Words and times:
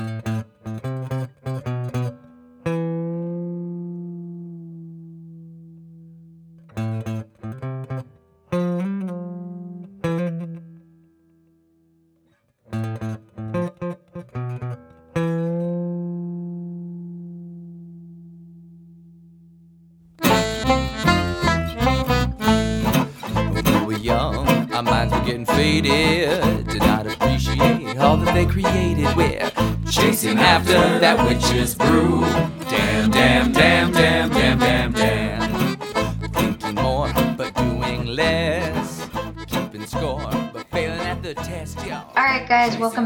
When 0.00 0.29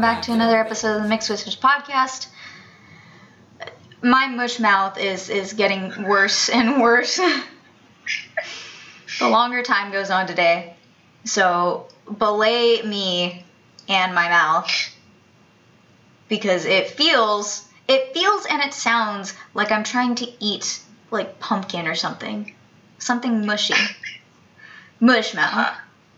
back 0.05 0.21
to 0.21 0.31
another 0.31 0.59
episode 0.59 0.97
of 0.97 1.01
the 1.01 1.09
Mixed 1.09 1.31
Whispers 1.31 1.55
podcast. 1.55 2.27
My 4.03 4.27
mush 4.27 4.59
mouth 4.59 4.99
is 4.99 5.31
is 5.31 5.53
getting 5.53 6.03
worse 6.03 6.47
and 6.47 6.79
worse. 6.79 7.19
the 9.19 9.27
longer 9.27 9.63
time 9.63 9.91
goes 9.91 10.11
on 10.11 10.27
today, 10.27 10.75
so 11.23 11.87
belay 12.19 12.83
me 12.83 13.43
and 13.89 14.13
my 14.13 14.29
mouth 14.29 14.69
because 16.29 16.65
it 16.65 16.91
feels 16.91 17.67
it 17.87 18.13
feels 18.13 18.45
and 18.45 18.61
it 18.61 18.75
sounds 18.75 19.33
like 19.55 19.71
I'm 19.71 19.83
trying 19.83 20.13
to 20.17 20.27
eat 20.39 20.81
like 21.09 21.39
pumpkin 21.39 21.87
or 21.87 21.95
something, 21.95 22.53
something 22.99 23.43
mushy. 23.43 23.73
Mush 24.99 25.33
mouth. 25.33 25.75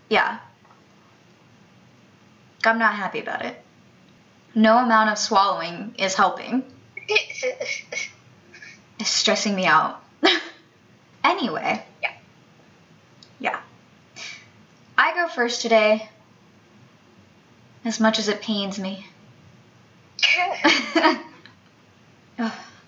Yeah. 0.09 0.39
I'm 2.65 2.79
not 2.79 2.93
happy 2.93 3.21
about 3.21 3.45
it. 3.45 3.63
No 4.57 4.79
amount 4.79 5.11
of 5.11 5.19
swallowing 5.19 5.93
is 5.99 6.15
helping. 6.15 6.63
It's 8.99 9.11
stressing 9.11 9.53
me 9.55 9.67
out. 9.67 10.01
anyway. 11.23 11.85
Yeah. 12.01 12.13
Yeah. 13.39 13.59
I 14.97 15.13
go 15.13 15.27
first 15.27 15.61
today, 15.61 16.09
as 17.85 17.99
much 17.99 18.17
as 18.17 18.27
it 18.27 18.41
pains 18.41 18.79
me. 18.79 19.05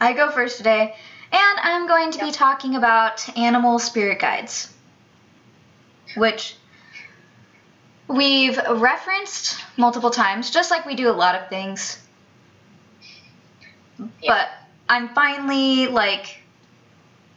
I 0.02 0.14
go 0.14 0.32
first 0.32 0.58
today, 0.58 0.96
and 1.32 1.60
I'm 1.62 1.88
going 1.88 2.10
to 2.14 2.20
be 2.26 2.32
talking 2.32 2.76
about 2.76 3.38
animal 3.38 3.78
spirit 3.78 4.18
guides, 4.18 4.74
which 6.18 6.56
we've 8.10 8.58
referenced 8.58 9.64
multiple 9.78 10.10
times, 10.10 10.50
just 10.52 10.72
like 10.72 10.86
we 10.86 10.96
do 10.96 11.10
a 11.10 11.14
lot 11.14 11.36
of 11.36 11.48
things. 11.48 11.98
Yeah. 13.98 14.06
But 14.28 14.50
I'm 14.90 15.10
finally 15.10 15.88
like 15.88 16.42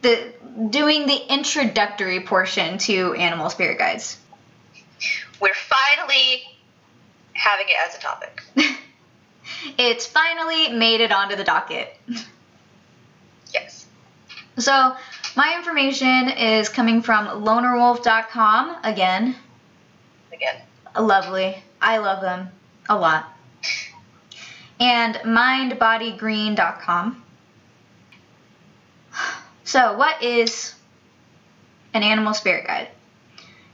the 0.01 0.33
doing 0.69 1.05
the 1.05 1.33
introductory 1.33 2.21
portion 2.21 2.77
to 2.79 3.13
animal 3.13 3.49
spirit 3.49 3.77
guides. 3.77 4.17
We're 5.39 5.53
finally 5.53 6.43
having 7.33 7.67
it 7.69 7.75
as 7.87 7.95
a 7.95 7.99
topic. 7.99 8.43
it's 9.77 10.07
finally 10.07 10.69
made 10.69 11.01
it 11.01 11.11
onto 11.11 11.35
the 11.35 11.43
docket. 11.43 11.95
Yes. 13.53 13.85
So, 14.57 14.95
my 15.35 15.53
information 15.55 16.29
is 16.29 16.69
coming 16.69 17.03
from 17.03 17.27
lonerwolf.com 17.43 18.77
again. 18.83 19.35
Again. 20.33 20.55
Lovely. 20.97 21.61
I 21.81 21.97
love 21.97 22.21
them 22.21 22.49
a 22.87 22.97
lot. 22.97 23.29
And 24.79 25.15
mindbodygreen.com. 25.15 27.23
So, 29.63 29.97
what 29.97 30.21
is 30.21 30.75
an 31.93 32.03
animal 32.03 32.33
spirit 32.33 32.67
guide? 32.67 32.89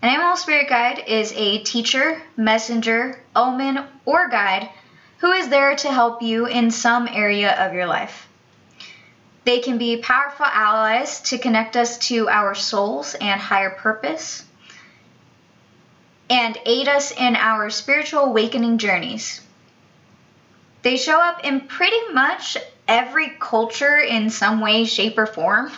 An 0.01 0.09
animal 0.09 0.37
spirit 0.37 0.69
guide 0.69 1.03
is 1.07 1.33
a 1.35 1.59
teacher, 1.59 2.21
messenger, 2.37 3.21
omen, 3.35 3.83
or 4.05 4.29
guide 4.29 4.69
who 5.17 5.31
is 5.31 5.49
there 5.49 5.75
to 5.75 5.91
help 5.91 6.21
you 6.21 6.45
in 6.45 6.71
some 6.71 7.09
area 7.11 7.51
of 7.65 7.73
your 7.73 7.85
life. 7.85 8.29
They 9.43 9.59
can 9.59 9.77
be 9.77 9.97
powerful 9.97 10.45
allies 10.45 11.19
to 11.23 11.37
connect 11.37 11.75
us 11.75 11.97
to 12.09 12.29
our 12.29 12.55
souls 12.55 13.15
and 13.15 13.41
higher 13.41 13.71
purpose 13.71 14.45
and 16.29 16.57
aid 16.65 16.87
us 16.87 17.11
in 17.11 17.35
our 17.35 17.69
spiritual 17.69 18.21
awakening 18.21 18.77
journeys. 18.77 19.41
They 20.81 20.97
show 20.97 21.19
up 21.19 21.43
in 21.43 21.61
pretty 21.61 22.13
much 22.13 22.57
every 22.87 23.29
culture 23.39 23.97
in 23.97 24.29
some 24.29 24.61
way, 24.61 24.85
shape, 24.85 25.17
or 25.17 25.25
form. 25.25 25.71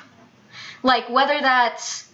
Like 0.84 1.10
whether 1.10 1.40
that's 1.40 2.08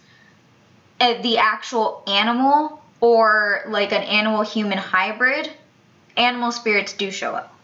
uh, 1.00 1.20
the 1.22 1.38
actual 1.38 2.02
animal 2.06 2.82
or 3.00 3.62
like 3.68 3.92
an 3.92 4.02
animal 4.02 4.42
human 4.42 4.78
hybrid, 4.78 5.50
animal 6.16 6.52
spirits 6.52 6.92
do 6.92 7.10
show 7.10 7.34
up. 7.34 7.54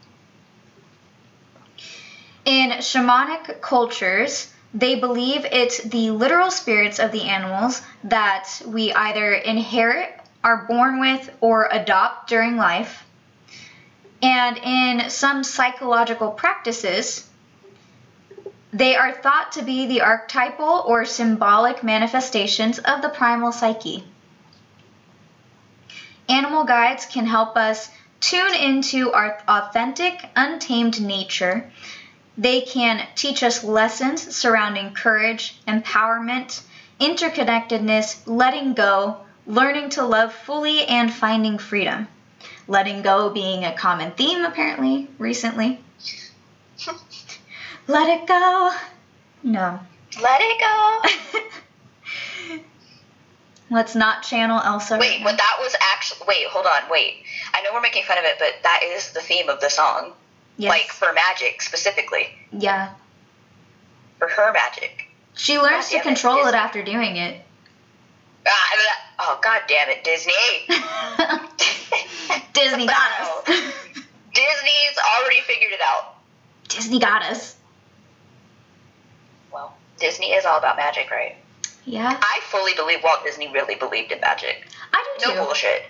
In 2.44 2.70
shamanic 2.70 3.60
cultures, 3.60 4.52
they 4.74 4.96
believe 4.96 5.46
it's 5.46 5.82
the 5.82 6.10
literal 6.10 6.50
spirits 6.50 6.98
of 6.98 7.12
the 7.12 7.22
animals 7.22 7.80
that 8.04 8.48
we 8.66 8.92
either 8.92 9.32
inherit, 9.32 10.13
are 10.44 10.66
born 10.68 11.00
with, 11.00 11.30
or 11.40 11.68
adopt 11.72 12.28
during 12.28 12.56
life. 12.56 13.04
And 14.22 14.58
in 14.58 15.10
some 15.10 15.42
psychological 15.42 16.30
practices, 16.30 17.28
they 18.72 18.94
are 18.94 19.12
thought 19.12 19.52
to 19.52 19.62
be 19.62 19.86
the 19.86 20.02
archetypal 20.02 20.84
or 20.86 21.04
symbolic 21.04 21.82
manifestations 21.82 22.78
of 22.78 23.02
the 23.02 23.08
primal 23.08 23.52
psyche. 23.52 24.04
Animal 26.28 26.64
guides 26.64 27.06
can 27.06 27.26
help 27.26 27.56
us 27.56 27.90
tune 28.20 28.54
into 28.54 29.12
our 29.12 29.38
authentic, 29.46 30.24
untamed 30.34 31.00
nature. 31.00 31.70
They 32.36 32.62
can 32.62 33.06
teach 33.14 33.42
us 33.42 33.62
lessons 33.62 34.34
surrounding 34.34 34.94
courage, 34.94 35.60
empowerment, 35.68 36.62
interconnectedness, 36.98 38.22
letting 38.26 38.72
go, 38.72 39.23
learning 39.46 39.90
to 39.90 40.04
love 40.04 40.32
fully, 40.32 40.84
and 40.86 41.12
finding 41.12 41.58
freedom. 41.58 42.08
Letting 42.66 43.02
go 43.02 43.30
being 43.30 43.64
a 43.64 43.72
common 43.76 44.12
theme, 44.12 44.44
apparently, 44.44 45.08
recently. 45.18 45.80
Let 47.86 48.08
it 48.08 48.26
go. 48.26 48.72
No. 49.42 49.78
Let 50.22 50.40
it 50.42 50.60
go. 50.60 51.02
Let's 53.70 53.94
not 53.94 54.22
channel 54.22 54.60
Elsa. 54.62 54.98
Wait, 54.98 55.16
right 55.16 55.24
but 55.24 55.36
that 55.36 55.56
was 55.60 55.74
actually. 55.94 56.26
Wait, 56.28 56.46
hold 56.46 56.66
on. 56.66 56.82
Wait. 56.90 57.24
I 57.52 57.62
know 57.62 57.70
we're 57.72 57.80
making 57.80 58.04
fun 58.04 58.18
of 58.18 58.24
it, 58.24 58.36
but 58.38 58.52
that 58.62 58.80
is 58.84 59.12
the 59.12 59.20
theme 59.20 59.48
of 59.48 59.60
the 59.60 59.68
song. 59.68 60.12
Yes. 60.56 60.70
Like 60.70 60.86
for 60.86 61.12
magic 61.12 61.60
specifically. 61.60 62.28
yeah. 62.52 62.90
For 64.18 64.28
her 64.28 64.52
magic. 64.52 65.08
She 65.34 65.58
learns 65.58 65.86
God 65.86 65.90
to 65.90 65.90
damn 65.90 66.00
it, 66.00 66.04
control 66.04 66.46
it 66.46 66.54
after 66.54 66.84
doing 66.84 67.16
it. 67.16 67.44
Ah, 68.46 69.06
oh, 69.20 69.40
god 69.42 69.62
damn 69.68 69.88
it, 69.88 70.04
Disney. 70.04 70.32
Disney 72.52 72.86
got 72.86 73.20
us. 73.20 73.44
Disney's 74.34 74.98
already 75.18 75.40
figured 75.46 75.72
it 75.72 75.80
out. 75.82 76.16
Disney 76.68 76.98
got 76.98 77.22
us. 77.22 77.56
Well, 79.52 79.74
Disney 79.98 80.32
is 80.32 80.44
all 80.44 80.58
about 80.58 80.76
magic, 80.76 81.10
right? 81.10 81.36
Yeah, 81.86 82.18
I 82.20 82.40
fully 82.44 82.72
believe 82.74 83.00
Walt 83.04 83.24
Disney 83.24 83.50
really 83.52 83.74
believed 83.74 84.10
in 84.10 84.20
magic. 84.20 84.66
I 84.92 85.16
do 85.18 85.26
No 85.26 85.32
too. 85.32 85.38
No 85.38 85.44
bullshit. 85.46 85.82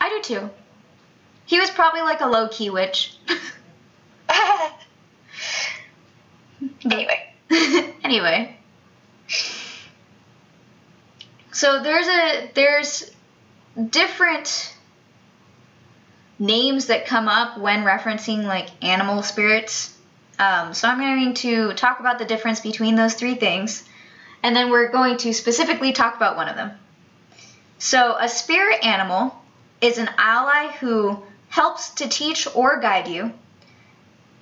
I 0.00 0.08
do 0.08 0.20
too. 0.22 0.50
He 1.46 1.60
was 1.60 1.70
probably 1.70 2.02
like 2.02 2.20
a 2.20 2.26
low 2.26 2.48
key 2.48 2.70
witch. 2.70 3.16
anyway, 6.90 7.32
anyway. 8.02 8.56
So 11.56 11.82
there's 11.82 12.06
a 12.06 12.50
there's 12.52 13.10
different 13.88 14.74
names 16.38 16.88
that 16.88 17.06
come 17.06 17.28
up 17.28 17.56
when 17.56 17.82
referencing 17.82 18.44
like 18.44 18.68
animal 18.84 19.22
spirits. 19.22 19.96
Um, 20.38 20.74
so 20.74 20.86
I'm 20.86 20.98
going 20.98 21.32
to 21.32 21.72
talk 21.72 21.98
about 21.98 22.18
the 22.18 22.26
difference 22.26 22.60
between 22.60 22.94
those 22.94 23.14
three 23.14 23.36
things, 23.36 23.88
and 24.42 24.54
then 24.54 24.68
we're 24.68 24.92
going 24.92 25.16
to 25.16 25.32
specifically 25.32 25.92
talk 25.92 26.14
about 26.14 26.36
one 26.36 26.50
of 26.50 26.56
them. 26.56 26.72
So 27.78 28.18
a 28.20 28.28
spirit 28.28 28.84
animal 28.84 29.34
is 29.80 29.96
an 29.96 30.10
ally 30.18 30.72
who 30.72 31.22
helps 31.48 31.88
to 31.94 32.06
teach 32.06 32.46
or 32.54 32.80
guide 32.80 33.08
you. 33.08 33.32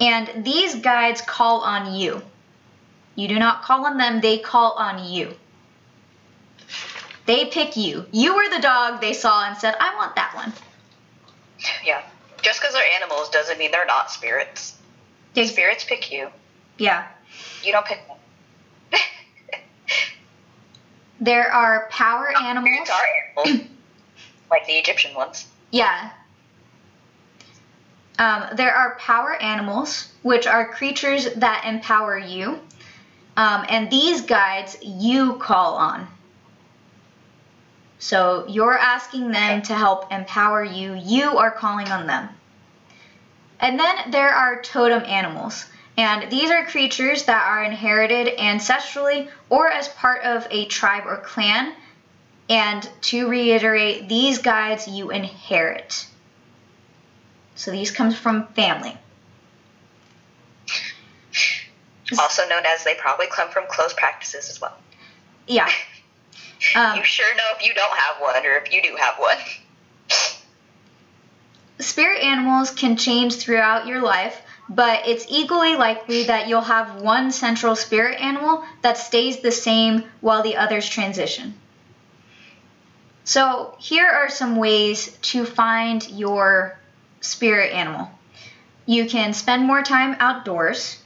And 0.00 0.44
these 0.44 0.74
guides 0.74 1.22
call 1.22 1.60
on 1.60 1.94
you. 1.94 2.22
You 3.14 3.28
do 3.28 3.38
not 3.38 3.62
call 3.62 3.86
on 3.86 3.98
them, 3.98 4.20
they 4.20 4.38
call 4.38 4.72
on 4.72 5.08
you. 5.12 5.36
They 7.26 7.46
pick 7.46 7.76
you. 7.76 8.06
You 8.12 8.34
were 8.34 8.48
the 8.54 8.60
dog 8.60 9.00
they 9.00 9.12
saw 9.14 9.46
and 9.46 9.56
said, 9.56 9.74
I 9.80 9.94
want 9.96 10.14
that 10.16 10.34
one. 10.34 10.52
Yeah. 11.84 12.02
Just 12.42 12.60
because 12.60 12.74
they're 12.74 12.84
animals 13.00 13.30
doesn't 13.30 13.58
mean 13.58 13.70
they're 13.70 13.86
not 13.86 14.10
spirits. 14.10 14.76
They- 15.34 15.46
Spirits 15.46 15.84
pick 15.84 16.12
you. 16.12 16.28
Yeah. 16.78 17.06
You 17.62 17.72
don't 17.72 17.86
pick 17.86 18.00
them. 18.06 18.16
There 21.20 21.50
are 21.50 21.88
power 21.90 22.32
animals. 22.38 22.86
Spirits 22.86 22.90
are 22.90 23.44
animals. 23.46 23.68
like 24.50 24.66
the 24.66 24.74
Egyptian 24.74 25.14
ones. 25.14 25.46
Yeah. 25.70 26.10
Um, 28.18 28.44
there 28.56 28.74
are 28.74 28.96
power 28.98 29.34
animals, 29.40 30.12
which 30.22 30.46
are 30.46 30.68
creatures 30.72 31.32
that 31.36 31.64
empower 31.66 32.18
you. 32.18 32.60
Um, 33.36 33.64
and 33.68 33.90
these 33.90 34.20
guides 34.22 34.76
you 34.82 35.34
call 35.38 35.74
on. 35.76 36.06
So 38.04 38.44
you're 38.46 38.76
asking 38.76 39.30
them 39.30 39.62
to 39.62 39.74
help 39.74 40.12
empower 40.12 40.62
you. 40.62 40.92
You 40.92 41.38
are 41.38 41.50
calling 41.50 41.88
on 41.88 42.06
them. 42.06 42.28
And 43.58 43.80
then 43.80 44.10
there 44.10 44.28
are 44.28 44.60
totem 44.60 45.02
animals. 45.04 45.64
And 45.96 46.30
these 46.30 46.50
are 46.50 46.66
creatures 46.66 47.24
that 47.24 47.46
are 47.46 47.64
inherited 47.64 48.36
ancestrally 48.36 49.30
or 49.48 49.70
as 49.70 49.88
part 49.88 50.22
of 50.22 50.46
a 50.50 50.66
tribe 50.66 51.04
or 51.06 51.16
clan. 51.16 51.72
And 52.50 52.86
to 53.04 53.26
reiterate, 53.26 54.06
these 54.06 54.36
guides 54.36 54.86
you 54.86 55.10
inherit. 55.10 56.06
So 57.54 57.70
these 57.70 57.90
come 57.90 58.12
from 58.12 58.48
family. 58.48 58.98
Also 62.18 62.46
known 62.48 62.64
as 62.66 62.84
they 62.84 62.96
probably 62.96 63.28
come 63.28 63.48
from 63.48 63.64
close 63.66 63.94
practices 63.94 64.50
as 64.50 64.60
well. 64.60 64.76
Yeah. 65.46 65.70
Um, 66.74 66.98
you 66.98 67.04
sure 67.04 67.34
know 67.34 67.44
if 67.56 67.64
you 67.64 67.74
don't 67.74 67.96
have 67.96 68.20
one 68.20 68.44
or 68.46 68.56
if 68.56 68.72
you 68.72 68.82
do 68.82 68.96
have 68.96 69.18
one. 69.18 69.36
spirit 71.78 72.22
animals 72.22 72.70
can 72.70 72.96
change 72.96 73.36
throughout 73.36 73.86
your 73.86 74.00
life, 74.00 74.40
but 74.68 75.06
it's 75.06 75.26
equally 75.28 75.76
likely 75.76 76.24
that 76.24 76.48
you'll 76.48 76.62
have 76.62 77.02
one 77.02 77.30
central 77.30 77.76
spirit 77.76 78.20
animal 78.20 78.64
that 78.82 78.98
stays 78.98 79.40
the 79.40 79.52
same 79.52 80.04
while 80.20 80.42
the 80.42 80.56
others 80.56 80.88
transition. 80.88 81.54
So, 83.24 83.74
here 83.78 84.06
are 84.06 84.28
some 84.28 84.56
ways 84.56 85.16
to 85.22 85.46
find 85.46 86.06
your 86.10 86.78
spirit 87.20 87.72
animal. 87.72 88.10
You 88.86 89.06
can 89.06 89.32
spend 89.32 89.66
more 89.66 89.82
time 89.82 90.16
outdoors. 90.20 91.00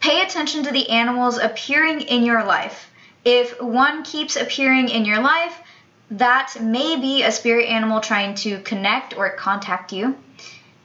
Pay 0.00 0.22
attention 0.22 0.64
to 0.64 0.72
the 0.72 0.90
animals 0.90 1.38
appearing 1.38 2.02
in 2.02 2.22
your 2.22 2.44
life. 2.44 2.90
If 3.26 3.60
one 3.60 4.04
keeps 4.04 4.36
appearing 4.36 4.88
in 4.88 5.04
your 5.04 5.20
life, 5.20 5.60
that 6.12 6.60
may 6.60 6.94
be 6.94 7.24
a 7.24 7.32
spirit 7.32 7.68
animal 7.68 8.00
trying 8.00 8.36
to 8.36 8.60
connect 8.60 9.16
or 9.16 9.28
contact 9.30 9.92
you. 9.92 10.16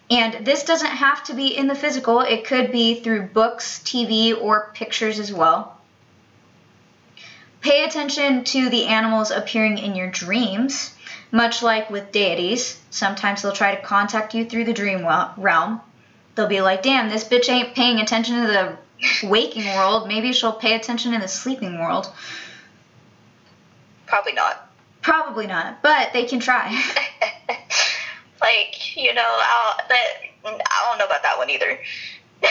And 0.10 0.44
this 0.44 0.64
doesn't 0.64 0.90
have 0.90 1.24
to 1.26 1.36
be 1.36 1.56
in 1.56 1.68
the 1.68 1.76
physical, 1.76 2.22
it 2.22 2.48
could 2.48 2.72
be 2.72 3.00
through 3.00 3.28
books, 3.28 3.80
TV, 3.86 4.36
or 4.36 4.72
pictures 4.74 5.20
as 5.20 5.32
well. 5.32 5.78
Pay 7.62 7.84
attention 7.84 8.44
to 8.46 8.70
the 8.70 8.88
animals 8.88 9.30
appearing 9.30 9.78
in 9.78 9.96
your 9.96 10.10
dreams, 10.10 10.96
much 11.32 11.62
like 11.62 11.92
with 11.92 12.12
deities. 12.12 12.80
Sometimes 12.90 13.44
they'll 13.44 13.52
try 13.52 13.76
to 13.76 13.82
contact 13.84 14.34
you 14.34 14.46
through 14.46 14.66
the 14.66 14.74
dream 14.74 15.06
realm. 15.38 15.80
They'll 16.34 16.48
be 16.48 16.62
like, 16.62 16.82
damn, 16.82 17.08
this 17.08 17.24
bitch 17.24 17.50
ain't 17.50 17.76
paying 17.76 18.00
attention 18.00 18.42
to 18.42 18.48
the 18.48 18.78
waking 19.24 19.66
world. 19.76 20.08
Maybe 20.08 20.34
she'll 20.34 20.54
pay 20.54 20.76
attention 20.76 21.14
in 21.14 21.22
the 21.22 21.28
sleeping 21.28 21.80
world. 21.80 22.12
Probably 24.06 24.34
not. 24.34 24.70
Probably 25.02 25.48
not, 25.48 25.82
but 25.82 26.14
they 26.14 26.26
can 26.26 26.40
try. 26.40 26.70
like, 28.42 28.96
you 28.96 29.14
know, 29.14 29.22
I'll, 29.26 29.78
that, 29.88 30.08
I 30.46 30.86
don't 30.90 30.98
know 31.00 31.06
about 31.06 31.24
that 31.24 31.38
one 31.38 31.50
either. 31.50 31.80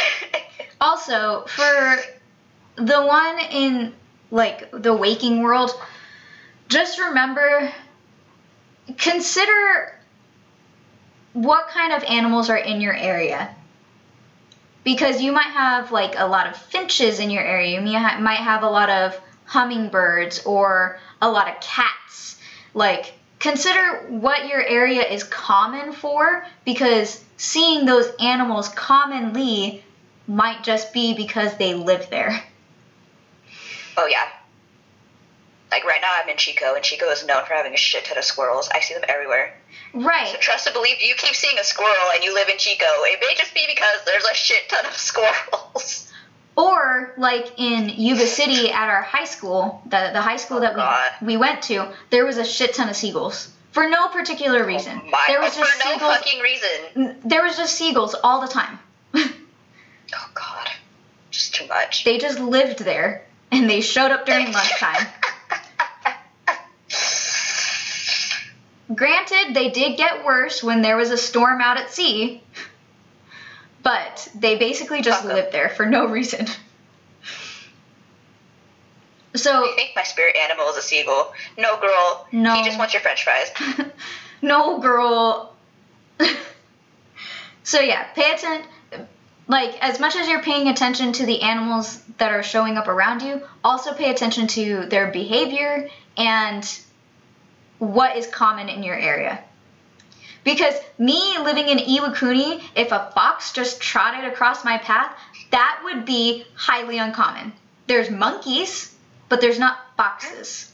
Also, 0.82 1.44
for 1.44 1.96
the 2.76 3.02
one 3.02 3.38
in 3.50 3.92
like 4.30 4.70
the 4.72 4.94
waking 4.94 5.42
world, 5.42 5.70
just 6.68 6.98
remember 6.98 7.70
consider 8.96 9.94
what 11.34 11.68
kind 11.68 11.92
of 11.92 12.02
animals 12.04 12.48
are 12.48 12.56
in 12.56 12.80
your 12.80 12.94
area. 12.94 13.54
Because 14.84 15.20
you 15.20 15.32
might 15.32 15.50
have 15.52 15.92
like 15.92 16.14
a 16.16 16.26
lot 16.26 16.46
of 16.46 16.56
finches 16.56 17.20
in 17.20 17.30
your 17.30 17.42
area. 17.42 17.80
You 17.80 17.82
might 17.82 18.40
have 18.40 18.62
a 18.62 18.70
lot 18.70 18.88
of 18.88 19.20
hummingbirds 19.44 20.44
or 20.44 20.98
a 21.20 21.30
lot 21.30 21.48
of 21.48 21.60
cats. 21.60 22.38
Like 22.72 23.12
consider 23.40 24.06
what 24.08 24.48
your 24.48 24.62
area 24.62 25.02
is 25.02 25.24
common 25.24 25.92
for 25.92 26.46
because 26.64 27.22
seeing 27.36 27.86
those 27.86 28.08
animals 28.20 28.68
commonly 28.68 29.82
might 30.28 30.62
just 30.62 30.92
be 30.92 31.14
because 31.14 31.56
they 31.56 31.74
live 31.74 32.08
there. 32.10 32.42
oh, 33.96 34.06
yeah. 34.06 34.28
Like 35.70 35.84
right 35.84 36.00
now, 36.00 36.10
I'm 36.20 36.28
in 36.28 36.36
Chico, 36.36 36.74
and 36.74 36.84
Chico 36.84 37.06
is 37.10 37.24
known 37.24 37.44
for 37.46 37.54
having 37.54 37.74
a 37.74 37.76
shit 37.76 38.04
ton 38.04 38.18
of 38.18 38.24
squirrels. 38.24 38.68
I 38.74 38.80
see 38.80 38.94
them 38.94 39.04
everywhere. 39.08 39.54
So 39.92 40.00
Right. 40.00 40.40
trust 40.40 40.66
and 40.66 40.74
believe 40.74 40.96
you 41.00 41.14
keep 41.16 41.34
seeing 41.34 41.58
a 41.58 41.64
squirrel 41.64 42.10
and 42.14 42.22
you 42.24 42.34
live 42.34 42.48
in 42.48 42.58
Chico. 42.58 42.86
It 43.04 43.18
may 43.20 43.34
just 43.36 43.54
be 43.54 43.66
because 43.66 44.04
there's 44.06 44.24
a 44.24 44.34
shit 44.34 44.68
ton 44.68 44.86
of 44.86 44.92
squirrels. 44.96 46.12
Or 46.56 47.14
like 47.16 47.58
in 47.58 47.88
Yuba 47.88 48.26
City 48.26 48.70
at 48.70 48.88
our 48.88 49.02
high 49.02 49.24
school, 49.24 49.80
the 49.86 50.10
the 50.12 50.20
high 50.20 50.36
school 50.36 50.58
oh, 50.58 50.60
that 50.60 50.74
God. 50.76 51.10
we 51.22 51.28
we 51.28 51.36
went 51.36 51.62
to, 51.62 51.88
there 52.10 52.26
was 52.26 52.36
a 52.36 52.44
shit 52.44 52.74
ton 52.74 52.88
of 52.88 52.96
seagulls 52.96 53.50
for 53.72 53.88
no 53.88 54.08
particular 54.08 54.64
oh, 54.64 54.66
reason. 54.66 55.00
My, 55.10 55.24
there 55.28 55.40
was 55.40 55.54
for 55.54 55.64
just 55.64 55.84
no 55.84 55.92
seagulls. 55.92 56.16
fucking 56.16 56.40
reason. 56.40 57.16
There 57.24 57.42
was 57.42 57.56
just 57.56 57.76
seagulls 57.76 58.14
all 58.22 58.40
the 58.40 58.48
time. 58.48 58.78
Oh 59.14 60.30
God, 60.34 60.68
just 61.30 61.54
too 61.54 61.66
much. 61.68 62.04
they 62.04 62.18
just 62.18 62.40
lived 62.40 62.80
there 62.80 63.24
and 63.52 63.70
they 63.70 63.80
showed 63.80 64.10
up 64.10 64.26
during 64.26 64.46
lunchtime. 64.52 65.06
Granted, 68.94 69.54
they 69.54 69.70
did 69.70 69.96
get 69.96 70.24
worse 70.24 70.62
when 70.62 70.82
there 70.82 70.96
was 70.96 71.10
a 71.10 71.16
storm 71.16 71.60
out 71.60 71.76
at 71.76 71.90
sea, 71.90 72.42
but 73.82 74.28
they 74.34 74.56
basically 74.56 75.00
just 75.00 75.24
lived 75.24 75.52
there 75.52 75.68
for 75.68 75.86
no 75.86 76.06
reason. 76.06 76.46
So 79.36 79.50
I 79.52 79.76
think 79.76 79.90
my 79.94 80.02
spirit 80.02 80.34
animal 80.36 80.68
is 80.70 80.76
a 80.76 80.82
seagull. 80.82 81.32
No, 81.56 81.80
girl. 81.80 82.26
No. 82.32 82.54
He 82.54 82.64
just 82.64 82.78
wants 82.78 82.94
your 82.94 83.00
French 83.00 83.22
fries. 83.22 83.52
no 84.42 84.78
girl 84.78 85.54
so 87.62 87.80
yeah 87.80 88.04
pay 88.14 88.32
attention 88.32 88.66
like 89.48 89.76
as 89.82 90.00
much 90.00 90.16
as 90.16 90.28
you're 90.28 90.42
paying 90.42 90.68
attention 90.68 91.12
to 91.12 91.26
the 91.26 91.42
animals 91.42 92.02
that 92.18 92.32
are 92.32 92.42
showing 92.42 92.76
up 92.76 92.88
around 92.88 93.22
you 93.22 93.42
also 93.64 93.92
pay 93.92 94.10
attention 94.10 94.46
to 94.46 94.86
their 94.86 95.10
behavior 95.10 95.88
and 96.16 96.80
what 97.80 98.16
is 98.16 98.26
common 98.28 98.68
in 98.68 98.82
your 98.82 98.94
area 98.94 99.42
because 100.44 100.74
me 100.98 101.36
living 101.38 101.68
in 101.68 101.78
iwakuni 101.78 102.62
if 102.76 102.92
a 102.92 103.10
fox 103.14 103.52
just 103.52 103.80
trotted 103.80 104.24
across 104.24 104.64
my 104.64 104.78
path 104.78 105.12
that 105.50 105.80
would 105.84 106.04
be 106.04 106.44
highly 106.54 106.98
uncommon 106.98 107.52
there's 107.88 108.10
monkeys 108.10 108.94
but 109.28 109.40
there's 109.40 109.58
not 109.58 109.78
foxes 109.96 110.70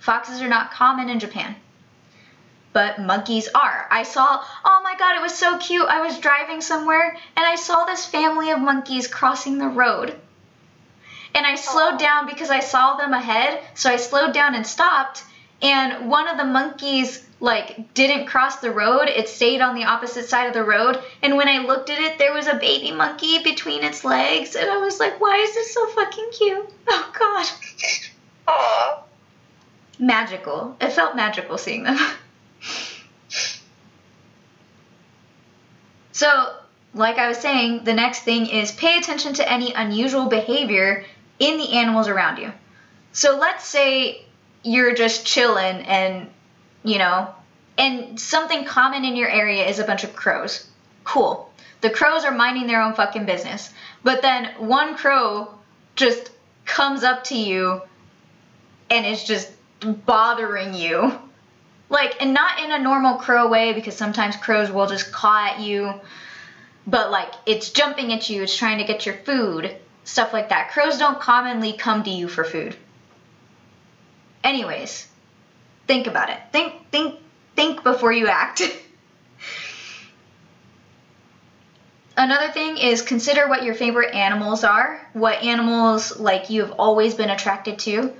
foxes 0.00 0.42
are 0.42 0.48
not 0.48 0.72
common 0.72 1.08
in 1.08 1.20
japan 1.20 1.54
but 2.76 3.00
monkeys 3.00 3.48
are. 3.54 3.88
I 3.90 4.02
saw, 4.02 4.44
oh 4.62 4.80
my 4.84 4.94
god, 4.98 5.16
it 5.16 5.22
was 5.22 5.34
so 5.34 5.56
cute. 5.56 5.88
I 5.88 6.02
was 6.02 6.18
driving 6.18 6.60
somewhere 6.60 7.16
and 7.34 7.46
I 7.46 7.54
saw 7.54 7.86
this 7.86 8.04
family 8.04 8.50
of 8.50 8.60
monkeys 8.60 9.08
crossing 9.08 9.56
the 9.56 9.66
road. 9.66 10.14
And 11.34 11.46
I 11.46 11.54
slowed 11.54 11.98
down 11.98 12.26
because 12.26 12.50
I 12.50 12.60
saw 12.60 12.98
them 12.98 13.14
ahead, 13.14 13.62
so 13.72 13.88
I 13.88 13.96
slowed 13.96 14.34
down 14.34 14.54
and 14.54 14.66
stopped. 14.66 15.24
And 15.62 16.10
one 16.10 16.28
of 16.28 16.36
the 16.36 16.44
monkeys, 16.44 17.24
like, 17.40 17.94
didn't 17.94 18.26
cross 18.26 18.56
the 18.56 18.70
road, 18.70 19.08
it 19.08 19.28
stayed 19.28 19.60
on 19.60 19.74
the 19.74 19.84
opposite 19.84 20.28
side 20.28 20.46
of 20.46 20.54
the 20.54 20.64
road. 20.64 21.02
And 21.22 21.36
when 21.36 21.48
I 21.48 21.58
looked 21.58 21.88
at 21.88 21.98
it, 21.98 22.18
there 22.18 22.32
was 22.32 22.46
a 22.46 22.56
baby 22.56 22.92
monkey 22.92 23.42
between 23.42 23.82
its 23.82 24.04
legs. 24.04 24.54
And 24.54 24.70
I 24.70 24.76
was 24.78 25.00
like, 25.00 25.20
why 25.20 25.36
is 25.36 25.54
this 25.54 25.72
so 25.72 25.86
fucking 25.88 26.30
cute? 26.32 26.68
Oh 26.88 27.12
god. 27.18 27.46
Aw. 28.48 29.02
Magical. 29.98 30.76
It 30.80 30.92
felt 30.92 31.16
magical 31.16 31.58
seeing 31.58 31.84
them. 31.84 31.98
So, 36.16 36.54
like 36.94 37.18
I 37.18 37.28
was 37.28 37.36
saying, 37.36 37.84
the 37.84 37.92
next 37.92 38.20
thing 38.20 38.46
is 38.46 38.72
pay 38.72 38.96
attention 38.96 39.34
to 39.34 39.52
any 39.52 39.74
unusual 39.74 40.30
behavior 40.30 41.04
in 41.38 41.58
the 41.58 41.74
animals 41.74 42.08
around 42.08 42.38
you. 42.38 42.52
So, 43.12 43.36
let's 43.36 43.66
say 43.66 44.24
you're 44.66 44.94
just 44.94 45.24
chilling 45.24 45.82
and, 45.86 46.28
you 46.82 46.98
know, 46.98 47.28
and 47.78 48.18
something 48.18 48.64
common 48.64 49.04
in 49.04 49.16
your 49.16 49.28
area 49.28 49.66
is 49.66 49.78
a 49.78 49.84
bunch 49.84 50.02
of 50.02 50.16
crows. 50.16 50.66
Cool. 51.04 51.50
The 51.82 51.90
crows 51.90 52.24
are 52.24 52.32
minding 52.32 52.66
their 52.66 52.82
own 52.82 52.94
fucking 52.94 53.26
business. 53.26 53.72
But 54.02 54.22
then 54.22 54.46
one 54.58 54.96
crow 54.96 55.54
just 55.94 56.30
comes 56.64 57.04
up 57.04 57.24
to 57.24 57.36
you 57.36 57.80
and 58.90 59.06
is 59.06 59.24
just 59.24 59.50
bothering 59.80 60.74
you. 60.74 61.12
Like, 61.88 62.20
and 62.20 62.34
not 62.34 62.58
in 62.58 62.72
a 62.72 62.78
normal 62.80 63.18
crow 63.18 63.48
way 63.48 63.72
because 63.72 63.94
sometimes 63.94 64.36
crows 64.36 64.70
will 64.70 64.88
just 64.88 65.12
caw 65.12 65.46
at 65.46 65.60
you, 65.60 65.94
but 66.86 67.12
like 67.12 67.32
it's 67.46 67.70
jumping 67.70 68.12
at 68.12 68.28
you, 68.28 68.42
it's 68.42 68.56
trying 68.56 68.78
to 68.78 68.84
get 68.84 69.06
your 69.06 69.14
food, 69.14 69.76
stuff 70.02 70.32
like 70.32 70.48
that. 70.48 70.72
Crows 70.72 70.98
don't 70.98 71.20
commonly 71.20 71.74
come 71.74 72.02
to 72.02 72.10
you 72.10 72.26
for 72.26 72.42
food. 72.42 72.74
Anyways, 74.44 75.08
think 75.86 76.06
about 76.06 76.30
it. 76.30 76.38
Think, 76.52 76.90
think, 76.90 77.20
think 77.54 77.82
before 77.82 78.12
you 78.12 78.28
act. 78.28 78.62
Another 82.16 82.50
thing 82.50 82.78
is 82.78 83.02
consider 83.02 83.46
what 83.46 83.62
your 83.62 83.74
favorite 83.74 84.14
animals 84.14 84.64
are, 84.64 85.06
what 85.12 85.42
animals 85.42 86.18
like 86.18 86.48
you've 86.48 86.72
always 86.72 87.14
been 87.14 87.28
attracted 87.28 87.78
to. 87.80 88.12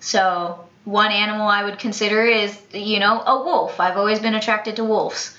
So, 0.00 0.66
one 0.84 1.12
animal 1.12 1.46
I 1.46 1.64
would 1.64 1.78
consider 1.78 2.24
is, 2.24 2.58
you 2.72 2.98
know, 2.98 3.22
a 3.22 3.44
wolf. 3.44 3.78
I've 3.78 3.96
always 3.96 4.18
been 4.18 4.34
attracted 4.34 4.76
to 4.76 4.84
wolves. 4.84 5.36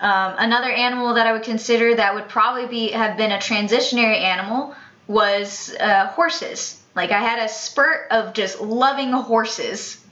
Um, 0.00 0.34
another 0.38 0.70
animal 0.70 1.14
that 1.14 1.26
I 1.26 1.32
would 1.32 1.44
consider 1.44 1.94
that 1.94 2.14
would 2.14 2.28
probably 2.28 2.66
be 2.66 2.90
have 2.92 3.16
been 3.16 3.30
a 3.30 3.38
transitionary 3.38 4.20
animal 4.20 4.74
was 5.06 5.74
uh, 5.78 6.08
horses. 6.08 6.80
Like 6.94 7.10
I 7.10 7.20
had 7.20 7.40
a 7.40 7.48
spurt 7.48 8.08
of 8.10 8.34
just 8.34 8.60
loving 8.60 9.12
horses, 9.12 10.02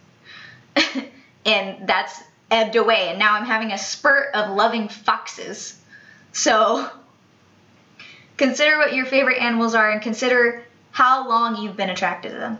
and 1.46 1.88
that's 1.88 2.20
ebbed 2.50 2.76
away, 2.76 3.08
and 3.10 3.18
now 3.18 3.34
I'm 3.34 3.46
having 3.46 3.72
a 3.72 3.78
spurt 3.78 4.34
of 4.34 4.56
loving 4.56 4.88
foxes. 4.88 5.78
So 6.32 6.88
consider 8.36 8.78
what 8.78 8.94
your 8.94 9.06
favorite 9.06 9.38
animals 9.38 9.74
are, 9.74 9.90
and 9.90 10.02
consider 10.02 10.64
how 10.90 11.28
long 11.28 11.56
you've 11.56 11.76
been 11.76 11.90
attracted 11.90 12.32
to 12.32 12.38
them. 12.38 12.58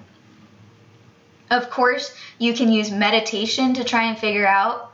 Of 1.51 1.69
course, 1.69 2.15
you 2.39 2.55
can 2.55 2.73
use 2.73 2.91
meditation 2.91 3.75
to 3.75 3.85
try 3.85 4.05
and 4.05 4.19
figure 4.19 4.47
out 4.47 4.93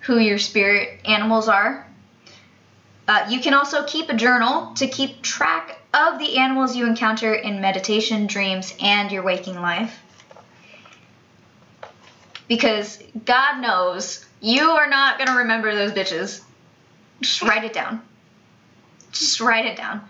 who 0.00 0.18
your 0.18 0.38
spirit 0.38 1.00
animals 1.04 1.48
are. 1.48 1.86
Uh, 3.10 3.26
you 3.28 3.40
can 3.40 3.54
also 3.54 3.82
keep 3.86 4.08
a 4.08 4.14
journal 4.14 4.72
to 4.72 4.86
keep 4.86 5.20
track 5.20 5.80
of 5.92 6.20
the 6.20 6.38
animals 6.38 6.76
you 6.76 6.86
encounter 6.86 7.34
in 7.34 7.60
meditation, 7.60 8.28
dreams, 8.28 8.72
and 8.80 9.10
your 9.10 9.24
waking 9.24 9.60
life. 9.60 9.98
Because 12.46 13.02
God 13.24 13.60
knows 13.60 14.24
you 14.40 14.62
are 14.62 14.88
not 14.88 15.18
going 15.18 15.26
to 15.26 15.38
remember 15.38 15.74
those 15.74 15.90
bitches. 15.90 16.40
Just 17.20 17.42
write 17.42 17.64
it 17.64 17.72
down. 17.72 18.00
Just 19.10 19.40
write 19.40 19.66
it 19.66 19.76
down. 19.76 20.02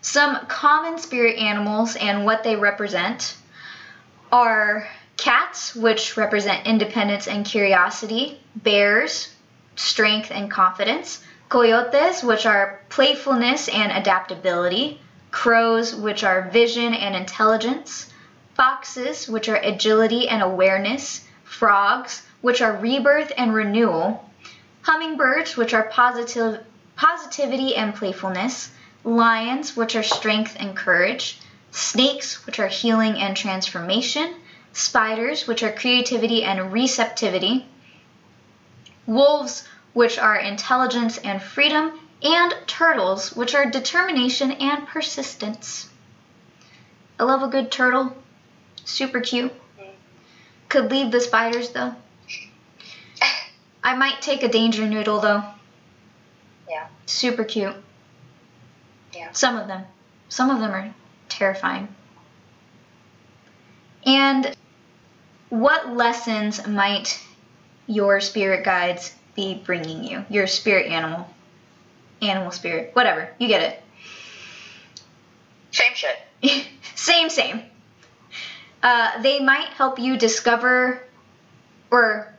Some 0.00 0.46
common 0.46 0.98
spirit 0.98 1.36
animals 1.36 1.94
and 1.94 2.24
what 2.24 2.42
they 2.42 2.56
represent 2.56 3.36
are 4.32 4.88
cats, 5.18 5.74
which 5.74 6.16
represent 6.16 6.66
independence 6.66 7.28
and 7.28 7.44
curiosity, 7.44 8.40
bears, 8.56 9.34
strength 9.78 10.30
and 10.32 10.50
confidence, 10.50 11.22
coyotes, 11.48 12.22
which 12.22 12.44
are 12.44 12.80
playfulness 12.88 13.68
and 13.68 13.92
adaptability, 13.92 15.00
crows, 15.30 15.94
which 15.94 16.24
are 16.24 16.50
vision 16.50 16.92
and 16.94 17.14
intelligence, 17.14 18.12
foxes, 18.54 19.28
which 19.28 19.48
are 19.48 19.60
agility 19.62 20.28
and 20.28 20.42
awareness, 20.42 21.26
frogs, 21.44 22.22
which 22.40 22.60
are 22.60 22.76
rebirth 22.76 23.32
and 23.36 23.54
renewal, 23.54 24.28
hummingbirds, 24.82 25.56
which 25.56 25.72
are 25.72 25.84
positive, 25.84 26.64
positivity 26.96 27.76
and 27.76 27.94
playfulness, 27.94 28.70
lions, 29.04 29.76
which 29.76 29.94
are 29.94 30.02
strength 30.02 30.56
and 30.58 30.76
courage, 30.76 31.40
snakes, 31.70 32.44
which 32.46 32.58
are 32.58 32.66
healing 32.66 33.16
and 33.16 33.36
transformation, 33.36 34.34
spiders, 34.72 35.46
which 35.46 35.62
are 35.62 35.72
creativity 35.72 36.42
and 36.42 36.72
receptivity, 36.72 37.66
wolves, 39.06 39.67
which 39.92 40.18
are 40.18 40.36
intelligence 40.36 41.18
and 41.18 41.42
freedom, 41.42 41.98
and 42.22 42.54
turtles, 42.66 43.34
which 43.34 43.54
are 43.54 43.70
determination 43.70 44.52
and 44.52 44.86
persistence. 44.86 45.88
I 47.18 47.24
love 47.24 47.42
a 47.42 47.48
good 47.48 47.70
turtle. 47.70 48.16
Super 48.84 49.20
cute. 49.20 49.52
Could 50.68 50.90
leave 50.90 51.10
the 51.10 51.20
spiders 51.20 51.70
though. 51.70 51.94
I 53.82 53.94
might 53.94 54.20
take 54.20 54.42
a 54.42 54.48
danger 54.48 54.86
noodle 54.86 55.20
though. 55.20 55.42
Yeah. 56.68 56.88
Super 57.06 57.44
cute. 57.44 57.76
Yeah. 59.14 59.32
Some 59.32 59.56
of 59.56 59.66
them. 59.66 59.84
Some 60.28 60.50
of 60.50 60.60
them 60.60 60.70
are 60.72 60.94
terrifying. 61.28 61.88
And 64.04 64.54
what 65.48 65.96
lessons 65.96 66.66
might 66.66 67.20
your 67.86 68.20
spirit 68.20 68.64
guides 68.64 69.14
be 69.38 69.54
bringing 69.54 70.02
you? 70.02 70.24
Your 70.28 70.48
spirit 70.48 70.90
animal, 70.90 71.24
animal 72.20 72.50
spirit, 72.50 72.90
whatever. 72.94 73.30
You 73.38 73.46
get 73.46 73.62
it. 73.62 73.82
Same 75.70 75.92
shit. 75.94 76.66
same, 76.96 77.30
same. 77.30 77.62
Uh, 78.82 79.22
they 79.22 79.38
might 79.38 79.68
help 79.68 80.00
you 80.00 80.18
discover, 80.18 81.00
or 81.88 82.34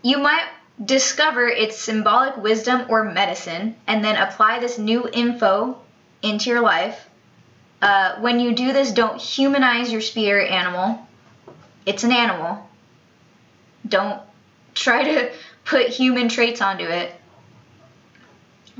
you 0.00 0.16
might 0.16 0.48
discover 0.82 1.46
its 1.46 1.76
symbolic 1.78 2.38
wisdom 2.38 2.86
or 2.88 3.04
medicine, 3.04 3.76
and 3.86 4.02
then 4.02 4.16
apply 4.16 4.58
this 4.58 4.78
new 4.78 5.06
info 5.12 5.78
into 6.22 6.48
your 6.48 6.62
life. 6.62 7.10
Uh, 7.82 8.18
when 8.20 8.40
you 8.40 8.54
do 8.54 8.72
this, 8.72 8.90
don't 8.92 9.20
humanize 9.20 9.92
your 9.92 10.00
spirit 10.00 10.50
animal. 10.50 11.06
It's 11.84 12.04
an 12.04 12.12
animal. 12.12 12.66
Don't 13.86 14.22
try 14.80 15.04
to 15.04 15.32
put 15.64 15.88
human 15.88 16.28
traits 16.28 16.60
onto 16.60 16.84
it. 16.84 17.12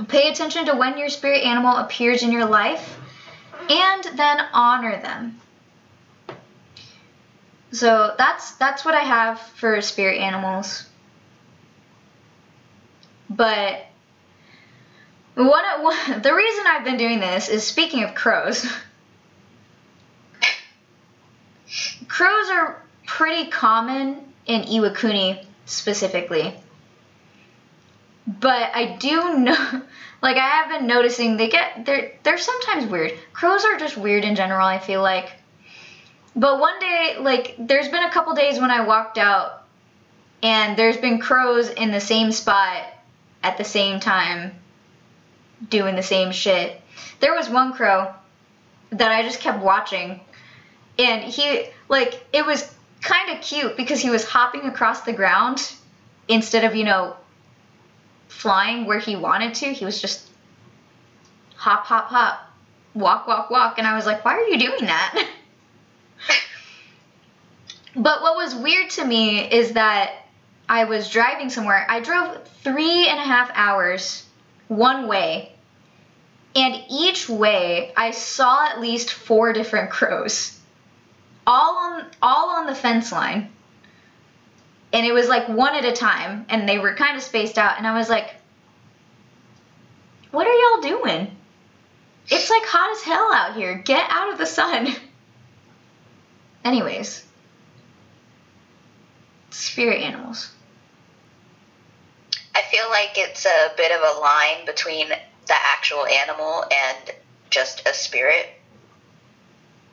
Pay 0.08 0.30
attention 0.30 0.66
to 0.66 0.74
when 0.74 0.96
your 0.96 1.10
spirit 1.10 1.44
animal 1.44 1.76
appears 1.76 2.22
in 2.22 2.32
your 2.32 2.46
life 2.46 2.98
and 3.68 4.04
then 4.16 4.40
honor 4.52 5.00
them. 5.00 5.38
So 7.72 8.14
that's 8.16 8.52
that's 8.52 8.84
what 8.84 8.94
I 8.94 9.00
have 9.00 9.40
for 9.40 9.80
spirit 9.82 10.18
animals. 10.18 10.84
But 13.28 13.86
one, 15.34 15.64
one 15.82 15.96
the 16.22 16.34
reason 16.34 16.64
I've 16.66 16.84
been 16.84 16.96
doing 16.96 17.20
this 17.20 17.48
is 17.48 17.64
speaking 17.64 18.02
of 18.02 18.14
crows. 18.14 18.66
crows 22.08 22.50
are 22.50 22.82
pretty 23.06 23.50
common 23.50 24.24
in 24.46 24.62
Iwakuni 24.62 25.44
specifically. 25.70 26.54
But 28.26 28.70
I 28.74 28.96
do 28.98 29.38
know 29.38 29.82
like 30.22 30.36
I 30.36 30.48
have 30.48 30.68
been 30.68 30.86
noticing 30.86 31.36
they 31.36 31.48
get 31.48 31.86
they're 31.86 32.12
they're 32.22 32.38
sometimes 32.38 32.86
weird. 32.86 33.12
Crows 33.32 33.64
are 33.64 33.78
just 33.78 33.96
weird 33.96 34.24
in 34.24 34.36
general, 34.36 34.66
I 34.66 34.78
feel 34.78 35.02
like. 35.02 35.32
But 36.36 36.60
one 36.60 36.78
day, 36.78 37.16
like 37.18 37.56
there's 37.58 37.88
been 37.88 38.04
a 38.04 38.10
couple 38.10 38.34
days 38.34 38.60
when 38.60 38.70
I 38.70 38.86
walked 38.86 39.18
out 39.18 39.64
and 40.42 40.76
there's 40.76 40.96
been 40.96 41.18
crows 41.18 41.68
in 41.68 41.90
the 41.90 42.00
same 42.00 42.32
spot 42.32 42.84
at 43.42 43.58
the 43.58 43.64
same 43.64 44.00
time 44.00 44.52
doing 45.68 45.96
the 45.96 46.02
same 46.02 46.32
shit. 46.32 46.80
There 47.20 47.34
was 47.34 47.48
one 47.48 47.72
crow 47.72 48.12
that 48.90 49.10
I 49.10 49.22
just 49.22 49.40
kept 49.40 49.62
watching 49.62 50.20
and 50.98 51.22
he 51.22 51.66
like 51.88 52.24
it 52.32 52.44
was 52.44 52.72
kind 53.00 53.36
of 53.36 53.42
cute 53.42 53.76
because 53.76 54.00
he 54.00 54.10
was 54.10 54.24
hopping 54.24 54.62
across 54.62 55.02
the 55.02 55.12
ground 55.12 55.72
instead 56.28 56.64
of, 56.64 56.74
you 56.76 56.84
know, 56.84 57.16
flying 58.28 58.86
where 58.86 58.98
he 58.98 59.16
wanted 59.16 59.54
to. 59.54 59.72
He 59.72 59.84
was 59.84 60.00
just 60.00 60.28
hop, 61.56 61.84
hop, 61.84 62.06
hop, 62.06 62.50
walk, 62.94 63.26
walk, 63.26 63.50
walk. 63.50 63.78
And 63.78 63.86
I 63.86 63.96
was 63.96 64.06
like, 64.06 64.24
why 64.24 64.34
are 64.34 64.46
you 64.46 64.58
doing 64.58 64.86
that? 64.86 65.28
but 67.96 68.22
what 68.22 68.36
was 68.36 68.54
weird 68.54 68.90
to 68.90 69.04
me 69.04 69.40
is 69.50 69.72
that 69.72 70.26
I 70.68 70.84
was 70.84 71.10
driving 71.10 71.50
somewhere. 71.50 71.86
I 71.88 72.00
drove 72.00 72.46
three 72.62 73.08
and 73.08 73.18
a 73.18 73.22
half 73.22 73.50
hours 73.54 74.24
one 74.68 75.08
way. 75.08 75.52
And 76.54 76.82
each 76.90 77.28
way, 77.28 77.92
I 77.96 78.10
saw 78.10 78.66
at 78.66 78.80
least 78.80 79.10
four 79.10 79.52
different 79.52 79.90
crows 79.90 80.59
all 81.50 81.78
on 81.78 82.06
all 82.22 82.50
on 82.50 82.66
the 82.66 82.74
fence 82.74 83.10
line. 83.10 83.50
And 84.92 85.04
it 85.04 85.12
was 85.12 85.28
like 85.28 85.48
one 85.48 85.74
at 85.74 85.84
a 85.84 85.92
time 85.92 86.46
and 86.48 86.68
they 86.68 86.78
were 86.78 86.94
kind 86.94 87.16
of 87.16 87.22
spaced 87.22 87.58
out 87.58 87.76
and 87.76 87.86
I 87.86 87.98
was 87.98 88.08
like 88.08 88.30
What 90.30 90.46
are 90.46 90.54
y'all 90.54 90.98
doing? 90.98 91.36
It's 92.28 92.48
like 92.48 92.62
hot 92.64 92.96
as 92.96 93.02
hell 93.02 93.32
out 93.34 93.56
here. 93.56 93.78
Get 93.78 94.06
out 94.08 94.32
of 94.32 94.38
the 94.38 94.46
sun. 94.46 94.94
Anyways, 96.64 97.24
spirit 99.50 100.02
animals. 100.02 100.52
I 102.54 102.62
feel 102.70 102.88
like 102.90 103.12
it's 103.16 103.44
a 103.46 103.72
bit 103.76 103.90
of 103.90 104.00
a 104.00 104.20
line 104.20 104.66
between 104.66 105.08
the 105.08 105.54
actual 105.54 106.06
animal 106.06 106.64
and 106.70 107.10
just 107.48 107.88
a 107.88 107.94
spirit. 107.94 108.46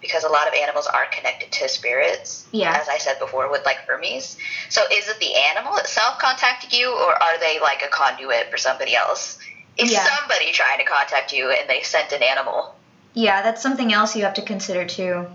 Because 0.02 0.24
a 0.24 0.30
lot 0.30 0.48
of 0.48 0.54
animals 0.54 0.86
are 0.88 1.06
connected 1.12 1.52
to 1.54 1.68
spirits, 1.68 2.46
Yeah. 2.52 2.78
as 2.80 2.88
I 2.88 3.00
said 3.00 3.18
before, 3.20 3.50
with 3.50 3.66
like 3.66 3.78
Hermes. 3.88 4.38
So 4.70 4.84
is 4.92 5.08
it 5.10 5.20
the 5.20 5.34
animal 5.36 5.76
itself 5.78 6.20
contacting 6.20 6.78
you, 6.80 6.92
or 6.92 7.22
are 7.22 7.40
they 7.40 7.60
like 7.60 7.82
a 7.84 7.88
conduit 7.88 8.52
for 8.52 8.58
somebody 8.58 8.96
else? 8.96 9.40
Is 9.78 9.92
Yeah. 9.92 10.06
somebody 10.18 10.52
trying 10.52 10.78
to 10.80 10.86
contact 10.86 11.34
you 11.34 11.50
and 11.52 11.68
they 11.70 11.82
sent 11.82 12.12
an 12.12 12.22
animal? 12.22 12.76
Yeah, 13.14 13.42
that's 13.42 13.62
something 13.62 13.92
else 13.92 14.16
you 14.16 14.24
have 14.24 14.36
to 14.36 14.44
consider 14.44 14.86
too. 14.86 15.28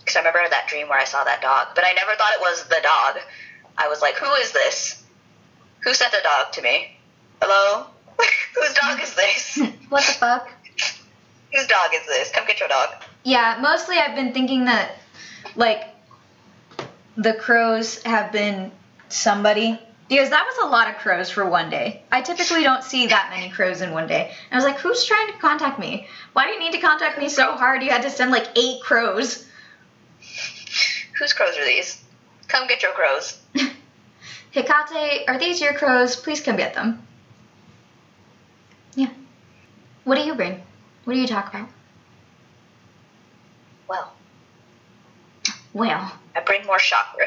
Because 0.00 0.16
I 0.16 0.18
remember 0.20 0.48
that 0.50 0.68
dream 0.68 0.88
where 0.88 0.98
I 0.98 1.04
saw 1.04 1.24
that 1.24 1.40
dog, 1.40 1.68
but 1.74 1.84
I 1.86 1.92
never 1.92 2.14
thought 2.16 2.32
it 2.34 2.40
was 2.40 2.64
the 2.64 2.80
dog. 2.82 3.18
I 3.78 3.88
was 3.88 4.02
like, 4.02 4.16
who 4.16 4.30
is 4.34 4.52
this? 4.52 5.02
Who 5.84 5.94
sent 5.94 6.12
a 6.12 6.22
dog 6.22 6.52
to 6.52 6.62
me? 6.62 6.96
Hello? 7.40 7.86
Whose 8.56 8.74
dog 8.74 9.00
is 9.02 9.14
this? 9.14 9.56
what 9.88 10.04
the 10.04 10.12
fuck? 10.12 10.50
Whose 11.52 11.66
dog 11.66 11.90
is 11.94 12.06
this? 12.06 12.30
Come 12.30 12.46
get 12.46 12.60
your 12.60 12.68
dog. 12.68 12.90
Yeah, 13.24 13.58
mostly 13.60 13.96
I've 13.96 14.14
been 14.14 14.32
thinking 14.32 14.66
that, 14.66 14.92
like, 15.56 15.84
the 17.16 17.34
crows 17.34 18.02
have 18.02 18.32
been 18.32 18.70
somebody. 19.08 19.78
Because 20.08 20.30
that 20.30 20.46
was 20.46 20.66
a 20.66 20.70
lot 20.70 20.88
of 20.88 20.96
crows 20.96 21.30
for 21.30 21.48
one 21.48 21.68
day. 21.68 22.02
I 22.10 22.22
typically 22.22 22.62
don't 22.62 22.82
see 22.82 23.08
that 23.08 23.30
many 23.30 23.50
crows 23.50 23.82
in 23.82 23.92
one 23.92 24.06
day. 24.06 24.32
I 24.50 24.54
was 24.54 24.64
like, 24.64 24.78
who's 24.78 25.04
trying 25.04 25.26
to 25.26 25.38
contact 25.38 25.78
me? 25.78 26.06
Why 26.32 26.46
do 26.46 26.52
you 26.52 26.60
need 26.60 26.72
to 26.72 26.78
contact 26.78 27.18
me 27.18 27.28
so 27.28 27.52
hard? 27.52 27.82
You 27.82 27.90
had 27.90 28.02
to 28.02 28.10
send 28.10 28.30
like 28.30 28.46
eight 28.56 28.80
crows. 28.80 29.46
Whose 31.18 31.32
crows 31.34 31.58
are 31.58 31.64
these? 31.66 32.02
Come 32.46 32.68
get 32.68 32.82
your 32.82 32.92
crows. 32.92 33.38
Hecate, 34.54 35.28
are 35.28 35.38
these 35.38 35.60
your 35.60 35.74
crows? 35.74 36.16
Please 36.16 36.40
come 36.40 36.56
get 36.56 36.74
them. 36.74 37.06
Yeah. 38.94 39.10
What 40.04 40.14
do 40.14 40.22
you 40.22 40.34
bring? 40.34 40.62
What 41.08 41.14
do 41.14 41.20
you 41.20 41.26
talk 41.26 41.48
about? 41.48 41.70
Well, 43.88 44.12
Well, 45.72 46.12
I 46.36 46.40
bring 46.40 46.66
more 46.66 46.76
chakra. 46.76 47.24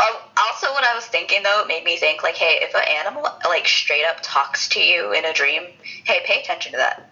Oh, 0.00 0.22
also, 0.36 0.70
what 0.72 0.84
I 0.84 0.94
was 0.94 1.04
thinking 1.06 1.42
though, 1.42 1.62
it 1.62 1.66
made 1.66 1.82
me 1.82 1.96
think 1.96 2.22
like, 2.22 2.36
hey, 2.36 2.60
if 2.62 2.76
an 2.76 2.82
animal 2.86 3.26
like 3.46 3.66
straight 3.66 4.04
up 4.04 4.18
talks 4.22 4.68
to 4.68 4.80
you 4.80 5.12
in 5.12 5.24
a 5.24 5.32
dream, 5.32 5.62
hey, 6.04 6.20
pay 6.24 6.42
attention 6.42 6.70
to 6.70 6.78
that. 6.78 7.10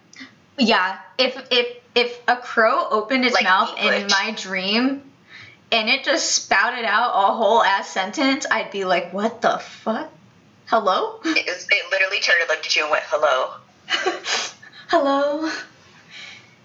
yeah. 0.58 0.98
If 1.18 1.36
if 1.50 1.76
if 1.96 2.20
a 2.28 2.36
crow 2.36 2.86
opened 2.88 3.24
its 3.24 3.34
Like 3.34 3.42
mouth 3.42 3.76
in 3.78 4.06
my 4.06 4.32
dream, 4.36 5.02
and 5.72 5.88
it 5.88 6.04
just 6.04 6.30
spouted 6.36 6.84
out 6.84 7.10
a 7.16 7.34
whole 7.34 7.64
ass 7.64 7.88
sentence, 7.88 8.46
I'd 8.48 8.70
be 8.70 8.84
like, 8.84 9.12
what 9.12 9.42
the 9.42 9.58
fuck? 9.58 10.12
Hello? 10.66 11.20
It, 11.24 11.46
was, 11.46 11.66
it 11.70 11.90
literally 11.92 12.20
turned 12.20 12.40
and 12.40 12.48
looked 12.48 12.66
at 12.66 12.74
you 12.74 12.82
and 12.82 12.90
went, 12.90 13.04
hello. 13.06 13.54
Hello? 14.88 15.48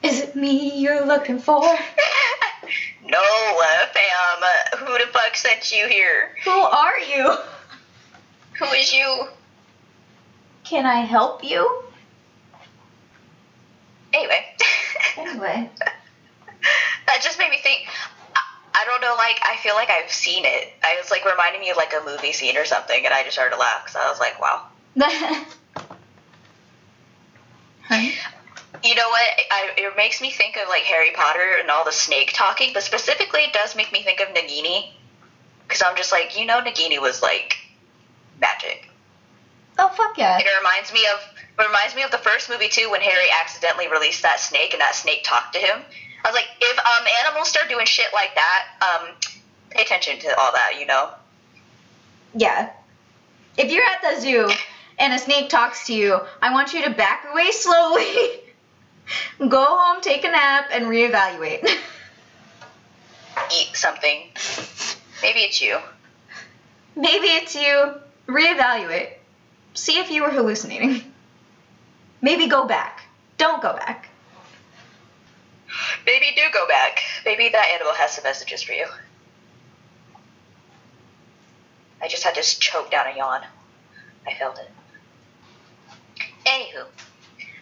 Is 0.01 0.21
it 0.21 0.35
me 0.35 0.79
you're 0.79 1.05
looking 1.05 1.37
for? 1.37 1.61
no, 3.05 3.23
fam. 3.93 4.79
Who 4.79 4.93
the 4.97 5.05
fuck 5.11 5.35
sent 5.35 5.71
you 5.71 5.87
here? 5.87 6.35
Who 6.43 6.49
are 6.49 6.99
you? 6.99 7.35
Who 8.57 8.65
is 8.75 8.91
you? 8.91 9.27
Can 10.63 10.87
I 10.87 11.01
help 11.01 11.43
you? 11.43 11.83
Anyway. 14.15 14.45
Anyway. 15.17 15.69
that 17.07 17.19
just 17.21 17.37
made 17.37 17.51
me 17.51 17.59
think. 17.61 17.87
I- 18.73 18.85
don't 18.85 19.01
know, 19.01 19.15
like, 19.17 19.39
I 19.43 19.57
feel 19.57 19.75
like 19.75 19.89
I've 19.89 20.11
seen 20.11 20.43
it. 20.45 20.73
I 20.83 20.95
was 20.99 21.11
like 21.11 21.23
reminding 21.25 21.61
me 21.61 21.69
of 21.69 21.77
like 21.77 21.93
a 21.93 22.03
movie 22.05 22.33
scene 22.33 22.57
or 22.57 22.65
something, 22.65 23.05
and 23.05 23.13
I 23.13 23.23
just 23.23 23.33
started 23.33 23.53
to 23.55 23.59
laugh 23.59 23.83
because 23.83 23.95
I 23.95 24.09
was 24.09 24.19
like, 24.19 24.39
wow. 24.41 24.63
You 28.83 28.95
know 28.95 29.07
what? 29.09 29.39
I, 29.51 29.69
it 29.77 29.95
makes 29.97 30.21
me 30.21 30.31
think 30.31 30.57
of 30.57 30.67
like 30.67 30.83
Harry 30.83 31.11
Potter 31.11 31.57
and 31.59 31.69
all 31.69 31.85
the 31.85 31.91
snake 31.91 32.31
talking, 32.33 32.71
but 32.73 32.83
specifically, 32.83 33.41
it 33.41 33.53
does 33.53 33.75
make 33.75 33.91
me 33.91 34.01
think 34.03 34.19
of 34.21 34.29
Nagini. 34.29 34.91
Because 35.67 35.83
I'm 35.83 35.95
just 35.95 36.11
like, 36.11 36.37
you 36.37 36.45
know, 36.45 36.61
Nagini 36.61 36.99
was 36.99 37.21
like 37.21 37.57
magic. 38.39 38.89
Oh 39.77 39.89
fuck 39.89 40.17
yeah. 40.17 40.37
It 40.39 40.45
reminds 40.57 40.91
me 40.91 41.05
of 41.13 41.19
it 41.59 41.65
reminds 41.65 41.95
me 41.95 42.03
of 42.03 42.11
the 42.11 42.17
first 42.17 42.49
movie 42.49 42.69
too, 42.69 42.89
when 42.89 43.01
Harry 43.01 43.27
accidentally 43.41 43.87
released 43.87 44.23
that 44.23 44.39
snake 44.39 44.73
and 44.73 44.81
that 44.81 44.95
snake 44.95 45.23
talked 45.23 45.53
to 45.53 45.59
him. 45.59 45.83
I 46.23 46.29
was 46.29 46.35
like, 46.35 46.47
if 46.59 46.79
um 46.79 47.07
animals 47.25 47.49
start 47.49 47.69
doing 47.69 47.85
shit 47.85 48.07
like 48.13 48.35
that, 48.35 48.65
um, 48.81 49.09
pay 49.69 49.83
attention 49.83 50.19
to 50.19 50.39
all 50.39 50.51
that, 50.53 50.79
you 50.79 50.85
know. 50.85 51.09
Yeah. 52.35 52.71
If 53.57 53.71
you're 53.71 53.83
at 53.83 54.01
the 54.15 54.21
zoo 54.21 54.49
and 54.99 55.13
a 55.13 55.19
snake 55.19 55.49
talks 55.49 55.87
to 55.87 55.93
you, 55.93 56.19
I 56.41 56.51
want 56.53 56.73
you 56.73 56.83
to 56.83 56.91
back 56.91 57.25
away 57.31 57.51
slowly. 57.51 58.29
Go 59.39 59.65
home, 59.65 60.01
take 60.01 60.23
a 60.23 60.29
nap, 60.29 60.69
and 60.71 60.85
reevaluate. 60.85 61.63
Eat 63.53 63.75
something. 63.75 64.29
Maybe 65.21 65.39
it's 65.39 65.61
you. 65.61 65.77
Maybe 66.95 67.27
it's 67.27 67.55
you. 67.55 67.95
Reevaluate. 68.27 69.09
See 69.73 69.99
if 69.99 70.11
you 70.11 70.23
were 70.23 70.29
hallucinating. 70.29 71.03
Maybe 72.21 72.47
go 72.47 72.67
back. 72.67 73.01
Don't 73.37 73.61
go 73.61 73.73
back. 73.73 74.10
Do 76.41 76.49
go 76.51 76.67
back. 76.67 77.03
Maybe 77.23 77.49
that 77.49 77.69
animal 77.69 77.93
has 77.93 78.13
some 78.13 78.23
messages 78.23 78.63
for 78.63 78.73
you. 78.73 78.87
I 82.01 82.07
just 82.07 82.23
had 82.23 82.33
to 82.33 82.41
choke 82.41 82.89
down 82.89 83.05
a 83.05 83.15
yawn. 83.15 83.41
I 84.25 84.33
felt 84.33 84.57
it. 84.57 84.71
Anywho, 86.45 86.85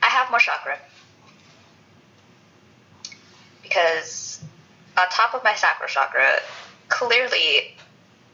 I 0.02 0.06
have 0.06 0.30
more 0.30 0.40
chakra. 0.40 0.80
Because 3.62 4.42
on 4.98 5.10
top 5.10 5.34
of 5.34 5.44
my 5.44 5.56
sacral 5.56 5.90
chakra, 5.90 6.40
clearly 6.88 7.76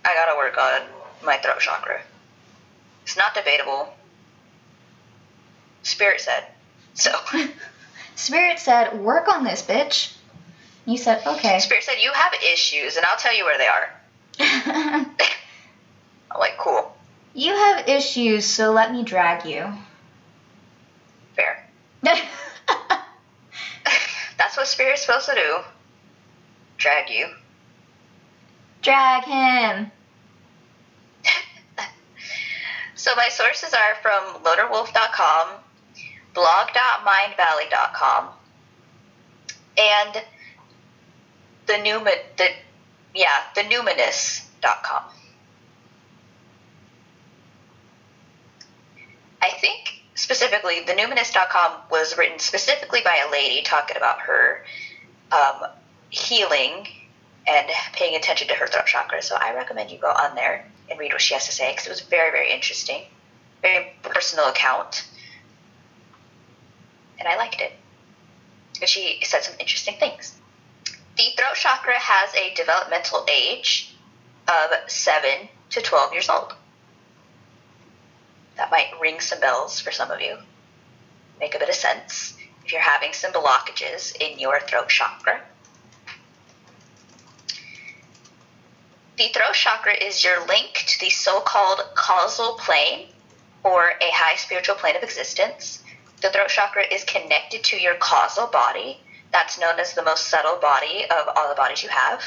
I 0.06 0.14
gotta 0.14 0.38
work 0.38 0.60
on 0.60 0.82
my 1.26 1.38
throat 1.38 1.60
chakra. 1.60 2.02
It's 3.02 3.18
not 3.18 3.34
debatable. 3.34 3.92
Spirit 5.82 6.22
said. 6.22 6.46
So, 6.94 7.12
Spirit 8.16 8.60
said, 8.60 9.00
work 9.00 9.28
on 9.28 9.44
this, 9.44 9.64
bitch. 9.64 10.15
You 10.86 10.98
said, 10.98 11.22
okay. 11.26 11.60
Spirit 11.60 11.84
said, 11.84 11.96
You 12.02 12.12
have 12.14 12.34
issues, 12.54 12.96
and 12.98 13.06
I'll 13.06 13.18
tell 13.18 13.36
you 13.36 13.44
where 13.46 13.58
they 13.58 13.68
are. 13.68 13.90
I'm 16.32 16.40
like, 16.40 16.58
Cool. 16.58 16.96
you 17.34 17.54
have 17.54 17.88
issues, 17.90 18.46
so 18.46 18.72
let 18.72 18.92
me 18.94 19.04
drag 19.04 19.46
you. 19.46 19.68
Fair. 21.36 21.68
That's 22.04 22.22
what 24.58 24.68
Spirit's 24.68 25.02
supposed 25.06 25.26
to 25.28 25.36
do. 25.36 25.58
Drag 26.78 27.10
you. 27.10 27.28
drag 28.82 29.24
him. 29.24 29.92
So 32.98 33.14
my 33.16 33.30
sources 33.30 33.74
are 33.74 33.96
from 34.02 34.42
lonerwolf.com, 34.44 35.48
blog.mindvalley.com, 36.34 38.30
and 39.78 40.24
the 41.68 41.78
Newman, 41.78 42.14
the 42.38 42.50
yeah, 43.14 43.44
the 43.56 43.62
Numinous.com. 43.62 45.04
I 49.42 49.50
think 49.52 50.02
specifically 50.16 50.82
the 50.86 50.94
Numinous.com 50.94 51.82
was 51.92 52.18
written 52.18 52.40
specifically 52.40 53.02
by 53.04 53.24
a 53.28 53.32
lady 53.32 53.62
talking 53.62 53.96
about 53.96 54.20
her 54.22 54.66
um, 55.32 55.70
healing 56.10 56.88
and 57.48 57.68
paying 57.94 58.16
attention 58.16 58.48
to 58.48 58.56
her 58.56 58.68
throat 58.68 58.86
chakra. 58.86 59.22
So 59.22 59.38
I 59.40 59.54
recommend 59.54 59.92
you 59.92 60.00
go 60.00 60.10
on 60.10 60.36
there 60.36 60.66
and 60.90 61.00
read 61.00 61.12
what 61.12 61.22
she 61.22 61.34
has 61.34 61.46
to 61.46 61.52
say 61.52 61.72
because 61.72 61.86
it 61.86 61.90
was 61.90 62.02
very, 62.02 62.32
very 62.32 62.52
interesting, 62.52 63.04
very 63.62 63.94
personal 64.02 64.48
account, 64.48 65.08
and 67.20 67.28
I 67.28 67.38
liked 67.38 67.62
it. 67.62 67.72
And 68.82 68.90
she 68.90 69.20
said 69.24 69.44
some 69.44 69.56
interesting 69.60 69.96
things. 70.00 70.36
The 71.18 71.32
throat 71.38 71.56
chakra 71.56 71.98
has 71.98 72.36
a 72.36 72.54
developmental 72.56 73.26
age 73.32 73.96
of 74.48 74.72
7 74.88 75.48
to 75.70 75.82
12 75.82 76.14
years 76.14 76.30
old. 76.30 76.54
That 78.58 78.70
might 78.70 79.00
ring 79.00 79.20
some 79.22 79.40
bells 79.40 79.80
for 79.80 79.92
some 79.92 80.12
of 80.12 80.20
you. 80.20 80.38
Make 81.40 81.56
a 81.56 81.60
bit 81.60 81.70
of 81.70 81.76
sense 81.76 82.38
if 82.66 82.72
you're 82.72 82.82
having 82.82 83.14
some 83.14 83.32
blockages 83.32 84.16
in 84.20 84.40
your 84.40 84.60
throat 84.62 84.90
chakra. 84.90 85.42
The 89.18 89.30
throat 89.30 89.54
chakra 89.54 89.94
is 89.94 90.24
your 90.24 90.46
link 90.48 90.74
to 90.74 91.00
the 91.00 91.10
so 91.10 91.40
called 91.40 91.80
causal 91.96 92.56
plane 92.56 93.08
or 93.64 93.94
a 94.02 94.12
high 94.12 94.36
spiritual 94.36 94.76
plane 94.76 94.98
of 94.98 95.04
existence. 95.04 95.82
The 96.22 96.30
throat 96.30 96.50
chakra 96.50 96.84
is 96.92 97.06
connected 97.06 97.64
to 97.66 97.78
your 97.78 97.96
causal 97.96 98.48
body. 98.48 99.00
That's 99.36 99.60
known 99.60 99.82
as 99.82 99.94
the 99.94 100.02
most 100.02 100.28
subtle 100.28 100.56
body 100.62 101.04
of 101.12 101.28
all 101.36 101.50
the 101.50 101.56
bodies 101.56 101.84
you 101.84 101.90
have. 101.90 102.24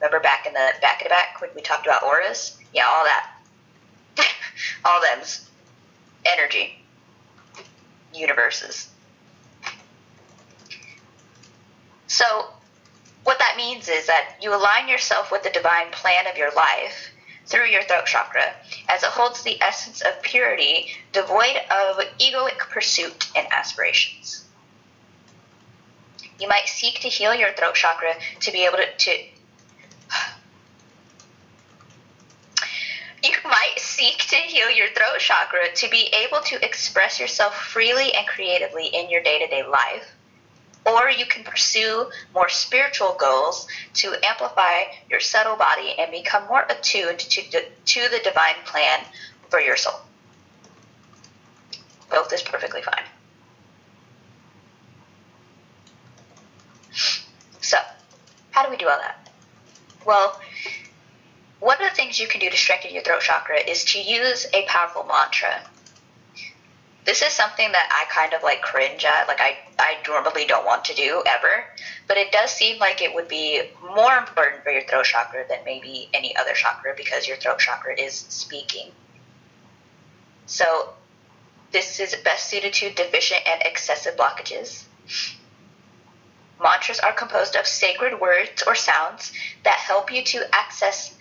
Remember 0.00 0.20
back 0.20 0.46
in 0.46 0.54
the 0.54 0.72
back 0.80 1.02
in 1.02 1.04
the 1.04 1.10
back 1.10 1.38
when 1.38 1.50
we 1.54 1.60
talked 1.60 1.84
about 1.86 2.02
auras? 2.02 2.56
Yeah, 2.72 2.86
all 2.86 3.04
that. 3.04 3.30
all 4.86 5.02
them's 5.02 5.50
energy 6.24 6.82
universes. 8.14 8.88
So, 12.06 12.46
what 13.24 13.38
that 13.38 13.58
means 13.58 13.90
is 13.90 14.06
that 14.06 14.36
you 14.40 14.54
align 14.54 14.88
yourself 14.88 15.30
with 15.30 15.42
the 15.42 15.50
divine 15.50 15.90
plan 15.90 16.26
of 16.26 16.38
your 16.38 16.54
life 16.54 17.10
through 17.44 17.66
your 17.66 17.82
throat 17.82 18.06
chakra, 18.06 18.54
as 18.88 19.02
it 19.02 19.10
holds 19.10 19.42
the 19.42 19.60
essence 19.60 20.00
of 20.00 20.22
purity, 20.22 20.88
devoid 21.12 21.56
of 21.70 21.98
egoic 22.18 22.60
pursuit 22.70 23.28
and 23.36 23.46
aspirations. 23.52 24.46
You 26.40 26.48
might 26.48 26.66
seek 26.66 27.00
to 27.00 27.08
heal 27.08 27.34
your 27.34 27.52
throat 27.52 27.74
chakra 27.74 28.14
to 28.40 28.50
be 28.50 28.64
able 28.64 28.78
to, 28.78 28.96
to 28.96 29.24
You 33.22 33.32
might 33.44 33.74
seek 33.78 34.18
to 34.28 34.36
heal 34.36 34.70
your 34.70 34.88
throat 34.88 35.18
chakra 35.18 35.70
to 35.74 35.90
be 35.90 36.10
able 36.24 36.40
to 36.40 36.64
express 36.64 37.20
yourself 37.20 37.54
freely 37.54 38.14
and 38.14 38.26
creatively 38.26 38.86
in 38.86 39.10
your 39.10 39.22
day 39.22 39.38
to 39.38 39.46
day 39.46 39.62
life. 39.62 40.14
Or 40.86 41.10
you 41.10 41.26
can 41.26 41.44
pursue 41.44 42.10
more 42.32 42.48
spiritual 42.48 43.14
goals 43.20 43.68
to 43.94 44.14
amplify 44.24 44.84
your 45.10 45.20
subtle 45.20 45.56
body 45.56 45.94
and 45.98 46.10
become 46.10 46.48
more 46.48 46.64
attuned 46.70 47.18
to, 47.18 47.42
to 47.42 48.08
the 48.08 48.20
divine 48.24 48.54
plan 48.64 49.00
for 49.50 49.60
your 49.60 49.76
soul. 49.76 50.00
Both 52.10 52.32
is 52.32 52.40
perfectly 52.40 52.80
fine. 52.80 53.04
So, 57.60 57.76
how 58.60 58.66
do 58.66 58.70
we 58.72 58.76
do 58.76 58.88
all 58.90 58.98
that? 58.98 59.30
Well, 60.04 60.38
one 61.60 61.82
of 61.82 61.88
the 61.88 61.96
things 61.96 62.20
you 62.20 62.28
can 62.28 62.40
do 62.40 62.50
to 62.50 62.56
strengthen 62.58 62.92
your 62.92 63.02
throat 63.02 63.22
chakra 63.22 63.58
is 63.58 63.86
to 63.86 63.98
use 63.98 64.46
a 64.52 64.66
powerful 64.66 65.04
mantra. 65.04 65.62
This 67.06 67.22
is 67.22 67.32
something 67.32 67.72
that 67.72 67.88
I 67.90 68.04
kind 68.12 68.34
of 68.34 68.42
like 68.42 68.60
cringe 68.60 69.06
at. 69.06 69.28
Like 69.28 69.40
I, 69.40 69.56
I 69.78 69.96
normally 70.06 70.44
don't 70.44 70.66
want 70.66 70.84
to 70.84 70.94
do 70.94 71.22
ever, 71.26 71.64
but 72.06 72.18
it 72.18 72.32
does 72.32 72.50
seem 72.50 72.78
like 72.78 73.00
it 73.00 73.14
would 73.14 73.28
be 73.28 73.62
more 73.96 74.14
important 74.18 74.62
for 74.62 74.70
your 74.70 74.82
throat 74.82 75.06
chakra 75.06 75.46
than 75.48 75.60
maybe 75.64 76.10
any 76.12 76.36
other 76.36 76.52
chakra 76.52 76.92
because 76.94 77.26
your 77.26 77.38
throat 77.38 77.60
chakra 77.60 77.98
is 77.98 78.12
speaking. 78.12 78.90
So 80.44 80.90
this 81.72 81.98
is 81.98 82.14
best 82.16 82.50
suited 82.50 82.74
to 82.74 82.92
deficient 82.92 83.40
and 83.46 83.62
excessive 83.62 84.16
blockages. 84.16 84.84
Mantras 86.62 87.00
are 87.00 87.12
composed 87.12 87.56
of 87.56 87.66
sacred 87.66 88.20
words 88.20 88.62
or 88.66 88.74
sounds 88.74 89.32
that 89.64 89.76
help 89.78 90.12
you 90.12 90.22
to 90.24 90.54
access 90.54 91.16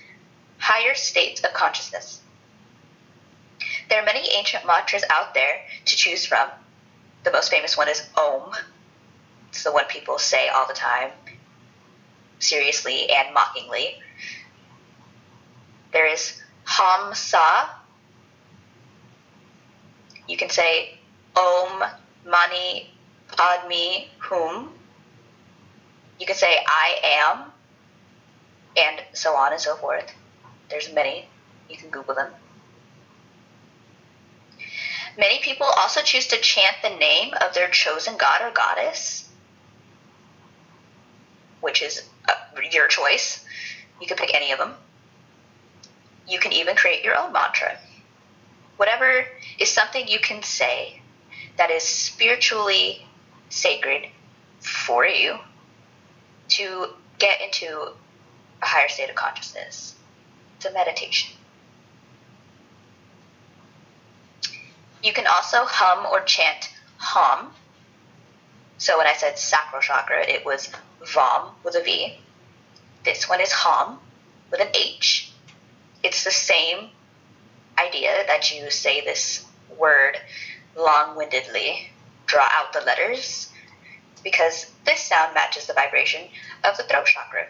higher 0.57 0.93
states 0.93 1.41
of 1.41 1.53
consciousness. 1.53 2.21
There 3.89 4.01
are 4.01 4.05
many 4.05 4.29
ancient 4.35 4.65
mantras 4.65 5.03
out 5.09 5.33
there 5.33 5.61
to 5.85 5.95
choose 5.95 6.25
from. 6.25 6.49
The 7.23 7.31
most 7.31 7.49
famous 7.49 7.77
one 7.77 7.89
is 7.89 8.07
Om. 8.17 8.53
It's 9.49 9.63
the 9.63 9.71
one 9.71 9.85
people 9.85 10.19
say 10.19 10.49
all 10.49 10.67
the 10.67 10.73
time, 10.73 11.11
seriously 12.39 13.09
and 13.09 13.33
mockingly. 13.33 13.95
There 15.91 16.05
is 16.05 16.41
Hamsa. 16.65 17.69
You 20.27 20.37
can 20.37 20.49
say 20.49 20.99
Om 21.35 21.83
Mani 22.25 22.93
Padme 23.35 24.05
Hum. 24.19 24.78
You 26.19 26.25
can 26.25 26.35
say 26.35 26.57
I 26.67 26.99
am, 27.03 27.51
and 28.75 29.01
so 29.13 29.35
on 29.35 29.53
and 29.53 29.61
so 29.61 29.75
forth. 29.77 30.13
There's 30.69 30.93
many. 30.93 31.25
You 31.69 31.77
can 31.77 31.89
Google 31.89 32.13
them. 32.13 32.31
Many 35.17 35.39
people 35.39 35.65
also 35.65 36.01
choose 36.01 36.27
to 36.27 36.37
chant 36.37 36.77
the 36.83 36.89
name 36.89 37.33
of 37.41 37.53
their 37.53 37.69
chosen 37.69 38.17
god 38.17 38.41
or 38.41 38.51
goddess, 38.51 39.29
which 41.61 41.81
is 41.81 42.03
uh, 42.27 42.33
your 42.71 42.87
choice. 42.87 43.43
You 44.01 44.07
can 44.07 44.17
pick 44.17 44.33
any 44.33 44.51
of 44.51 44.59
them. 44.59 44.75
You 46.27 46.39
can 46.39 46.53
even 46.53 46.75
create 46.75 47.03
your 47.03 47.17
own 47.17 47.33
mantra. 47.33 47.77
Whatever 48.77 49.25
is 49.57 49.69
something 49.69 50.07
you 50.07 50.19
can 50.19 50.43
say 50.43 51.01
that 51.57 51.71
is 51.71 51.83
spiritually 51.83 53.05
sacred 53.49 54.07
for 54.61 55.05
you 55.05 55.37
to 56.49 56.87
get 57.17 57.41
into 57.41 57.91
a 58.61 58.65
higher 58.65 58.89
state 58.89 59.09
of 59.09 59.15
consciousness 59.15 59.95
to 60.59 60.71
meditation. 60.71 61.31
You 65.03 65.13
can 65.13 65.27
also 65.27 65.59
hum 65.63 66.05
or 66.05 66.21
chant 66.21 66.69
hum. 66.97 67.51
So 68.77 68.97
when 68.97 69.07
I 69.07 69.13
said 69.13 69.37
sacral 69.37 69.81
chakra, 69.81 70.21
it 70.27 70.45
was 70.45 70.69
vam 71.01 71.51
with 71.63 71.75
a 71.75 71.83
V. 71.83 72.17
This 73.05 73.29
one 73.29 73.39
is 73.39 73.51
hum 73.51 73.99
with 74.51 74.59
an 74.59 74.69
H. 74.73 75.31
It's 76.03 76.23
the 76.23 76.31
same 76.31 76.89
idea 77.77 78.23
that 78.27 78.53
you 78.53 78.69
say 78.69 79.01
this 79.01 79.45
word 79.77 80.17
long 80.75 81.15
windedly, 81.15 81.89
draw 82.25 82.47
out 82.51 82.73
the 82.73 82.81
letters, 82.81 83.49
because 84.23 84.71
this 84.85 85.01
sound 85.01 85.33
matches 85.33 85.67
the 85.67 85.73
vibration 85.73 86.27
of 86.63 86.77
the 86.77 86.83
throat 86.83 87.05
chakra. 87.05 87.47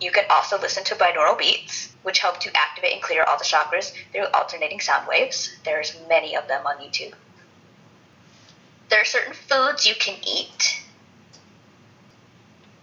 You 0.00 0.10
can 0.10 0.24
also 0.30 0.58
listen 0.58 0.84
to 0.84 0.94
binaural 0.94 1.38
beats, 1.38 1.94
which 2.02 2.18
help 2.18 2.38
to 2.40 2.50
activate 2.54 2.92
and 2.92 3.02
clear 3.02 3.24
all 3.24 3.38
the 3.38 3.44
chakras 3.44 3.92
through 4.12 4.26
alternating 4.34 4.80
sound 4.80 5.08
waves. 5.08 5.56
There's 5.64 5.96
many 6.08 6.36
of 6.36 6.48
them 6.48 6.66
on 6.66 6.76
YouTube. 6.76 7.14
There 8.88 9.00
are 9.00 9.06
certain 9.06 9.32
foods 9.32 9.86
you 9.86 9.94
can 9.94 10.16
eat. 10.26 10.82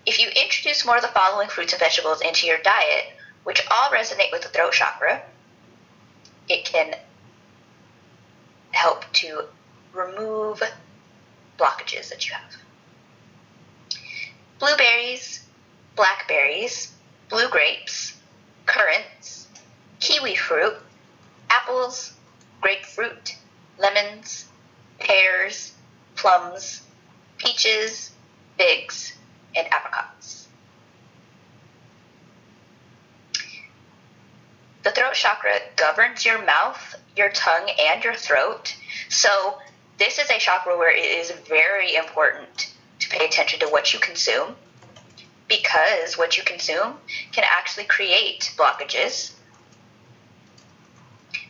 If 0.05 0.19
you 0.19 0.27
introduce 0.29 0.85
more 0.85 0.97
of 0.97 1.01
the 1.01 1.07
following 1.09 1.47
fruits 1.47 1.71
and 1.71 1.79
vegetables 1.79 2.21
into 2.21 2.47
your 2.47 2.57
diet, 2.57 3.05
which 3.43 3.65
all 3.71 3.89
resonate 3.89 4.31
with 4.31 4.41
the 4.41 4.49
throat 4.49 4.73
chakra, 4.73 5.21
it 6.49 6.65
can 6.65 6.95
help 8.71 9.05
to 9.13 9.45
remove 9.93 10.61
blockages 11.57 12.09
that 12.09 12.27
you 12.27 12.33
have. 12.33 12.55
Blueberries, 14.59 15.45
blackberries, 15.95 16.93
blue 17.29 17.49
grapes, 17.49 18.17
currants, 18.65 19.47
kiwi 19.99 20.35
fruit, 20.35 20.75
apples, 21.49 22.13
grapefruit, 22.61 23.35
lemons, 23.77 24.45
pears, 24.99 25.73
plums, 26.15 26.81
peaches, 27.37 28.11
figs, 28.57 29.13
and 29.55 29.67
apricots. 29.71 30.47
The 34.83 34.91
throat 34.91 35.13
chakra 35.13 35.59
governs 35.77 36.25
your 36.25 36.43
mouth, 36.45 36.95
your 37.15 37.29
tongue, 37.29 37.69
and 37.79 38.03
your 38.03 38.15
throat. 38.15 38.75
So, 39.09 39.57
this 39.97 40.19
is 40.19 40.29
a 40.29 40.37
chakra 40.37 40.77
where 40.77 40.95
it 40.95 41.05
is 41.05 41.31
very 41.47 41.95
important 41.95 42.73
to 42.99 43.09
pay 43.09 43.25
attention 43.25 43.59
to 43.59 43.67
what 43.67 43.93
you 43.93 43.99
consume 43.99 44.55
because 45.47 46.17
what 46.17 46.37
you 46.37 46.43
consume 46.43 46.95
can 47.31 47.43
actually 47.45 47.85
create 47.85 48.53
blockages. 48.57 49.33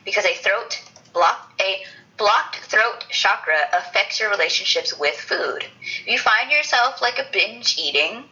Because 0.04 0.24
a 0.24 0.34
throat 0.34 0.82
block 1.12 1.52
a 1.60 1.84
blocked 2.16 2.56
throat 2.56 3.06
chakra 3.10 3.68
affects 3.72 4.20
your 4.20 4.30
relationships 4.30 4.96
with 4.98 5.14
food. 5.14 5.64
If 5.82 6.06
you 6.06 6.18
find 6.18 6.50
yourself 6.50 7.00
like 7.00 7.18
a 7.18 7.26
binge 7.32 7.76
eating 7.78 8.24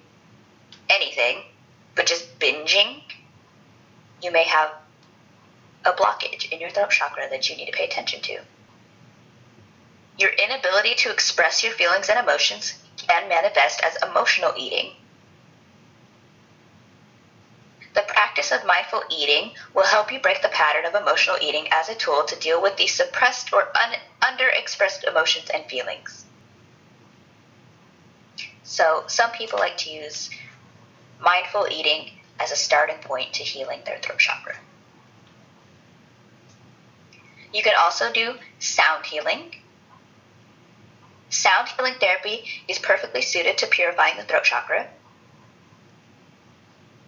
anything, 0.90 1.42
but 1.94 2.06
just 2.06 2.38
binging, 2.38 3.02
you 4.22 4.30
may 4.30 4.44
have 4.44 4.72
a 5.84 5.92
blockage 5.92 6.50
in 6.52 6.60
your 6.60 6.70
throat 6.70 6.90
chakra 6.90 7.28
that 7.30 7.48
you 7.48 7.56
need 7.56 7.66
to 7.66 7.72
pay 7.72 7.84
attention 7.84 8.20
to. 8.22 8.40
Your 10.22 10.30
inability 10.30 10.94
to 11.02 11.10
express 11.10 11.64
your 11.64 11.72
feelings 11.72 12.08
and 12.08 12.18
emotions 12.18 12.74
can 12.96 13.28
manifest 13.28 13.82
as 13.82 14.00
emotional 14.02 14.54
eating 14.56 14.92
the 17.94 18.02
practice 18.02 18.52
of 18.52 18.64
mindful 18.64 19.02
eating 19.10 19.52
will 19.74 19.84
help 19.84 20.10
you 20.10 20.18
break 20.18 20.40
the 20.42 20.48
pattern 20.48 20.86
of 20.86 20.94
emotional 20.94 21.36
eating 21.42 21.68
as 21.72 21.88
a 21.88 21.94
tool 21.94 22.24
to 22.24 22.36
deal 22.36 22.62
with 22.62 22.76
the 22.76 22.86
suppressed 22.86 23.52
or 23.52 23.68
un- 23.76 23.98
underexpressed 24.22 25.04
emotions 25.04 25.50
and 25.52 25.64
feelings. 25.66 26.24
So, 28.62 29.04
some 29.08 29.30
people 29.32 29.58
like 29.58 29.76
to 29.78 29.90
use 29.90 30.30
mindful 31.20 31.68
eating 31.70 32.10
as 32.40 32.50
a 32.50 32.56
starting 32.56 32.96
point 32.98 33.34
to 33.34 33.42
healing 33.42 33.80
their 33.84 33.98
throat 33.98 34.18
chakra. 34.18 34.54
You 37.52 37.62
can 37.62 37.74
also 37.78 38.10
do 38.10 38.36
sound 38.58 39.04
healing. 39.04 39.54
Sound 41.32 41.68
healing 41.68 41.94
therapy 41.98 42.44
is 42.68 42.78
perfectly 42.78 43.22
suited 43.22 43.56
to 43.58 43.66
purifying 43.66 44.18
the 44.18 44.22
throat 44.22 44.44
chakra 44.44 44.86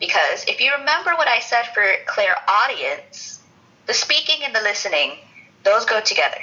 Because 0.01 0.47
if 0.49 0.63
you 0.63 0.73
remember 0.73 1.11
what 1.15 1.29
I 1.29 1.41
said 1.41 1.65
for 1.75 1.85
clear 2.07 2.35
audience, 2.49 3.41
the 3.85 3.93
speaking 3.93 4.43
and 4.43 4.55
the 4.55 4.63
listening, 4.63 5.19
those 5.63 5.85
go 5.85 6.01
together. 6.01 6.41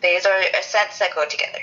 These 0.00 0.26
are 0.26 0.38
a 0.38 0.62
sense 0.62 1.00
that 1.00 1.12
go 1.12 1.26
together. 1.28 1.58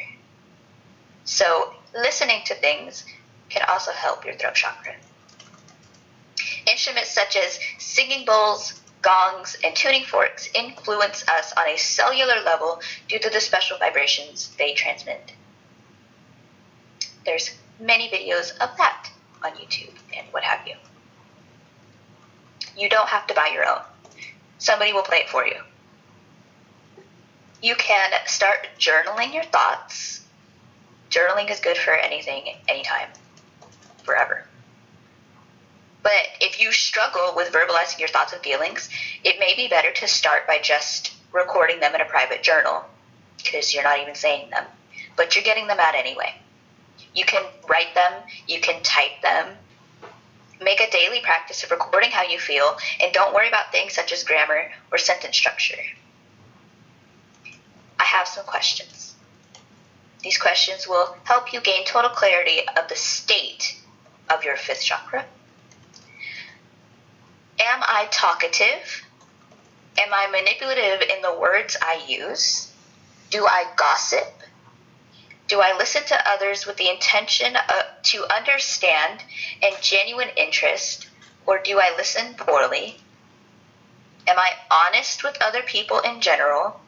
So 1.23 1.73
listening 1.95 2.41
to 2.47 2.55
things 2.55 3.05
can 3.47 3.63
also 3.69 3.91
help 3.93 4.25
your 4.25 4.33
throat 4.33 4.55
chakra. 4.55 4.93
Instruments 6.69 7.12
such 7.12 7.38
as 7.38 7.59
singing 7.77 8.25
bowls, 8.25 8.73
gongs, 9.03 9.55
and 9.63 9.75
tuning 9.75 10.03
forks 10.03 10.49
influence 10.55 11.27
us 11.27 11.53
on 11.55 11.67
a 11.67 11.77
cellular 11.77 12.41
level 12.43 12.81
due 13.07 13.19
to 13.19 13.29
the 13.29 13.39
special 13.39 13.77
vibrations 13.77 14.55
they 14.57 14.73
transmit. 14.73 15.33
There's 17.25 17.51
many 17.79 18.09
videos 18.09 18.51
of 18.57 18.75
that 18.77 19.09
on 19.43 19.51
YouTube 19.51 19.93
and 20.17 20.25
what 20.31 20.43
have 20.43 20.67
you. 20.67 20.75
You 22.75 22.89
don't 22.89 23.09
have 23.09 23.27
to 23.27 23.33
buy 23.33 23.51
your 23.53 23.67
own. 23.67 23.81
Somebody 24.57 24.93
will 24.93 25.03
play 25.03 25.17
it 25.17 25.29
for 25.29 25.45
you. 25.45 25.57
You 27.61 27.75
can 27.75 28.11
start 28.25 28.67
journaling 28.79 29.33
your 29.33 29.43
thoughts. 29.43 30.25
Journaling 31.09 31.51
is 31.51 31.59
good 31.59 31.77
for 31.77 31.93
anything, 31.93 32.55
anytime, 32.67 33.09
forever. 34.03 34.45
But 36.03 36.27
if 36.41 36.59
you 36.59 36.73
struggle 36.73 37.33
with 37.33 37.53
verbalizing 37.53 37.99
your 37.99 38.09
thoughts 38.09 38.33
and 38.33 38.41
feelings, 38.41 38.89
it 39.23 39.39
may 39.39 39.55
be 39.55 39.69
better 39.69 39.91
to 39.91 40.07
start 40.07 40.45
by 40.45 40.59
just 40.59 41.13
recording 41.31 41.79
them 41.79 41.95
in 41.95 42.01
a 42.01 42.05
private 42.05 42.43
journal 42.43 42.83
because 43.37 43.73
you're 43.73 43.83
not 43.83 43.99
even 43.99 44.13
saying 44.13 44.49
them, 44.49 44.65
but 45.15 45.33
you're 45.33 45.45
getting 45.45 45.67
them 45.67 45.79
out 45.79 45.95
anyway. 45.95 46.35
You 47.15 47.23
can 47.23 47.43
write 47.69 47.95
them, 47.95 48.13
you 48.47 48.59
can 48.59 48.83
type 48.83 49.21
them. 49.21 49.55
Make 50.61 50.81
a 50.81 50.91
daily 50.91 51.21
practice 51.21 51.63
of 51.63 51.71
recording 51.71 52.11
how 52.11 52.23
you 52.23 52.39
feel, 52.39 52.77
and 53.01 53.13
don't 53.13 53.33
worry 53.33 53.47
about 53.47 53.71
things 53.71 53.93
such 53.93 54.11
as 54.11 54.23
grammar 54.23 54.71
or 54.91 54.97
sentence 54.97 55.37
structure. 55.37 55.81
I 57.99 58.03
have 58.03 58.27
some 58.27 58.45
questions. 58.45 59.15
These 60.21 60.37
questions 60.37 60.87
will 60.87 61.15
help 61.23 61.53
you 61.53 61.61
gain 61.61 61.85
total 61.85 62.11
clarity 62.11 62.59
of 62.77 62.87
the 62.87 62.95
state 62.95 63.77
of 64.29 64.43
your 64.43 64.55
fifth 64.55 64.83
chakra 64.83 65.25
Am 67.65 67.82
I 67.82 68.10
talkative? 68.12 69.06
Am 69.97 70.13
I 70.13 70.28
manipulative 70.28 71.02
in 71.02 71.21
the 71.21 71.34
words 71.34 71.78
I 71.82 72.04
use? 72.06 72.69
Do 73.30 73.45
I 73.45 73.71
gossip? 73.78 74.43
Do 75.47 75.62
I 75.62 75.78
listen 75.78 76.04
to 76.08 76.30
others 76.30 76.65
with 76.65 76.76
the 76.76 76.89
intention 76.89 77.56
of, 77.56 77.86
to 78.04 78.36
understand 78.36 79.23
and 79.62 79.82
genuine 79.82 80.28
interest, 80.36 81.08
or 81.45 81.58
do 81.58 81.80
I 81.80 81.93
listen 81.95 82.34
poorly? 82.34 82.97
Am 84.28 84.38
I 84.38 84.52
honest 84.69 85.23
with 85.23 85.41
other 85.41 85.62
people 85.62 85.99
in 85.99 86.19
general? 86.19 86.82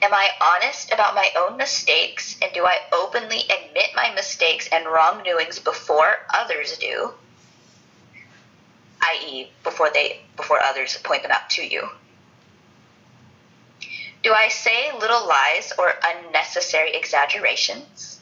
Am 0.00 0.14
I 0.14 0.30
honest 0.40 0.90
about 0.90 1.14
my 1.14 1.30
own 1.36 1.58
mistakes, 1.58 2.38
and 2.40 2.50
do 2.54 2.64
I 2.64 2.78
openly 2.94 3.44
admit 3.44 3.90
my 3.94 4.10
mistakes 4.14 4.68
and 4.72 4.86
wrongdoings 4.86 5.58
before 5.58 6.26
others 6.32 6.78
do? 6.78 7.12
i.e., 9.12 9.50
before 9.62 9.90
they 9.92 10.20
before 10.36 10.62
others 10.62 10.96
point 10.98 11.22
them 11.22 11.32
out 11.32 11.50
to 11.50 11.62
you? 11.62 11.88
Do 14.22 14.32
I 14.32 14.48
say 14.48 14.90
little 14.92 15.26
lies 15.26 15.72
or 15.78 15.94
unnecessary 16.02 16.94
exaggerations? 16.96 18.20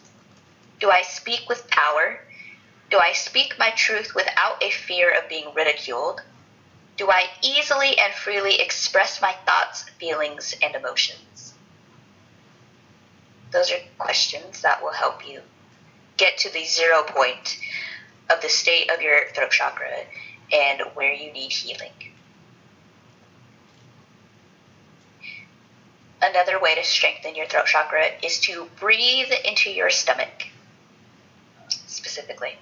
Do 0.80 0.90
I 0.90 1.02
speak 1.02 1.48
with 1.48 1.70
power? 1.70 2.20
Do 2.90 2.98
I 2.98 3.12
speak 3.12 3.58
my 3.58 3.70
truth 3.70 4.14
without 4.14 4.62
a 4.62 4.70
fear 4.70 5.10
of 5.10 5.28
being 5.28 5.54
ridiculed? 5.54 6.20
Do 6.96 7.10
I 7.10 7.28
easily 7.42 7.98
and 7.98 8.12
freely 8.12 8.60
express 8.60 9.20
my 9.20 9.32
thoughts, 9.46 9.88
feelings, 9.98 10.54
and 10.62 10.74
emotions? 10.74 11.54
Those 13.50 13.72
are 13.72 13.78
questions 13.98 14.60
that 14.62 14.82
will 14.82 14.92
help 14.92 15.26
you 15.26 15.40
get 16.16 16.38
to 16.38 16.52
the 16.52 16.64
zero 16.64 17.02
point 17.04 17.58
of 18.30 18.40
the 18.42 18.48
state 18.48 18.90
of 18.90 19.00
your 19.00 19.28
throat 19.34 19.50
chakra 19.50 20.04
and 20.52 20.82
where 20.94 21.12
you 21.12 21.32
need 21.32 21.52
healing. 21.52 21.92
Another 26.22 26.58
way 26.58 26.74
to 26.74 26.82
strengthen 26.82 27.34
your 27.34 27.46
throat 27.46 27.66
chakra 27.66 28.06
is 28.22 28.40
to 28.40 28.68
breathe 28.80 29.30
into 29.44 29.70
your 29.70 29.90
stomach, 29.90 30.46
specifically. 31.68 32.56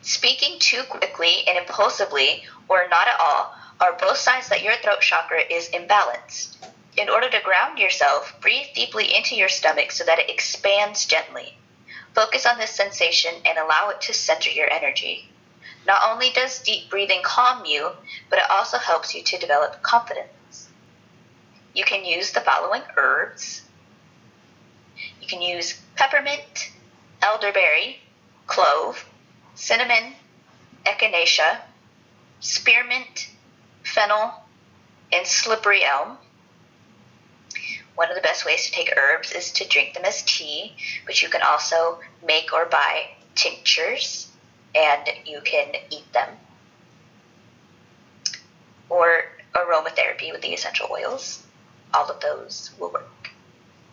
Speaking 0.00 0.58
too 0.58 0.82
quickly 0.84 1.44
and 1.46 1.58
impulsively, 1.58 2.44
or 2.68 2.88
not 2.88 3.08
at 3.08 3.20
all, 3.20 3.54
are 3.80 3.92
both 3.98 4.16
signs 4.16 4.48
that 4.48 4.62
your 4.62 4.76
throat 4.76 5.00
chakra 5.00 5.42
is 5.50 5.68
imbalanced. 5.70 6.56
In 6.96 7.08
order 7.08 7.28
to 7.28 7.40
ground 7.40 7.78
yourself, 7.78 8.34
breathe 8.40 8.68
deeply 8.74 9.14
into 9.14 9.34
your 9.34 9.48
stomach 9.48 9.90
so 9.90 10.04
that 10.04 10.18
it 10.18 10.30
expands 10.30 11.06
gently. 11.06 11.58
Focus 12.14 12.46
on 12.46 12.58
this 12.58 12.70
sensation 12.70 13.34
and 13.44 13.58
allow 13.58 13.90
it 13.90 14.00
to 14.02 14.14
center 14.14 14.50
your 14.50 14.70
energy. 14.70 15.28
Not 15.86 16.00
only 16.10 16.30
does 16.30 16.60
deep 16.60 16.88
breathing 16.88 17.20
calm 17.22 17.64
you, 17.66 17.90
but 18.30 18.38
it 18.38 18.50
also 18.50 18.78
helps 18.78 19.14
you 19.14 19.22
to 19.22 19.38
develop 19.38 19.82
confidence. 19.82 20.68
You 21.74 21.84
can 21.84 22.04
use 22.04 22.32
the 22.32 22.40
following 22.40 22.82
herbs. 22.96 23.62
You 25.20 25.26
can 25.26 25.42
use 25.42 25.80
peppermint, 25.96 26.70
elderberry, 27.20 28.00
clove, 28.46 29.04
cinnamon, 29.54 30.14
echinacea, 30.86 31.60
spearmint, 32.40 33.28
fennel, 33.82 34.32
and 35.12 35.26
slippery 35.26 35.84
elm. 35.84 36.16
One 37.94 38.08
of 38.08 38.16
the 38.16 38.22
best 38.22 38.44
ways 38.46 38.66
to 38.66 38.72
take 38.72 38.92
herbs 38.96 39.32
is 39.32 39.52
to 39.52 39.68
drink 39.68 39.94
them 39.94 40.04
as 40.04 40.22
tea, 40.22 40.74
but 41.06 41.22
you 41.22 41.28
can 41.28 41.42
also 41.42 42.00
make 42.26 42.52
or 42.52 42.66
buy 42.66 43.10
tinctures 43.34 44.33
and 44.74 45.08
you 45.24 45.40
can 45.42 45.74
eat 45.90 46.12
them. 46.12 46.28
Or 48.88 49.24
aromatherapy 49.54 50.32
with 50.32 50.42
the 50.42 50.52
essential 50.52 50.88
oils. 50.90 51.42
All 51.92 52.10
of 52.10 52.20
those 52.20 52.70
will 52.78 52.90
work. 52.90 53.30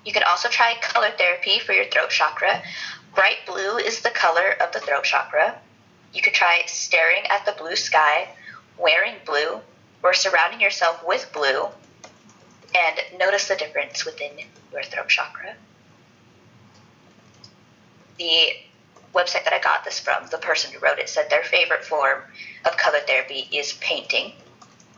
You 0.06 0.12
can 0.12 0.24
also 0.24 0.50
try 0.50 0.76
color 0.82 1.12
therapy 1.12 1.60
for 1.60 1.74
your 1.74 1.86
throat 1.86 2.10
chakra. 2.10 2.64
Bright 3.14 3.46
blue 3.46 3.78
is 3.78 4.02
the 4.02 4.10
color 4.10 4.56
of 4.62 4.72
the 4.72 4.80
throat 4.80 5.04
chakra. 5.04 5.60
You 6.14 6.22
could 6.22 6.34
try 6.34 6.64
staring 6.66 7.24
at 7.30 7.46
the 7.46 7.52
blue 7.54 7.76
sky, 7.76 8.30
wearing 8.78 9.16
blue, 9.26 9.62
or 10.04 10.14
surrounding 10.14 10.60
yourself 10.60 11.06
with 11.06 11.32
blue, 11.32 11.68
and 12.76 13.20
notice 13.20 13.48
the 13.48 13.56
difference 13.56 14.06
within 14.06 14.32
your 14.72 14.84
throat 14.84 15.08
chakra. 15.08 15.56
The 18.18 18.54
website 19.14 19.44
that 19.44 19.54
I 19.54 19.60
got 19.60 19.84
this 19.84 20.00
from, 20.00 20.28
the 20.28 20.38
person 20.38 20.72
who 20.72 20.80
wrote 20.80 21.00
it 21.00 21.10
said 21.10 21.30
their 21.30 21.44
favorite 21.44 21.84
form 21.84 22.22
of 22.66 22.78
color 22.78 23.00
therapy 23.06 23.48
is 23.52 23.74
painting. 23.74 24.34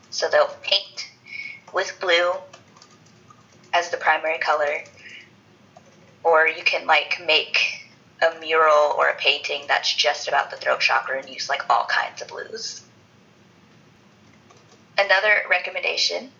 So 0.09 0.29
they'll 0.29 0.55
paint 0.61 1.09
with 1.73 1.99
blue 1.99 2.33
as 3.73 3.89
the 3.89 3.97
primary 3.97 4.37
color, 4.37 4.83
or 6.23 6.47
you 6.47 6.63
can 6.63 6.85
like 6.85 7.21
make 7.25 7.89
a 8.21 8.39
mural 8.39 8.95
or 8.97 9.09
a 9.09 9.15
painting 9.15 9.63
that's 9.67 9.93
just 9.93 10.27
about 10.27 10.51
the 10.51 10.57
throat 10.57 10.79
chakra 10.79 11.19
and 11.19 11.29
use 11.29 11.49
like 11.49 11.69
all 11.69 11.85
kinds 11.85 12.21
of 12.21 12.27
blues. 12.27 12.81
Another 14.97 15.43
recommendation 15.49 16.31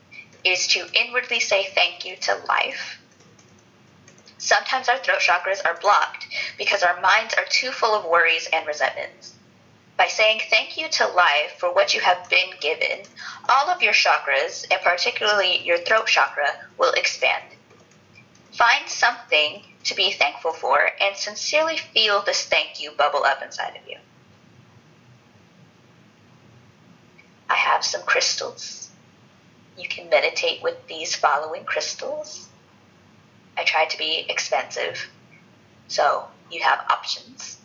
is 0.44 0.68
to 0.68 0.86
inwardly 0.94 1.40
say 1.40 1.66
thank 1.74 2.06
you 2.06 2.16
to 2.18 2.36
life 2.48 3.00
Sometimes 4.44 4.90
our 4.90 4.98
throat 4.98 5.22
chakras 5.22 5.66
are 5.66 5.80
blocked 5.80 6.28
because 6.58 6.84
our 6.84 7.00
minds 7.00 7.34
are 7.36 7.46
too 7.46 7.72
full 7.72 7.96
of 7.96 8.04
worries 8.04 8.46
and 8.52 8.68
resentments. 8.68 9.36
By 9.96 10.08
saying 10.08 10.42
thank 10.50 10.78
you 10.78 10.90
to 10.90 11.08
life 11.08 11.56
for 11.60 11.74
what 11.74 11.94
you 11.94 12.02
have 12.02 12.30
been 12.30 12.50
given, 12.60 13.06
all 13.48 13.70
of 13.70 13.82
your 13.82 13.94
chakras, 13.94 14.66
and 14.70 14.82
particularly 14.82 15.66
your 15.66 15.78
throat 15.78 16.08
chakra, 16.08 16.50
will 16.78 16.92
expand. 16.92 17.56
Find 18.52 18.90
something 18.90 19.64
to 19.86 19.96
be 19.96 20.12
thankful 20.12 20.52
for 20.52 20.92
and 21.00 21.16
sincerely 21.16 21.78
feel 21.78 22.22
this 22.22 22.44
thank 22.44 22.82
you 22.82 22.92
bubble 22.92 23.24
up 23.24 23.42
inside 23.42 23.78
of 23.82 23.88
you. 23.88 23.98
I 27.50 27.56
have 27.56 27.86
some 27.86 28.04
crystals. 28.04 28.90
You 29.78 29.88
can 29.88 30.10
meditate 30.10 30.62
with 30.62 30.86
these 30.88 31.16
following 31.16 31.64
crystals. 31.64 32.50
I 33.58 33.64
tried 33.64 33.90
to 33.92 33.98
be 33.98 34.26
expensive, 34.30 35.10
so 35.88 36.28
you 36.52 36.62
have 36.62 36.86
options. 36.90 37.58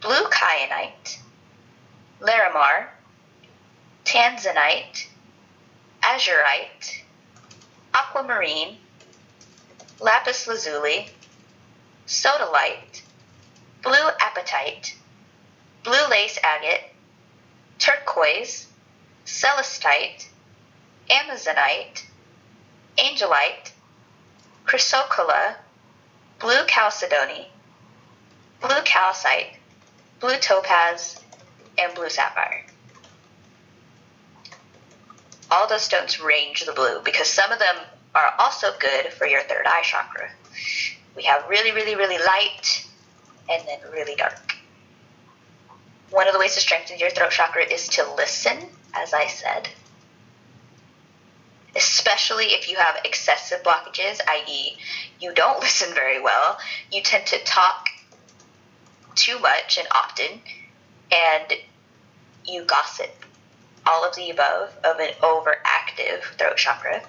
Blue 0.00 0.24
kyanite, 0.30 1.18
larimar, 2.20 2.88
tanzanite, 4.04 5.06
azurite, 6.02 7.02
aquamarine, 7.94 8.78
lapis 10.00 10.46
lazuli, 10.46 11.08
sodalite, 12.06 13.02
blue 13.82 14.10
apatite, 14.20 14.94
blue 15.84 16.08
lace 16.10 16.38
agate, 16.42 16.90
turquoise, 17.78 18.66
celestite, 19.24 20.26
amazonite, 21.10 22.04
angelite, 22.96 23.71
chrysocolla, 24.64 25.56
blue 26.38 26.66
chalcedony, 26.66 27.48
blue 28.60 28.82
calcite, 28.84 29.56
blue 30.20 30.36
topaz, 30.38 31.20
and 31.78 31.94
blue 31.94 32.08
sapphire. 32.08 32.64
All 35.50 35.68
those 35.68 35.82
stones 35.82 36.20
range 36.20 36.64
the 36.64 36.72
blue 36.72 37.00
because 37.04 37.28
some 37.28 37.52
of 37.52 37.58
them 37.58 37.76
are 38.14 38.34
also 38.38 38.72
good 38.78 39.12
for 39.12 39.26
your 39.26 39.42
third 39.42 39.66
eye 39.66 39.82
chakra. 39.82 40.30
We 41.14 41.24
have 41.24 41.48
really, 41.48 41.72
really, 41.72 41.94
really 41.94 42.18
light 42.24 42.86
and 43.50 43.62
then 43.66 43.78
really 43.92 44.14
dark. 44.14 44.56
One 46.10 46.26
of 46.26 46.32
the 46.32 46.38
ways 46.38 46.54
to 46.54 46.60
strengthen 46.60 46.98
your 46.98 47.10
throat 47.10 47.30
chakra 47.30 47.64
is 47.64 47.88
to 47.88 48.14
listen, 48.14 48.58
as 48.94 49.12
I 49.12 49.26
said. 49.26 49.68
Especially 51.74 52.46
if 52.46 52.68
you 52.68 52.76
have 52.76 53.00
excessive 53.04 53.62
blockages, 53.62 54.20
i.e., 54.28 54.76
you 55.20 55.32
don't 55.34 55.60
listen 55.60 55.94
very 55.94 56.20
well, 56.20 56.58
you 56.90 57.02
tend 57.02 57.26
to 57.26 57.38
talk 57.44 57.88
too 59.14 59.38
much 59.38 59.78
and 59.78 59.88
often, 59.94 60.40
and 61.10 61.52
you 62.44 62.64
gossip. 62.64 63.10
All 63.84 64.04
of 64.04 64.14
the 64.14 64.30
above 64.30 64.76
of 64.84 65.00
an 65.00 65.10
overactive 65.22 66.22
throat 66.38 66.56
chakra. 66.56 67.02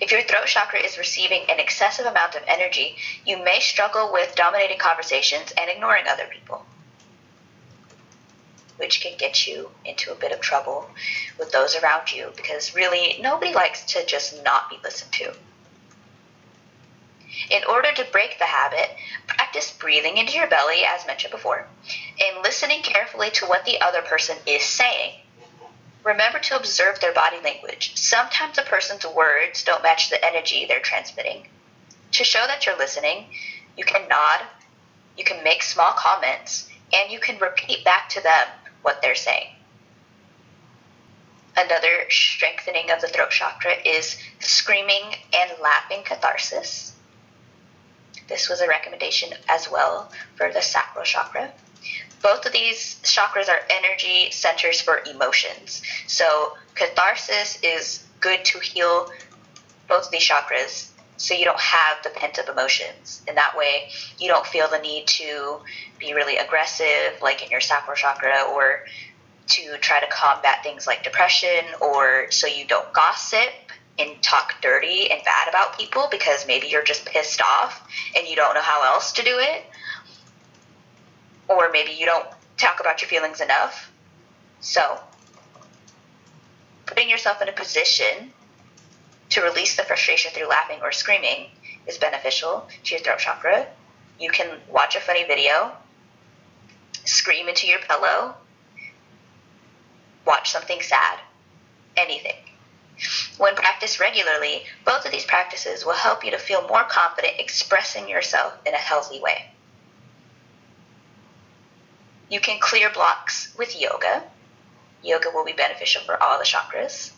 If 0.00 0.10
your 0.10 0.22
throat 0.22 0.46
chakra 0.46 0.80
is 0.80 0.98
receiving 0.98 1.42
an 1.48 1.60
excessive 1.60 2.06
amount 2.06 2.34
of 2.34 2.42
energy, 2.46 2.96
you 3.24 3.42
may 3.42 3.60
struggle 3.60 4.12
with 4.12 4.34
dominating 4.34 4.78
conversations 4.78 5.52
and 5.56 5.70
ignoring 5.70 6.06
other 6.08 6.26
people, 6.26 6.66
which 8.76 9.00
can 9.00 9.16
get 9.18 9.46
you 9.46 9.70
into 9.84 10.12
a 10.12 10.16
bit 10.16 10.32
of 10.32 10.40
trouble 10.40 10.88
with 11.38 11.50
those 11.52 11.76
around 11.76 12.12
you 12.12 12.30
because 12.36 12.74
really 12.74 13.18
nobody 13.20 13.52
likes 13.52 13.84
to 13.84 14.04
just 14.06 14.42
not 14.44 14.70
be 14.70 14.78
listened 14.82 15.12
to. 15.12 15.34
In 17.50 17.62
order 17.68 17.92
to 17.92 18.04
break 18.12 18.38
the 18.38 18.44
habit, 18.44 18.90
practice 19.26 19.72
breathing 19.72 20.16
into 20.16 20.36
your 20.36 20.46
belly, 20.46 20.84
as 20.86 21.06
mentioned 21.06 21.32
before, 21.32 21.66
and 22.24 22.42
listening 22.42 22.82
carefully 22.82 23.30
to 23.30 23.46
what 23.46 23.64
the 23.64 23.80
other 23.80 24.02
person 24.02 24.36
is 24.46 24.62
saying. 24.62 25.20
Remember 26.02 26.38
to 26.38 26.56
observe 26.56 27.00
their 27.00 27.12
body 27.12 27.38
language. 27.42 27.96
Sometimes 27.96 28.58
a 28.58 28.62
person's 28.62 29.04
words 29.06 29.64
don't 29.64 29.82
match 29.82 30.08
the 30.08 30.24
energy 30.24 30.64
they're 30.64 30.80
transmitting. 30.80 31.48
To 32.12 32.24
show 32.24 32.46
that 32.46 32.64
you're 32.64 32.78
listening, 32.78 33.26
you 33.76 33.84
can 33.84 34.08
nod, 34.08 34.40
you 35.16 35.24
can 35.24 35.42
make 35.42 35.62
small 35.62 35.92
comments, 35.92 36.68
and 36.92 37.10
you 37.10 37.18
can 37.18 37.38
repeat 37.38 37.84
back 37.84 38.08
to 38.10 38.22
them 38.22 38.46
what 38.86 39.02
they're 39.02 39.16
saying. 39.16 39.48
Another 41.56 42.08
strengthening 42.08 42.92
of 42.92 43.00
the 43.00 43.08
throat 43.08 43.30
chakra 43.30 43.72
is 43.84 44.16
screaming 44.38 45.02
and 45.36 45.50
lapping 45.60 46.04
catharsis. 46.04 46.92
This 48.28 48.48
was 48.48 48.60
a 48.60 48.68
recommendation 48.68 49.30
as 49.48 49.68
well 49.68 50.12
for 50.36 50.52
the 50.52 50.62
sacral 50.62 51.04
chakra. 51.04 51.52
Both 52.22 52.46
of 52.46 52.52
these 52.52 53.00
chakras 53.02 53.48
are 53.48 53.60
energy 53.70 54.30
centers 54.30 54.80
for 54.80 55.02
emotions. 55.10 55.82
So 56.06 56.52
catharsis 56.76 57.58
is 57.64 58.04
good 58.20 58.44
to 58.44 58.60
heal 58.60 59.10
both 59.88 60.06
of 60.06 60.10
these 60.12 60.28
chakras 60.28 60.90
so 61.16 61.34
you 61.34 61.44
don't 61.44 61.60
have 61.60 62.02
the 62.02 62.10
pent 62.10 62.38
up 62.38 62.48
emotions. 62.48 63.22
In 63.26 63.34
that 63.36 63.56
way, 63.56 63.88
you 64.18 64.28
don't 64.28 64.46
feel 64.46 64.68
the 64.68 64.78
need 64.78 65.06
to 65.06 65.60
be 65.98 66.12
really 66.14 66.36
aggressive, 66.36 67.20
like 67.22 67.44
in 67.44 67.50
your 67.50 67.60
sacral 67.60 67.96
chakra, 67.96 68.42
or 68.52 68.84
to 69.48 69.78
try 69.78 70.00
to 70.00 70.06
combat 70.08 70.62
things 70.62 70.86
like 70.86 71.02
depression, 71.02 71.64
or 71.80 72.30
so 72.30 72.46
you 72.46 72.66
don't 72.66 72.92
gossip 72.92 73.50
and 73.98 74.22
talk 74.22 74.60
dirty 74.60 75.10
and 75.10 75.22
bad 75.24 75.48
about 75.48 75.78
people 75.78 76.06
because 76.10 76.46
maybe 76.46 76.66
you're 76.66 76.84
just 76.84 77.06
pissed 77.06 77.40
off 77.40 77.88
and 78.16 78.28
you 78.28 78.36
don't 78.36 78.54
know 78.54 78.60
how 78.60 78.84
else 78.84 79.12
to 79.12 79.22
do 79.22 79.38
it. 79.38 79.64
Or 81.48 81.70
maybe 81.72 81.92
you 81.92 82.04
don't 82.04 82.26
talk 82.58 82.80
about 82.80 83.00
your 83.00 83.08
feelings 83.08 83.40
enough. 83.40 83.90
So, 84.60 85.00
putting 86.86 87.08
yourself 87.08 87.40
in 87.40 87.48
a 87.48 87.52
position 87.52 88.32
to 89.36 89.42
release 89.42 89.76
the 89.76 89.82
frustration 89.82 90.32
through 90.32 90.48
laughing 90.48 90.78
or 90.82 90.90
screaming 90.90 91.50
is 91.86 91.98
beneficial 91.98 92.66
to 92.82 92.94
your 92.94 93.04
throat 93.04 93.18
chakra. 93.18 93.66
You 94.18 94.30
can 94.30 94.58
watch 94.70 94.96
a 94.96 95.00
funny 95.00 95.24
video, 95.24 95.72
scream 97.04 97.46
into 97.46 97.66
your 97.66 97.80
pillow, 97.80 98.34
watch 100.24 100.50
something 100.50 100.80
sad, 100.80 101.18
anything. 101.98 102.36
When 103.36 103.54
practiced 103.54 104.00
regularly, 104.00 104.64
both 104.86 105.04
of 105.04 105.12
these 105.12 105.26
practices 105.26 105.84
will 105.84 105.92
help 105.92 106.24
you 106.24 106.30
to 106.30 106.38
feel 106.38 106.66
more 106.66 106.84
confident 106.84 107.34
expressing 107.38 108.08
yourself 108.08 108.54
in 108.64 108.72
a 108.72 108.78
healthy 108.78 109.20
way. 109.20 109.50
You 112.30 112.40
can 112.40 112.58
clear 112.58 112.88
blocks 112.88 113.54
with 113.58 113.78
yoga. 113.78 114.24
Yoga 115.02 115.28
will 115.34 115.44
be 115.44 115.52
beneficial 115.52 116.00
for 116.04 116.20
all 116.22 116.38
the 116.38 116.44
chakras. 116.46 117.12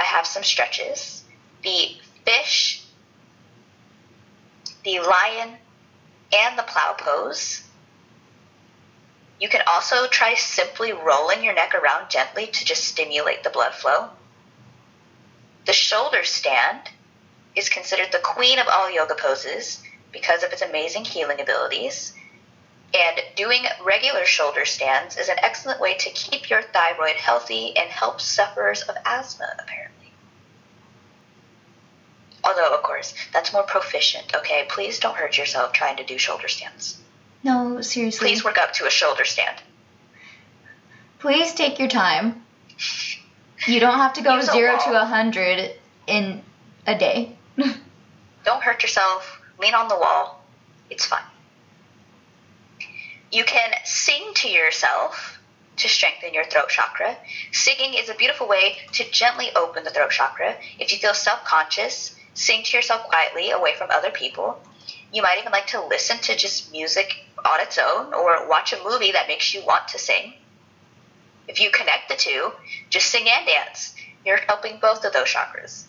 I 0.00 0.04
have 0.04 0.26
some 0.26 0.42
stretches. 0.42 1.22
The 1.62 1.94
fish, 2.24 2.82
the 4.82 5.00
lion, 5.00 5.56
and 6.32 6.58
the 6.58 6.62
plow 6.62 6.94
pose. 6.98 7.62
You 9.38 9.50
can 9.50 9.62
also 9.66 10.06
try 10.08 10.34
simply 10.34 10.92
rolling 10.92 11.44
your 11.44 11.54
neck 11.54 11.74
around 11.74 12.10
gently 12.10 12.46
to 12.46 12.64
just 12.64 12.84
stimulate 12.84 13.42
the 13.42 13.50
blood 13.50 13.74
flow. 13.74 14.08
The 15.66 15.74
shoulder 15.74 16.24
stand 16.24 16.88
is 17.54 17.68
considered 17.68 18.10
the 18.10 18.20
queen 18.20 18.58
of 18.58 18.68
all 18.68 18.90
yoga 18.90 19.14
poses 19.14 19.82
because 20.12 20.42
of 20.42 20.52
its 20.52 20.62
amazing 20.62 21.04
healing 21.04 21.40
abilities. 21.40 22.14
And 22.92 23.20
doing 23.36 23.62
regular 23.84 24.24
shoulder 24.24 24.64
stands 24.64 25.16
is 25.16 25.28
an 25.28 25.36
excellent 25.42 25.80
way 25.80 25.94
to 25.94 26.10
keep 26.10 26.50
your 26.50 26.62
thyroid 26.62 27.16
healthy 27.16 27.76
and 27.76 27.88
help 27.88 28.20
sufferers 28.20 28.82
of 28.82 28.96
asthma, 29.06 29.54
apparently. 29.60 30.12
Although, 32.42 32.74
of 32.74 32.82
course, 32.82 33.14
that's 33.32 33.52
more 33.52 33.62
proficient, 33.62 34.34
okay? 34.34 34.66
Please 34.68 34.98
don't 34.98 35.16
hurt 35.16 35.38
yourself 35.38 35.72
trying 35.72 35.98
to 35.98 36.04
do 36.04 36.18
shoulder 36.18 36.48
stands. 36.48 36.98
No, 37.44 37.80
seriously. 37.80 38.28
Please 38.28 38.44
work 38.44 38.58
up 38.58 38.72
to 38.74 38.86
a 38.86 38.90
shoulder 38.90 39.24
stand. 39.24 39.56
Please 41.20 41.54
take 41.54 41.78
your 41.78 41.88
time. 41.88 42.42
You 43.66 43.78
don't 43.78 43.98
have 43.98 44.14
to 44.14 44.22
go 44.22 44.36
Use 44.36 44.50
zero 44.50 44.78
to 44.78 45.00
a 45.00 45.04
hundred 45.04 45.72
in 46.06 46.42
a 46.86 46.98
day. 46.98 47.36
Don't 48.44 48.62
hurt 48.62 48.82
yourself. 48.82 49.40
Lean 49.58 49.74
on 49.74 49.88
the 49.88 49.96
wall. 49.96 50.42
It's 50.88 51.04
fine. 51.04 51.22
You 53.30 53.44
can 53.44 53.72
sing 53.84 54.34
to 54.34 54.48
yourself 54.48 55.38
to 55.76 55.88
strengthen 55.88 56.34
your 56.34 56.44
throat 56.44 56.68
chakra. 56.68 57.16
Singing 57.52 57.94
is 57.94 58.08
a 58.08 58.14
beautiful 58.14 58.48
way 58.48 58.78
to 58.92 59.10
gently 59.10 59.50
open 59.54 59.84
the 59.84 59.90
throat 59.90 60.10
chakra. 60.10 60.56
If 60.78 60.92
you 60.92 60.98
feel 60.98 61.14
self 61.14 61.44
conscious, 61.44 62.14
sing 62.34 62.64
to 62.64 62.76
yourself 62.76 63.04
quietly 63.04 63.50
away 63.50 63.74
from 63.76 63.90
other 63.90 64.10
people. 64.10 64.60
You 65.12 65.22
might 65.22 65.38
even 65.38 65.52
like 65.52 65.68
to 65.68 65.80
listen 65.84 66.18
to 66.18 66.36
just 66.36 66.72
music 66.72 67.24
on 67.44 67.60
its 67.60 67.78
own 67.78 68.12
or 68.12 68.48
watch 68.48 68.72
a 68.72 68.82
movie 68.84 69.12
that 69.12 69.28
makes 69.28 69.54
you 69.54 69.64
want 69.64 69.88
to 69.88 69.98
sing. 69.98 70.34
If 71.48 71.60
you 71.60 71.70
connect 71.70 72.08
the 72.08 72.16
two, 72.16 72.52
just 72.90 73.06
sing 73.06 73.28
and 73.28 73.46
dance. 73.46 73.94
You're 74.24 74.38
helping 74.48 74.78
both 74.78 75.04
of 75.04 75.12
those 75.12 75.28
chakras 75.28 75.84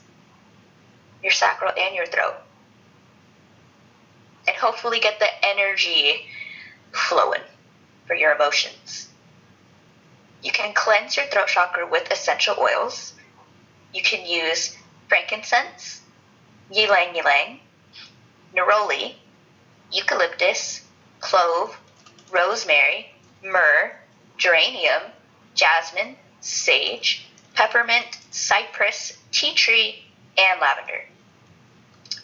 your 1.21 1.31
sacral 1.31 1.71
and 1.77 1.95
your 1.95 2.05
throat. 2.05 2.35
And 4.47 4.57
hopefully 4.57 4.99
get 4.99 5.19
the 5.19 5.27
energy 5.45 6.25
flowing 6.93 7.41
for 8.07 8.15
your 8.15 8.33
emotions. 8.33 9.09
You 10.43 10.51
can 10.51 10.73
cleanse 10.73 11.17
your 11.17 11.27
throat 11.27 11.47
chakra 11.47 11.87
with 11.87 12.11
essential 12.11 12.55
oils. 12.59 13.13
You 13.93 14.01
can 14.01 14.25
use 14.25 14.75
frankincense, 15.07 16.01
ylang 16.71 17.15
ylang, 17.15 17.59
neroli, 18.55 19.15
eucalyptus, 19.91 20.81
clove, 21.19 21.77
rosemary, 22.31 23.13
myrrh, 23.43 23.93
geranium, 24.37 25.03
jasmine, 25.53 26.15
sage, 26.39 27.27
peppermint, 27.53 28.17
cypress, 28.31 29.17
tea 29.31 29.53
tree, 29.53 30.05
and 30.37 30.59
lavender. 30.59 31.03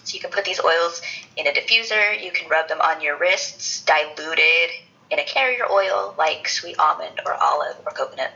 So 0.08 0.14
you 0.14 0.22
can 0.22 0.32
put 0.32 0.46
these 0.46 0.62
oils 0.64 1.02
in 1.36 1.48
a 1.48 1.52
diffuser, 1.52 2.24
you 2.24 2.32
can 2.32 2.48
rub 2.48 2.70
them 2.70 2.80
on 2.80 3.02
your 3.02 3.18
wrists, 3.18 3.84
diluted 3.84 4.72
in 5.12 5.20
a 5.20 5.26
carrier 5.26 5.70
oil 5.70 6.16
like 6.18 6.48
sweet 6.48 6.80
almond 6.80 7.20
or 7.26 7.34
olive 7.34 7.76
or 7.86 7.92
coconut. 7.92 8.32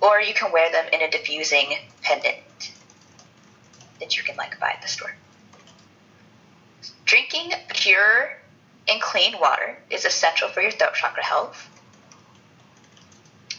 Or 0.00 0.20
you 0.20 0.34
can 0.34 0.50
wear 0.50 0.72
them 0.72 0.86
in 0.92 1.02
a 1.02 1.08
diffusing 1.08 1.76
pendant 2.02 2.38
that 4.00 4.16
you 4.16 4.24
can 4.24 4.36
like 4.36 4.58
buy 4.58 4.70
at 4.70 4.82
the 4.82 4.88
store. 4.88 5.14
Drinking 7.04 7.52
pure 7.68 8.36
and 8.88 9.00
clean 9.00 9.38
water 9.38 9.78
is 9.88 10.04
essential 10.04 10.48
for 10.48 10.62
your 10.62 10.72
throat 10.72 10.94
chakra 10.94 11.22
health. 11.22 11.70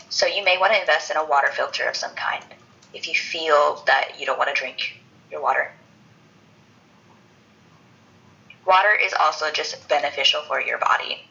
So 0.09 0.25
you 0.25 0.43
may 0.43 0.57
want 0.57 0.73
to 0.73 0.79
invest 0.81 1.09
in 1.09 1.15
a 1.15 1.23
water 1.23 1.51
filter 1.53 1.87
of 1.87 1.95
some 1.95 2.15
kind 2.15 2.43
if 2.93 3.07
you 3.07 3.15
feel 3.15 3.81
that 3.87 4.19
you 4.19 4.25
don't 4.25 4.37
want 4.37 4.53
to 4.53 4.61
drink 4.61 4.99
your 5.31 5.41
water. 5.41 5.71
Water 8.65 8.93
is 8.93 9.13
also 9.13 9.51
just 9.51 9.87
beneficial 9.87 10.41
for 10.47 10.59
your 10.59 10.79
body. 10.79 11.21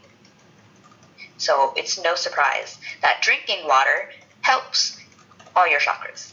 So 1.36 1.72
it's 1.76 2.02
no 2.02 2.14
surprise 2.14 2.78
that 3.02 3.22
drinking 3.22 3.66
water 3.66 4.10
helps 4.42 5.00
all 5.56 5.68
your 5.68 5.80
chakras. 5.80 6.32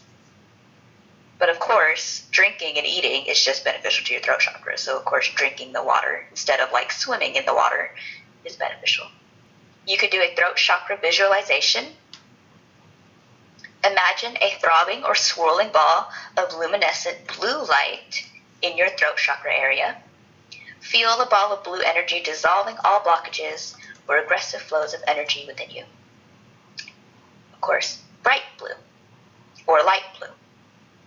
But 1.39 1.49
of 1.49 1.59
course, 1.59 2.27
drinking 2.29 2.77
and 2.77 2.85
eating 2.85 3.25
is 3.25 3.43
just 3.43 3.65
beneficial 3.65 4.05
to 4.05 4.13
your 4.13 4.21
throat 4.21 4.41
chakra. 4.41 4.77
So 4.77 4.97
of 4.97 5.05
course, 5.05 5.27
drinking 5.33 5.73
the 5.73 5.83
water 5.83 6.27
instead 6.29 6.59
of 6.59 6.71
like 6.71 6.91
swimming 6.91 7.35
in 7.35 7.45
the 7.45 7.55
water 7.55 7.89
is 8.45 8.55
beneficial. 8.55 9.07
You 9.87 9.97
could 9.97 10.11
do 10.11 10.21
a 10.21 10.35
throat 10.35 10.55
chakra 10.55 10.97
visualization. 10.97 11.85
Imagine 13.83 14.37
a 14.39 14.51
throbbing 14.59 15.03
or 15.03 15.15
swirling 15.15 15.71
ball 15.71 16.11
of 16.37 16.53
luminescent 16.53 17.17
blue 17.35 17.65
light 17.65 18.23
in 18.61 18.77
your 18.77 18.89
throat 18.89 19.17
chakra 19.17 19.51
area. 19.51 19.97
Feel 20.82 21.17
the 21.17 21.25
ball 21.25 21.53
of 21.53 21.63
blue 21.63 21.79
energy 21.79 22.21
dissolving 22.21 22.75
all 22.84 22.99
blockages 22.99 23.75
or 24.07 24.17
aggressive 24.17 24.61
flows 24.61 24.93
of 24.93 25.01
energy 25.07 25.45
within 25.47 25.69
you. 25.69 25.84
Of 27.53 27.61
course, 27.61 28.01
bright 28.23 28.41
blue 28.57 28.75
or 29.67 29.84
light 29.84 30.03
blue 30.17 30.29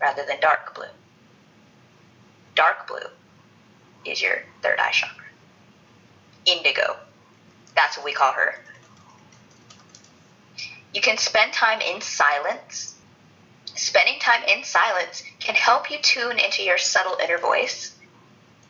rather 0.01 0.25
than 0.25 0.41
dark 0.41 0.75
blue. 0.75 0.87
Dark 2.55 2.87
blue 2.87 3.11
is 4.05 4.23
your 4.23 4.45
third 4.63 4.79
eye 4.79 4.93
chakra. 4.93 5.25
Indigo, 6.47 6.97
that's 7.75 7.97
what 7.97 8.05
we 8.05 8.13
call 8.13 8.33
her. 8.33 8.55
You 10.95 11.01
can 11.01 11.19
spend 11.19 11.53
time 11.53 11.81
in 11.81 12.01
silence. 12.01 12.95
Spending 13.75 14.21
time 14.21 14.45
in 14.45 14.63
silence 14.63 15.25
can 15.41 15.57
help 15.57 15.91
you 15.91 15.99
tune 15.99 16.39
into 16.39 16.63
your 16.63 16.79
subtle 16.79 17.19
inner 17.23 17.39
voice. 17.39 17.94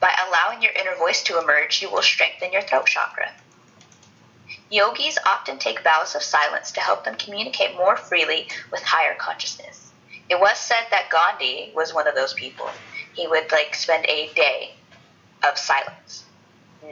By 0.05 0.15
allowing 0.29 0.61
your 0.61 0.73
inner 0.73 0.95
voice 0.97 1.23
to 1.23 1.39
emerge, 1.39 1.81
you 1.81 1.89
will 1.89 2.03
strengthen 2.03 2.53
your 2.53 2.61
throat 2.61 2.85
chakra. 2.85 3.33
Yogis 4.69 5.17
often 5.25 5.59
take 5.59 5.83
vows 5.83 6.15
of 6.15 6.23
silence 6.23 6.73
to 6.73 6.83
help 6.83 7.05
them 7.05 7.15
communicate 7.15 7.75
more 7.75 7.97
freely 7.97 8.49
with 8.71 8.83
higher 8.83 9.15
consciousness. 9.15 9.93
It 10.29 10.39
was 10.39 10.59
said 10.59 10.85
that 10.91 11.09
Gandhi 11.09 11.73
was 11.75 11.95
one 11.95 12.07
of 12.07 12.15
those 12.15 12.35
people. 12.35 12.69
He 13.15 13.27
would 13.27 13.51
like 13.51 13.75
spend 13.75 14.05
a 14.05 14.31
day 14.35 14.75
of 15.43 15.57
silence, 15.57 16.27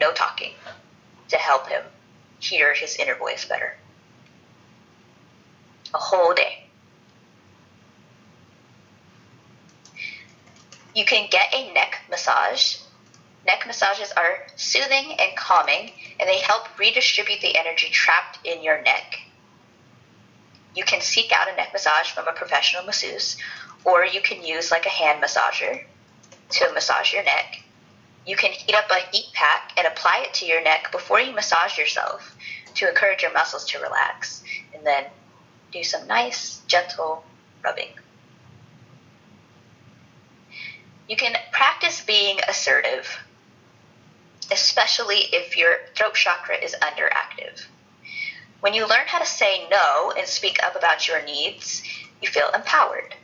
no 0.01 0.15
talking, 0.15 0.55
to 1.29 1.37
help 1.37 1.69
him 1.69 1.83
hear 2.41 2.73
his 2.73 2.97
inner 2.97 3.17
voice 3.17 3.45
better. 3.45 3.77
A 5.93 5.99
whole 5.99 6.33
day. 6.33 6.65
You 10.95 11.05
can 11.05 11.29
get 11.31 11.53
a 11.53 11.75
neck 11.75 12.01
massage. 12.09 12.77
Neck 13.47 13.67
massages 13.67 14.13
are 14.13 14.39
soothing 14.57 15.17
and 15.19 15.37
calming, 15.37 15.91
and 16.21 16.29
they 16.29 16.39
help 16.39 16.79
redistribute 16.79 17.41
the 17.41 17.57
energy 17.57 17.89
trapped 17.91 18.39
in 18.47 18.63
your 18.63 18.81
neck 18.83 19.19
you 20.75 20.85
can 20.85 21.01
seek 21.01 21.33
out 21.33 21.51
a 21.53 21.57
neck 21.57 21.71
massage 21.73 22.11
from 22.11 22.29
a 22.29 22.33
professional 22.33 22.85
masseuse, 22.85 23.37
or 23.85 24.05
you 24.07 24.21
can 24.21 24.43
use 24.45 24.71
like 24.71 24.87
a 24.87 24.91
hand 24.91 25.23
massager 25.23 25.85
to 26.51 26.73
massage 26.73 27.13
your 27.13 27.23
neck. 27.25 27.63
You 28.27 28.37
can 28.37 28.53
heat 28.53 28.75
up 28.75 28.91
a 28.91 29.01
heat 29.15 29.27
pack 29.35 29.73
and 29.77 29.87
apply 29.87 30.25
it 30.27 30.35
to 30.35 30.47
your 30.47 30.63
neck 30.63 30.93
before 30.93 31.21
you 31.21 31.33
massage 31.33 31.77
yourself 31.77 32.37
to 32.75 32.89
encourage 32.89 33.23
your 33.23 33.33
muscles 33.33 33.67
to 33.67 33.79
relax, 33.81 34.43
and 34.75 34.87
then 34.87 35.05
do 35.73 35.83
some 35.83 36.07
nice, 36.07 36.63
gentle 36.67 37.25
rubbing. 37.63 37.89
You 41.09 41.17
can 41.17 41.37
practice 41.51 42.01
being 42.03 42.39
assertive, 42.49 43.19
especially 44.51 45.29
if 45.33 45.57
your 45.57 45.77
throat 45.95 46.15
chakra 46.15 46.57
is 46.57 46.75
underactive. 46.83 47.65
When 48.61 48.75
you 48.75 48.87
learn 48.87 49.07
how 49.07 49.19
to 49.19 49.27
say 49.27 49.67
no 49.71 50.13
and 50.17 50.27
speak 50.27 50.63
up 50.63 50.77
about 50.77 51.09
your 51.09 51.23
needs, 51.25 51.83
you 52.21 52.29
feel 52.29 52.49
empowered. 52.55 53.15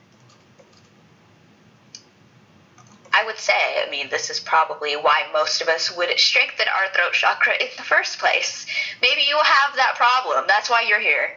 I 3.13 3.25
would 3.25 3.39
say, 3.39 3.83
I 3.85 3.89
mean, 3.91 4.11
this 4.11 4.31
is 4.31 4.39
probably 4.39 4.95
why 4.95 5.29
most 5.33 5.61
of 5.61 5.69
us 5.69 5.97
would 5.97 6.09
strengthen 6.19 6.67
our 6.69 6.93
throat 6.95 7.13
chakra 7.13 7.55
in 7.55 7.69
the 7.77 7.83
first 7.83 8.19
place. 8.19 8.67
Maybe 9.01 9.23
you 9.23 9.37
have 9.37 9.77
that 9.77 9.95
problem. 9.97 10.45
That's 10.47 10.69
why 10.69 10.83
you're 10.83 11.01
here. 11.01 11.31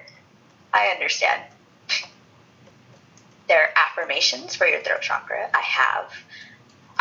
I 0.73 0.87
understand. 0.87 1.41
there 3.47 3.63
are 3.63 3.73
affirmations 3.75 4.55
for 4.55 4.67
your 4.67 4.81
throat 4.81 5.01
chakra. 5.01 5.49
I 5.53 5.61
have. 5.61 6.11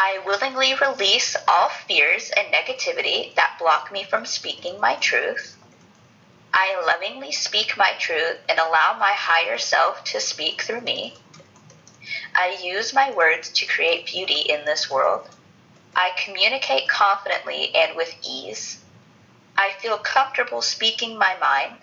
I 0.03 0.19
willingly 0.25 0.73
release 0.75 1.37
all 1.47 1.69
fears 1.69 2.31
and 2.31 2.51
negativity 2.51 3.35
that 3.35 3.59
block 3.59 3.93
me 3.93 4.03
from 4.03 4.25
speaking 4.25 4.81
my 4.81 4.95
truth. 4.95 5.59
I 6.55 6.83
lovingly 6.87 7.33
speak 7.33 7.77
my 7.77 7.93
truth 7.99 8.39
and 8.49 8.59
allow 8.59 8.97
my 8.99 9.13
higher 9.13 9.59
self 9.59 10.03
to 10.05 10.19
speak 10.19 10.63
through 10.63 10.81
me. 10.81 11.13
I 12.35 12.59
use 12.63 12.95
my 12.95 13.13
words 13.13 13.51
to 13.51 13.67
create 13.67 14.07
beauty 14.07 14.41
in 14.41 14.65
this 14.65 14.91
world. 14.91 15.29
I 15.95 16.13
communicate 16.25 16.89
confidently 16.89 17.71
and 17.75 17.95
with 17.95 18.15
ease. 18.27 18.83
I 19.59 19.73
feel 19.81 19.99
comfortable 19.99 20.63
speaking 20.63 21.19
my 21.19 21.37
mind. 21.39 21.77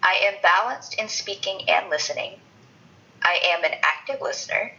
I 0.00 0.12
am 0.26 0.40
balanced 0.42 0.94
in 0.94 1.08
speaking 1.08 1.68
and 1.68 1.90
listening. 1.90 2.38
I 3.20 3.40
am 3.46 3.64
an 3.64 3.80
active 3.82 4.20
listener. 4.20 4.74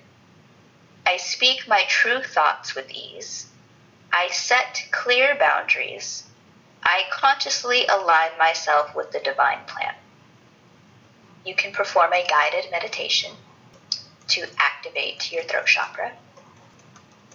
I 1.09 1.17
speak 1.17 1.67
my 1.67 1.85
true 1.87 2.21
thoughts 2.21 2.75
with 2.75 2.91
ease. 2.91 3.47
I 4.13 4.27
set 4.29 4.85
clear 4.91 5.35
boundaries. 5.39 6.23
I 6.83 7.05
consciously 7.11 7.87
align 7.87 8.37
myself 8.37 8.93
with 8.93 9.09
the 9.09 9.19
divine 9.19 9.65
plan. 9.65 9.95
You 11.43 11.55
can 11.55 11.71
perform 11.71 12.13
a 12.13 12.27
guided 12.27 12.69
meditation 12.69 13.31
to 14.27 14.45
activate 14.59 15.31
your 15.31 15.41
throat 15.41 15.65
chakra. 15.65 16.11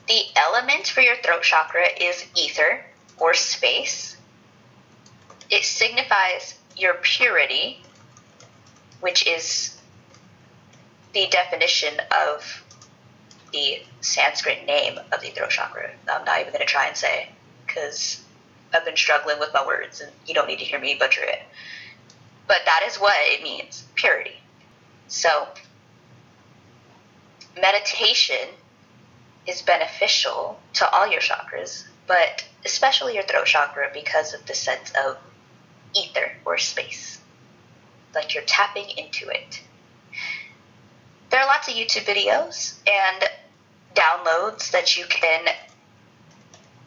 The 0.06 0.22
element 0.36 0.86
for 0.86 1.00
your 1.00 1.16
throat 1.16 1.42
chakra 1.42 1.88
is 2.00 2.26
ether 2.36 2.86
or 3.18 3.34
space. 3.34 4.16
It 5.50 5.64
signifies 5.64 6.54
your 6.76 6.94
purity, 7.02 7.82
which 9.00 9.26
is 9.26 9.76
the 11.12 11.26
definition 11.26 11.94
of 12.12 12.63
the 13.54 13.80
Sanskrit 14.00 14.66
name 14.66 14.98
of 15.12 15.20
the 15.22 15.30
throat 15.30 15.50
chakra. 15.50 15.90
I'm 16.12 16.24
not 16.24 16.40
even 16.40 16.52
going 16.52 16.60
to 16.60 16.66
try 16.66 16.88
and 16.88 16.96
say 16.96 17.28
because 17.64 18.22
I've 18.74 18.84
been 18.84 18.96
struggling 18.96 19.38
with 19.38 19.50
my 19.54 19.64
words, 19.64 20.00
and 20.00 20.10
you 20.26 20.34
don't 20.34 20.48
need 20.48 20.58
to 20.58 20.64
hear 20.64 20.80
me 20.80 20.96
butcher 20.98 21.22
it. 21.22 21.38
But 22.48 22.58
that 22.66 22.84
is 22.86 22.96
what 22.96 23.14
it 23.16 23.42
means 23.42 23.84
purity. 23.94 24.36
So, 25.06 25.46
meditation 27.60 28.48
is 29.46 29.62
beneficial 29.62 30.58
to 30.74 30.90
all 30.90 31.06
your 31.06 31.20
chakras, 31.20 31.84
but 32.08 32.44
especially 32.64 33.14
your 33.14 33.22
throat 33.22 33.46
chakra 33.46 33.90
because 33.94 34.34
of 34.34 34.44
the 34.46 34.54
sense 34.54 34.92
of 35.06 35.16
ether 35.94 36.32
or 36.44 36.58
space. 36.58 37.20
Like 38.14 38.34
you're 38.34 38.44
tapping 38.44 38.88
into 38.96 39.28
it. 39.28 39.62
There 41.30 41.40
are 41.40 41.46
lots 41.46 41.68
of 41.68 41.74
YouTube 41.74 42.04
videos 42.04 42.78
and 42.86 43.24
downloads 43.94 44.70
that 44.70 44.96
you 44.96 45.04
can 45.06 45.46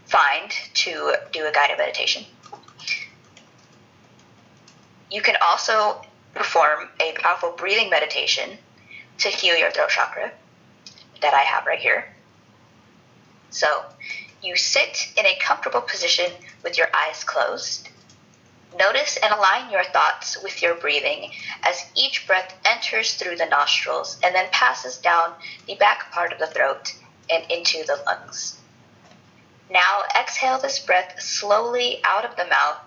find 0.06 0.52
to 0.74 1.14
do 1.32 1.46
a 1.46 1.52
guided 1.52 1.78
meditation. 1.78 2.24
You 5.12 5.22
can 5.22 5.36
also 5.42 6.02
perform 6.34 6.90
a 7.00 7.14
powerful 7.14 7.52
breathing 7.52 7.90
meditation 7.90 8.58
to 9.20 9.30
heal 9.30 9.58
your 9.58 9.72
throat 9.72 9.90
chakra 9.90 10.32
that 11.22 11.34
I 11.34 11.42
have 11.42 11.66
right 11.66 11.80
here. 11.80 12.06
So, 13.50 13.84
you 14.44 14.56
sit 14.56 15.12
in 15.18 15.26
a 15.26 15.38
comfortable 15.40 15.82
position 15.82 16.32
with 16.64 16.78
your 16.78 16.88
eyes 16.94 17.24
closed. 17.24 17.90
Notice 18.78 19.18
and 19.18 19.34
align 19.34 19.72
your 19.72 19.84
thoughts 19.84 20.42
with 20.44 20.62
your 20.62 20.76
breathing 20.76 21.32
as 21.64 21.90
each 21.96 22.28
breath 22.28 22.54
enters 22.64 23.16
through 23.16 23.38
the 23.38 23.48
nostrils 23.48 24.20
and 24.24 24.36
then 24.36 24.50
passes 24.52 24.98
down 24.98 25.34
the 25.66 25.76
back 25.76 26.12
part 26.12 26.32
of 26.32 26.38
the 26.38 26.48
throat 26.48 26.94
and 27.30 27.50
into 27.50 27.84
the 27.86 28.04
lungs. 28.06 28.60
Now 29.70 30.04
exhale 30.16 30.60
this 30.60 30.80
breath 30.80 31.20
slowly 31.20 32.02
out 32.04 32.24
of 32.24 32.36
the 32.36 32.46
mouth, 32.46 32.78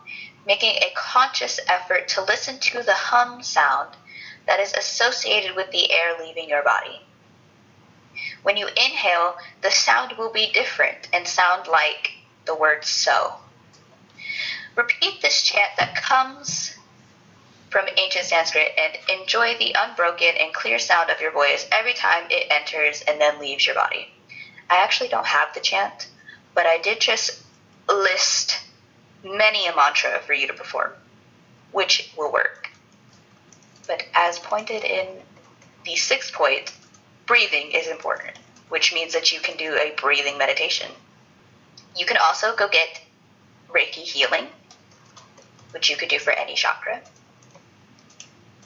making 0.46 0.76
a 0.76 0.92
conscious 0.94 1.58
effort 1.68 2.08
to 2.08 2.22
listen 2.24 2.58
to 2.60 2.82
the 2.82 2.94
hum 2.94 3.42
sound 3.42 3.96
that 4.46 4.60
is 4.60 4.72
associated 4.72 5.56
with 5.56 5.70
the 5.72 5.92
air 5.92 6.16
leaving 6.20 6.48
your 6.48 6.62
body. 6.62 7.00
When 8.42 8.56
you 8.56 8.68
inhale, 8.68 9.36
the 9.60 9.70
sound 9.70 10.16
will 10.16 10.32
be 10.32 10.52
different 10.52 11.08
and 11.12 11.26
sound 11.26 11.66
like 11.66 12.12
the 12.46 12.54
word 12.54 12.84
so. 12.84 13.34
Repeat 14.80 15.20
this 15.20 15.42
chant 15.42 15.72
that 15.76 15.94
comes 15.94 16.74
from 17.68 17.84
ancient 17.98 18.24
Sanskrit 18.24 18.72
and 18.78 19.20
enjoy 19.20 19.54
the 19.58 19.76
unbroken 19.78 20.34
and 20.40 20.54
clear 20.54 20.78
sound 20.78 21.10
of 21.10 21.20
your 21.20 21.32
voice 21.32 21.68
every 21.70 21.92
time 21.92 22.24
it 22.30 22.46
enters 22.50 23.02
and 23.02 23.20
then 23.20 23.38
leaves 23.38 23.66
your 23.66 23.74
body. 23.74 24.08
I 24.70 24.76
actually 24.76 25.10
don't 25.10 25.26
have 25.26 25.52
the 25.52 25.60
chant, 25.60 26.08
but 26.54 26.64
I 26.64 26.78
did 26.78 26.98
just 26.98 27.42
list 27.90 28.58
many 29.22 29.66
a 29.66 29.76
mantra 29.76 30.18
for 30.24 30.32
you 30.32 30.46
to 30.46 30.54
perform, 30.54 30.92
which 31.72 32.10
will 32.16 32.32
work. 32.32 32.70
But 33.86 34.04
as 34.14 34.38
pointed 34.38 34.82
in 34.82 35.06
the 35.84 35.96
sixth 35.96 36.32
point, 36.32 36.72
breathing 37.26 37.72
is 37.72 37.86
important, 37.86 38.38
which 38.70 38.94
means 38.94 39.12
that 39.12 39.30
you 39.30 39.40
can 39.40 39.58
do 39.58 39.74
a 39.74 39.92
breathing 40.00 40.38
meditation. 40.38 40.90
You 41.94 42.06
can 42.06 42.16
also 42.16 42.56
go 42.56 42.66
get 42.66 43.02
Reiki 43.68 44.04
healing, 44.04 44.46
which 45.72 45.90
you 45.90 45.96
could 45.96 46.08
do 46.08 46.18
for 46.18 46.32
any 46.32 46.54
chakra. 46.54 47.00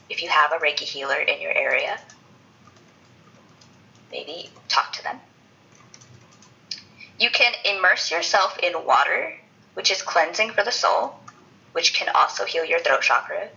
If 0.08 0.22
you 0.22 0.28
have 0.28 0.52
a 0.52 0.56
Reiki 0.56 0.80
healer 0.80 1.16
in 1.16 1.40
your 1.40 1.52
area, 1.52 1.98
maybe 4.10 4.50
talk 4.68 4.92
to 4.92 5.02
them. 5.02 5.20
You 7.18 7.30
can 7.30 7.52
immerse 7.64 8.10
yourself 8.10 8.58
in 8.58 8.84
water, 8.84 9.34
which 9.74 9.90
is 9.90 10.02
cleansing 10.02 10.50
for 10.50 10.64
the 10.64 10.72
soul, 10.72 11.16
which 11.72 11.94
can 11.94 12.08
also 12.14 12.44
heal 12.44 12.64
your 12.64 12.80
throat 12.80 13.02
chakra. 13.02 13.48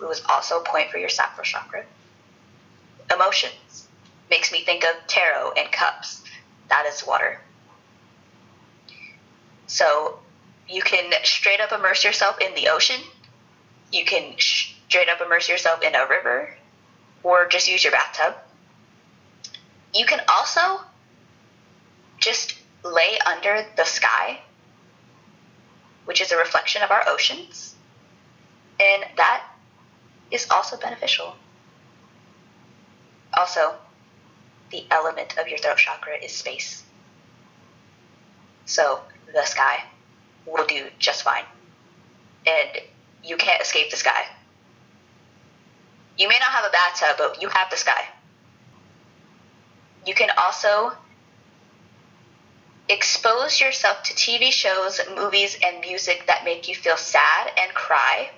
It 0.00 0.04
was 0.04 0.22
also 0.28 0.60
a 0.60 0.64
point 0.64 0.90
for 0.90 0.98
your 0.98 1.08
sacral 1.08 1.44
chakra. 1.44 1.84
Emotions 3.12 3.88
makes 4.30 4.52
me 4.52 4.62
think 4.64 4.84
of 4.84 5.06
tarot 5.06 5.52
and 5.56 5.72
cups. 5.72 6.22
That 6.68 6.86
is 6.86 7.06
water. 7.06 7.40
So 9.66 10.18
you 10.68 10.82
can 10.82 11.12
straight 11.24 11.60
up 11.60 11.72
immerse 11.72 12.04
yourself 12.04 12.40
in 12.40 12.54
the 12.54 12.68
ocean. 12.68 13.00
You 13.90 14.04
can 14.04 14.34
straight 14.38 15.08
up 15.08 15.20
immerse 15.20 15.48
yourself 15.48 15.82
in 15.82 15.94
a 15.94 16.06
river 16.06 16.54
or 17.22 17.46
just 17.48 17.68
use 17.68 17.82
your 17.82 17.92
bathtub. 17.92 18.34
You 19.94 20.04
can 20.04 20.20
also 20.28 20.80
just 22.18 22.54
lay 22.84 23.18
under 23.26 23.64
the 23.76 23.84
sky, 23.84 24.40
which 26.04 26.20
is 26.20 26.32
a 26.32 26.36
reflection 26.36 26.82
of 26.82 26.90
our 26.90 27.02
oceans, 27.08 27.74
and 28.78 29.04
that 29.16 29.44
is 30.30 30.46
also 30.50 30.76
beneficial. 30.76 31.34
Also, 33.34 33.74
the 34.70 34.84
element 34.90 35.36
of 35.38 35.48
your 35.48 35.58
throat 35.58 35.78
chakra 35.78 36.16
is 36.22 36.32
space. 36.32 36.84
So, 38.66 39.00
the 39.32 39.44
sky 39.44 39.84
will 40.50 40.66
do 40.66 40.86
just 40.98 41.22
fine. 41.22 41.44
And 42.46 42.82
you 43.24 43.36
can't 43.36 43.60
escape 43.60 43.90
the 43.90 43.96
sky. 43.96 44.24
You 46.16 46.28
may 46.28 46.38
not 46.40 46.50
have 46.50 46.64
a 46.64 46.70
bathtub, 46.70 47.16
but 47.18 47.42
you 47.42 47.48
have 47.48 47.70
the 47.70 47.76
sky. 47.76 48.04
You 50.06 50.14
can 50.14 50.30
also 50.36 50.92
expose 52.88 53.60
yourself 53.60 54.02
to 54.04 54.14
TV 54.14 54.50
shows, 54.50 55.00
movies, 55.14 55.58
and 55.64 55.80
music 55.80 56.26
that 56.26 56.44
make 56.44 56.68
you 56.68 56.74
feel 56.74 56.96
sad 56.96 57.52
and 57.58 57.72
cry. 57.74 58.30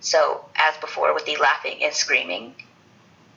So, 0.00 0.44
as 0.56 0.76
before 0.78 1.14
with 1.14 1.24
the 1.24 1.36
laughing 1.36 1.82
and 1.82 1.94
screaming, 1.94 2.54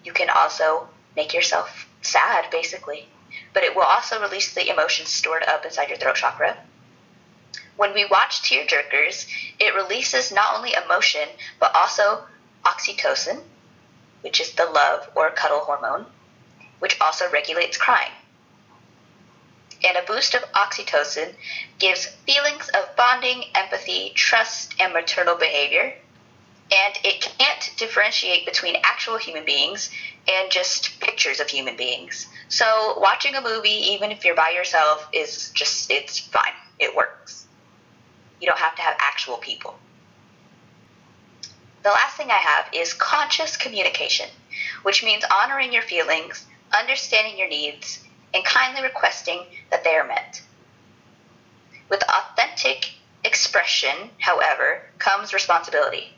you 0.04 0.14
can 0.14 0.30
also 0.30 0.88
make 1.16 1.34
yourself 1.34 1.88
sad, 2.02 2.50
basically. 2.52 3.08
But 3.54 3.64
it 3.64 3.76
will 3.76 3.84
also 3.84 4.22
release 4.22 4.54
the 4.54 4.70
emotions 4.70 5.10
stored 5.10 5.44
up 5.44 5.66
inside 5.66 5.90
your 5.90 5.98
throat 5.98 6.16
chakra. 6.16 6.58
When 7.78 7.94
we 7.94 8.06
watch 8.06 8.42
tearjerkers, 8.42 9.28
it 9.60 9.76
releases 9.76 10.32
not 10.32 10.56
only 10.56 10.74
emotion, 10.74 11.28
but 11.60 11.76
also 11.76 12.26
oxytocin, 12.64 13.42
which 14.22 14.40
is 14.40 14.54
the 14.54 14.66
love 14.66 15.10
or 15.16 15.30
cuddle 15.32 15.60
hormone, 15.60 16.06
which 16.80 17.00
also 17.02 17.30
regulates 17.32 17.78
crying 17.78 18.12
and 19.86 19.98
a 19.98 20.04
boost 20.04 20.34
of 20.34 20.42
oxytocin 20.54 21.34
gives 21.80 22.08
feelings 22.26 22.70
of 22.70 22.96
bonding, 22.96 23.44
empathy, 23.54 24.12
trust, 24.16 24.74
and 24.80 24.94
maternal 24.94 25.36
behavior. 25.36 25.94
And 26.72 26.98
it 27.04 27.22
can't 27.22 27.72
differentiate 27.78 28.46
between 28.46 28.78
actual 28.84 29.18
human 29.18 29.46
beings 29.46 29.92
and 30.28 30.52
just 30.52 31.00
pictures 31.00 31.40
of 31.40 31.48
human 31.48 31.78
beings. 31.78 32.26
So 32.50 32.98
watching 33.00 33.36
a 33.36 33.42
movie, 33.42 33.70
even 33.70 34.12
if 34.12 34.26
you're 34.26 34.36
by 34.36 34.50
yourself, 34.50 35.08
is 35.14 35.52
just, 35.52 35.92
it's 35.92 36.18
fine. 36.18 36.54
It 36.80 36.96
works. 36.96 37.45
You 38.40 38.48
don't 38.48 38.60
have 38.60 38.76
to 38.76 38.82
have 38.82 38.96
actual 39.00 39.38
people. 39.38 39.76
The 41.84 41.90
last 41.92 42.18
thing 42.18 42.32
I 42.32 42.38
have 42.38 42.66
is 42.74 42.94
conscious 42.94 43.58
communication, 43.58 44.30
which 44.84 45.04
means 45.04 45.24
honoring 45.32 45.72
your 45.72 45.84
feelings, 45.84 46.46
understanding 46.78 47.38
your 47.38 47.48
needs, 47.48 48.04
and 48.34 48.44
kindly 48.44 48.82
requesting 48.82 49.46
that 49.70 49.84
they 49.84 49.96
are 49.96 50.08
met. 50.08 50.42
With 51.90 52.04
authentic 52.04 52.92
expression, 53.24 54.10
however, 54.20 54.82
comes 54.98 55.34
responsibility. 55.34 56.14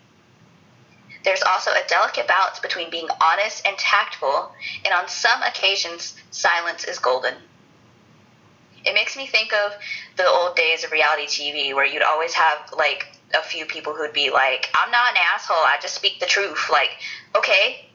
There's 1.23 1.43
also 1.43 1.71
a 1.71 1.87
delicate 1.87 2.27
balance 2.27 2.59
between 2.59 2.89
being 2.89 3.09
honest 3.21 3.67
and 3.67 3.77
tactful, 3.77 4.53
and 4.85 4.93
on 4.93 5.09
some 5.09 5.43
occasions, 5.43 6.15
silence 6.31 6.85
is 6.85 6.99
golden. 6.99 7.35
It 8.87 8.93
makes 8.93 9.17
me 9.17 9.27
think 9.27 9.53
of 9.53 9.73
the 10.15 10.27
old 10.27 10.55
days 10.55 10.83
of 10.83 10.91
reality 10.91 11.25
TV 11.25 11.75
where 11.75 11.85
you'd 11.85 12.01
always 12.01 12.33
have 12.33 12.71
like 12.77 13.07
a 13.37 13.43
few 13.43 13.65
people 13.65 13.93
who'd 13.93 14.13
be 14.13 14.29
like, 14.31 14.69
I'm 14.75 14.91
not 14.91 15.11
an 15.11 15.17
asshole, 15.33 15.57
I 15.57 15.77
just 15.81 15.95
speak 15.95 16.19
the 16.19 16.25
truth. 16.25 16.69
Like, 16.71 16.91
okay, 17.35 17.85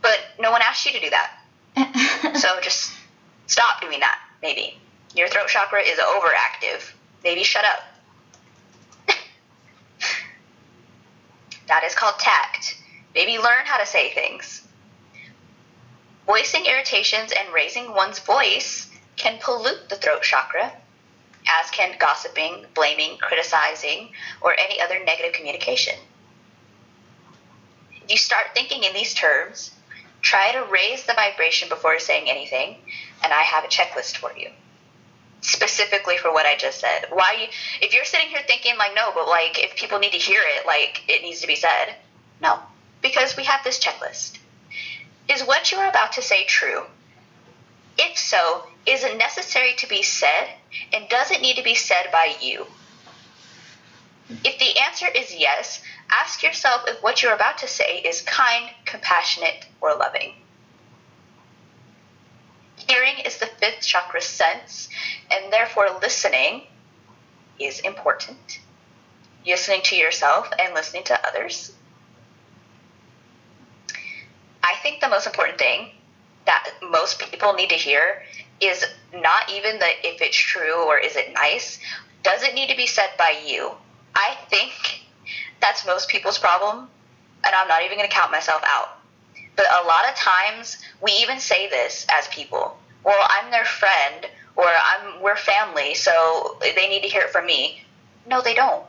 but 0.00 0.18
no 0.38 0.50
one 0.50 0.62
asked 0.62 0.86
you 0.86 0.92
to 0.92 1.00
do 1.00 1.10
that. 1.10 2.36
so 2.40 2.60
just 2.60 2.92
Stop 3.50 3.80
doing 3.80 3.98
that, 3.98 4.20
maybe. 4.42 4.78
Your 5.16 5.26
throat 5.26 5.48
chakra 5.48 5.82
is 5.82 5.98
overactive. 5.98 6.92
Maybe 7.24 7.42
shut 7.42 7.64
up. 7.64 7.82
that 11.66 11.82
is 11.82 11.96
called 11.96 12.20
tact. 12.20 12.80
Maybe 13.12 13.38
learn 13.38 13.64
how 13.64 13.78
to 13.78 13.86
say 13.86 14.10
things. 14.14 14.64
Voicing 16.26 16.64
irritations 16.64 17.32
and 17.36 17.52
raising 17.52 17.92
one's 17.92 18.20
voice 18.20 18.88
can 19.20 19.38
pollute 19.38 19.88
the 19.88 19.96
throat 19.96 20.22
chakra, 20.22 20.72
as 21.46 21.70
can 21.70 21.94
gossiping, 21.98 22.64
blaming, 22.74 23.18
criticizing, 23.18 24.08
or 24.40 24.58
any 24.58 24.80
other 24.80 25.04
negative 25.04 25.34
communication. 25.34 25.94
If 28.02 28.10
you 28.10 28.16
start 28.16 28.46
thinking 28.54 28.82
in 28.82 28.94
these 28.94 29.12
terms, 29.12 29.72
try 30.22 30.52
to 30.52 30.64
raise 30.64 31.04
the 31.04 31.12
vibration 31.12 31.68
before 31.68 31.98
saying 31.98 32.30
anything, 32.30 32.76
and 33.22 33.32
I 33.32 33.42
have 33.42 33.64
a 33.64 33.68
checklist 33.68 34.16
for 34.16 34.32
you 34.36 34.48
specifically 35.42 36.18
for 36.18 36.32
what 36.32 36.46
I 36.46 36.56
just 36.56 36.80
said. 36.80 37.06
Why 37.10 37.48
if 37.80 37.94
you're 37.94 38.04
sitting 38.04 38.28
here 38.28 38.42
thinking 38.46 38.76
like 38.76 38.94
no, 38.94 39.10
but 39.14 39.26
like 39.26 39.62
if 39.62 39.76
people 39.76 39.98
need 39.98 40.12
to 40.12 40.18
hear 40.18 40.40
it, 40.56 40.66
like 40.66 41.02
it 41.08 41.22
needs 41.22 41.40
to 41.40 41.46
be 41.46 41.56
said. 41.56 41.94
No, 42.40 42.58
because 43.02 43.36
we 43.36 43.44
have 43.44 43.64
this 43.64 43.78
checklist. 43.78 44.38
Is 45.28 45.42
what 45.42 45.70
you 45.70 45.78
are 45.78 45.88
about 45.88 46.12
to 46.12 46.22
say 46.22 46.44
true? 46.44 46.82
If 47.98 48.18
so, 48.18 48.64
is 48.86 49.04
it 49.04 49.18
necessary 49.18 49.74
to 49.78 49.88
be 49.88 50.02
said 50.02 50.48
and 50.92 51.08
does 51.08 51.30
it 51.30 51.42
need 51.42 51.56
to 51.56 51.62
be 51.62 51.74
said 51.74 52.06
by 52.12 52.34
you? 52.40 52.66
If 54.44 54.58
the 54.58 54.78
answer 54.78 55.06
is 55.08 55.34
yes, 55.34 55.82
ask 56.10 56.42
yourself 56.42 56.82
if 56.86 57.02
what 57.02 57.22
you're 57.22 57.34
about 57.34 57.58
to 57.58 57.68
say 57.68 57.98
is 57.98 58.22
kind, 58.22 58.70
compassionate, 58.84 59.66
or 59.80 59.94
loving. 59.96 60.34
Hearing 62.88 63.18
is 63.24 63.38
the 63.38 63.46
fifth 63.46 63.82
chakra 63.82 64.20
sense, 64.20 64.88
and 65.30 65.52
therefore 65.52 65.98
listening 66.00 66.62
is 67.58 67.80
important. 67.80 68.60
Listening 69.44 69.82
to 69.84 69.96
yourself 69.96 70.48
and 70.58 70.74
listening 70.74 71.04
to 71.04 71.26
others. 71.26 71.72
I 74.62 74.74
think 74.82 75.00
the 75.00 75.08
most 75.08 75.26
important 75.26 75.58
thing 75.58 75.90
that 76.46 76.70
most 76.82 77.18
people 77.18 77.52
need 77.54 77.70
to 77.70 77.74
hear 77.74 78.22
is 78.60 78.84
not 79.14 79.50
even 79.50 79.78
the 79.78 79.88
if 80.04 80.20
it's 80.20 80.36
true 80.36 80.86
or 80.86 80.98
is 80.98 81.16
it 81.16 81.32
nice. 81.34 81.78
Does 82.22 82.42
it 82.42 82.54
need 82.54 82.68
to 82.68 82.76
be 82.76 82.86
said 82.86 83.10
by 83.18 83.34
you? 83.46 83.72
I 84.14 84.36
think 84.48 85.04
that's 85.60 85.86
most 85.86 86.08
people's 86.08 86.38
problem, 86.38 86.88
and 87.44 87.54
I'm 87.54 87.68
not 87.68 87.82
even 87.82 87.96
going 87.96 88.08
to 88.08 88.14
count 88.14 88.30
myself 88.30 88.62
out. 88.66 88.98
But 89.56 89.66
a 89.82 89.86
lot 89.86 90.08
of 90.08 90.14
times 90.14 90.78
we 91.02 91.12
even 91.20 91.38
say 91.38 91.68
this 91.68 92.06
as 92.12 92.28
people. 92.28 92.76
Well, 93.04 93.26
I'm 93.28 93.50
their 93.50 93.64
friend 93.64 94.26
or 94.56 94.66
I'm 94.66 95.22
we're 95.22 95.36
family, 95.36 95.94
so 95.94 96.58
they 96.60 96.88
need 96.88 97.02
to 97.02 97.08
hear 97.08 97.22
it 97.22 97.30
from 97.30 97.46
me. 97.46 97.82
No, 98.26 98.42
they 98.42 98.54
don't. 98.54 98.84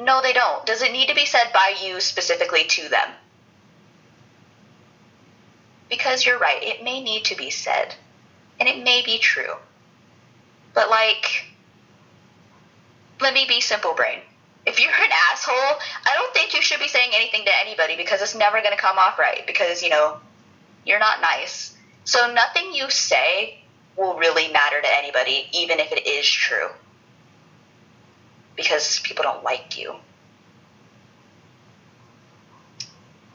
No, 0.00 0.20
they 0.22 0.32
don't. 0.32 0.66
Does 0.66 0.82
it 0.82 0.92
need 0.92 1.08
to 1.08 1.14
be 1.14 1.24
said 1.24 1.52
by 1.54 1.74
you 1.82 2.00
specifically 2.00 2.64
to 2.64 2.88
them? 2.88 3.08
Because 5.88 6.26
you're 6.26 6.38
right, 6.38 6.62
it 6.62 6.84
may 6.84 7.00
need 7.00 7.24
to 7.26 7.36
be 7.36 7.50
said. 7.50 7.94
And 8.58 8.68
it 8.68 8.82
may 8.82 9.02
be 9.04 9.18
true. 9.18 9.54
But 10.74 10.90
like 10.90 11.46
let 13.20 13.34
me 13.34 13.46
be 13.48 13.60
simple 13.60 13.94
brain. 13.94 14.20
if 14.66 14.80
you're 14.80 14.90
an 14.90 15.10
asshole, 15.30 15.54
I 15.54 16.14
don't 16.14 16.34
think 16.34 16.52
you 16.52 16.60
should 16.60 16.80
be 16.80 16.88
saying 16.88 17.12
anything 17.14 17.44
to 17.44 17.52
anybody 17.60 17.96
because 17.96 18.20
it's 18.20 18.34
never 18.34 18.60
going 18.60 18.74
to 18.74 18.80
come 18.80 18.98
off 18.98 19.16
right 19.16 19.46
because, 19.46 19.80
you 19.80 19.90
know, 19.90 20.18
you're 20.84 20.98
not 20.98 21.20
nice. 21.20 21.76
So 22.04 22.32
nothing 22.32 22.72
you 22.72 22.90
say 22.90 23.62
will 23.96 24.16
really 24.16 24.52
matter 24.52 24.80
to 24.80 24.88
anybody, 24.92 25.48
even 25.52 25.78
if 25.78 25.92
it 25.92 26.04
is 26.06 26.28
true. 26.28 26.68
Because 28.56 28.98
people 29.00 29.22
don't 29.22 29.44
like 29.44 29.78
you. 29.78 29.94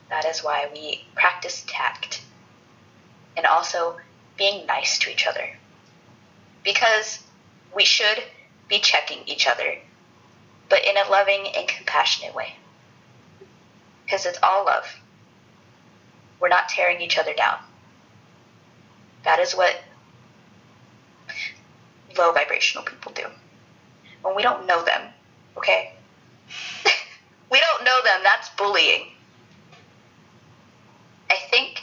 That 0.10 0.26
is 0.26 0.44
why 0.44 0.70
we 0.74 1.06
practice 1.16 1.64
tact 1.66 2.22
and 3.38 3.46
also 3.46 3.96
being 4.38 4.66
nice 4.66 4.98
to 5.00 5.12
each 5.12 5.28
other. 5.28 5.50
Because 6.64 7.24
we 7.76 7.86
should 7.86 8.24
be 8.68 8.80
checking 8.80 9.20
each 9.28 9.48
other, 9.48 9.76
but 10.70 10.86
in 10.86 10.98
a 10.98 11.10
loving 11.10 11.48
and 11.56 11.68
compassionate 11.68 12.36
way. 12.36 12.56
Because 14.06 14.26
it's 14.26 14.40
all 14.42 14.66
love. 14.66 14.86
We're 16.40 16.50
not 16.50 16.70
tearing 16.70 17.02
each 17.02 17.18
other 17.18 17.34
down. 17.34 17.60
That 19.24 19.40
is 19.40 19.54
what 19.54 19.76
low 22.18 22.32
vibrational 22.34 22.84
people 22.84 23.12
do. 23.12 23.26
When 24.22 24.36
we 24.36 24.42
don't 24.42 24.66
know 24.66 24.84
them, 24.84 25.10
okay? 25.58 25.94
we 27.52 27.60
don't 27.60 27.86
know 27.86 28.00
them, 28.04 28.22
that's 28.24 28.50
bullying. 28.50 29.08
I 31.30 31.36
think 31.50 31.82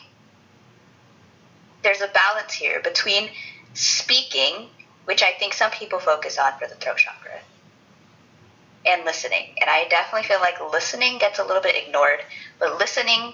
there's 1.89 2.03
a 2.03 2.13
balance 2.13 2.53
here 2.53 2.83
between 2.83 3.31
speaking, 3.73 4.69
which 5.07 5.23
I 5.23 5.33
think 5.39 5.55
some 5.55 5.71
people 5.71 5.99
focus 5.99 6.37
on 6.39 6.53
for 6.59 6.69
the 6.69 6.75
throat 6.75 6.99
chakra, 6.99 7.41
and 8.85 9.07
listening. 9.07 9.55
And 9.59 9.71
I 9.71 9.89
definitely 9.89 10.29
feel 10.29 10.41
like 10.41 10.61
listening 10.71 11.17
gets 11.17 11.39
a 11.39 11.45
little 11.45 11.63
bit 11.63 11.75
ignored, 11.83 12.21
but 12.59 12.79
listening 12.79 13.33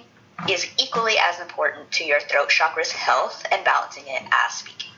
is 0.49 0.69
equally 0.81 1.15
as 1.19 1.41
important 1.41 1.91
to 1.93 2.05
your 2.05 2.21
throat 2.21 2.49
chakra's 2.49 2.93
health 2.93 3.45
and 3.51 3.65
balancing 3.65 4.05
it 4.07 4.23
as 4.31 4.55
speaking. 4.55 4.93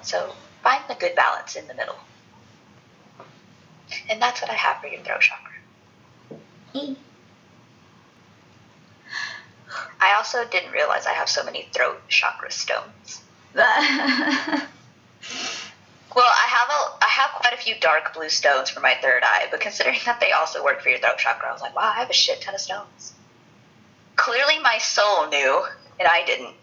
So 0.00 0.32
find 0.62 0.82
the 0.88 0.94
good 0.94 1.14
balance 1.14 1.56
in 1.56 1.66
the 1.66 1.74
middle. 1.74 1.96
And 4.08 4.22
that's 4.22 4.40
what 4.40 4.50
I 4.50 4.54
have 4.54 4.80
for 4.80 4.86
your 4.86 5.02
throat 5.02 5.20
chakra. 5.20 6.38
E. 6.72 6.96
I 10.00 10.14
also 10.16 10.44
didn't 10.44 10.72
realize 10.72 11.06
I 11.06 11.12
have 11.12 11.28
so 11.28 11.44
many 11.44 11.68
throat 11.72 12.00
chakra 12.08 12.50
stones. 12.50 13.22
Well, 16.14 16.26
I 16.26 16.48
have 16.48 16.68
a 16.68 17.04
I 17.04 17.08
have 17.08 17.30
quite 17.40 17.52
a 17.54 17.56
few 17.56 17.76
dark 17.80 18.14
blue 18.14 18.28
stones 18.28 18.68
for 18.68 18.80
my 18.80 18.96
third 19.00 19.22
eye, 19.24 19.46
but 19.50 19.60
considering 19.60 19.98
that 20.06 20.20
they 20.20 20.32
also 20.32 20.64
work 20.64 20.82
for 20.82 20.88
your 20.88 20.98
throat 20.98 21.18
chakra, 21.18 21.48
I 21.48 21.52
was 21.52 21.62
like, 21.62 21.76
wow, 21.76 21.92
I 21.94 22.00
have 22.00 22.10
a 22.10 22.14
shit 22.14 22.40
ton 22.40 22.54
of 22.54 22.60
stones. 22.60 23.12
Clearly, 24.16 24.58
my 24.58 24.78
soul 24.78 25.28
knew, 25.28 25.64
and 25.98 26.08
I 26.08 26.24
didn't. 26.24 26.54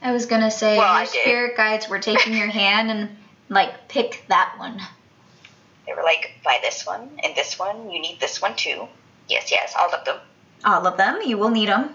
I 0.00 0.12
was 0.12 0.26
gonna 0.26 0.50
say 0.50 0.78
Well, 0.78 0.96
your 0.96 1.06
spirit 1.06 1.56
guides 1.56 1.88
were 1.88 1.98
taking 1.98 2.34
your 2.34 2.46
hand 2.62 2.90
and 2.90 3.16
like 3.50 3.88
pick 3.88 4.24
that 4.28 4.54
one. 4.58 4.80
They 5.86 5.92
were 5.92 6.02
like, 6.02 6.32
buy 6.42 6.58
this 6.62 6.86
one 6.86 7.20
and 7.22 7.36
this 7.36 7.58
one. 7.58 7.90
You 7.90 8.00
need 8.00 8.20
this 8.20 8.40
one 8.40 8.56
too. 8.56 8.88
Yes, 9.28 9.50
yes, 9.50 9.74
all 9.78 9.92
of 9.94 10.04
them. 10.06 10.18
All 10.64 10.86
of 10.86 10.96
them. 10.96 11.20
You 11.22 11.36
will 11.36 11.50
need 11.50 11.68
them. 11.68 11.94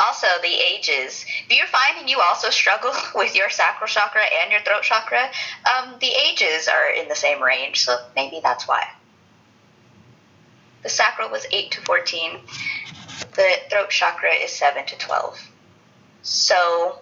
Also, 0.00 0.28
the 0.42 0.54
ages. 0.74 1.24
If 1.48 1.56
you're 1.56 1.66
finding 1.66 2.06
you 2.06 2.20
also 2.20 2.50
struggle 2.50 2.92
with 3.14 3.34
your 3.34 3.50
sacral 3.50 3.88
chakra 3.88 4.22
and 4.42 4.52
your 4.52 4.60
throat 4.60 4.82
chakra, 4.82 5.30
um, 5.74 5.96
the 6.00 6.10
ages 6.10 6.68
are 6.68 6.90
in 6.90 7.08
the 7.08 7.16
same 7.16 7.42
range, 7.42 7.84
so 7.84 7.98
maybe 8.14 8.40
that's 8.42 8.68
why. 8.68 8.88
The 10.82 10.88
sacral 10.88 11.30
was 11.30 11.44
8 11.50 11.72
to 11.72 11.80
14, 11.80 12.38
the 13.34 13.56
throat 13.68 13.90
chakra 13.90 14.32
is 14.32 14.52
7 14.52 14.86
to 14.86 14.96
12. 14.96 15.50
So 16.22 16.98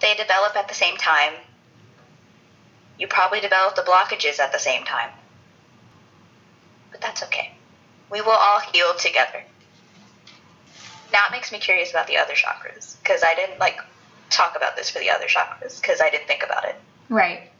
they 0.00 0.14
develop 0.14 0.56
at 0.56 0.68
the 0.68 0.74
same 0.74 0.96
time. 0.96 1.34
You 2.98 3.06
probably 3.06 3.40
develop 3.40 3.76
the 3.76 3.82
blockages 3.82 4.40
at 4.40 4.52
the 4.52 4.58
same 4.58 4.84
time. 4.84 5.10
But 6.90 7.00
that's 7.00 7.22
okay. 7.24 7.52
We 8.10 8.20
will 8.20 8.30
all 8.30 8.60
heal 8.72 8.94
together. 8.94 9.44
Now 11.12 11.20
it 11.28 11.32
makes 11.32 11.52
me 11.52 11.58
curious 11.58 11.90
about 11.90 12.06
the 12.06 12.18
other 12.18 12.34
chakras 12.34 12.96
because 13.02 13.22
I 13.22 13.34
didn't 13.34 13.58
like 13.58 13.80
talk 14.30 14.56
about 14.56 14.76
this 14.76 14.90
for 14.90 14.98
the 14.98 15.10
other 15.10 15.26
chakras 15.26 15.80
because 15.80 16.00
I 16.00 16.10
didn't 16.10 16.26
think 16.26 16.42
about 16.42 16.64
it. 16.64 16.76
Right. 17.08 17.50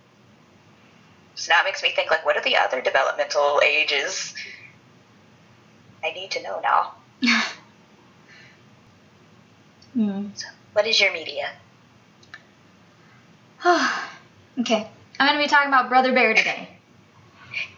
So 1.37 1.53
now 1.53 1.61
it 1.61 1.65
makes 1.65 1.83
me 1.83 1.91
think 1.91 2.11
like, 2.11 2.25
what 2.25 2.37
are 2.37 2.43
the 2.43 2.57
other 2.57 2.81
developmental 2.81 3.61
ages? 3.65 4.35
I 6.03 6.13
need 6.13 6.31
to 6.33 6.43
know 6.43 6.61
now. 6.61 6.95
Hmm. 9.97 10.29
So, 10.35 10.47
what 10.75 10.87
is 10.87 11.01
your 11.01 11.11
media? 11.11 11.53
okay. 14.61 14.91
I'm 15.19 15.27
gonna 15.27 15.39
be 15.43 15.49
talking 15.49 15.69
about 15.69 15.89
Brother 15.89 16.13
Bear 16.13 16.35
today. 16.35 16.69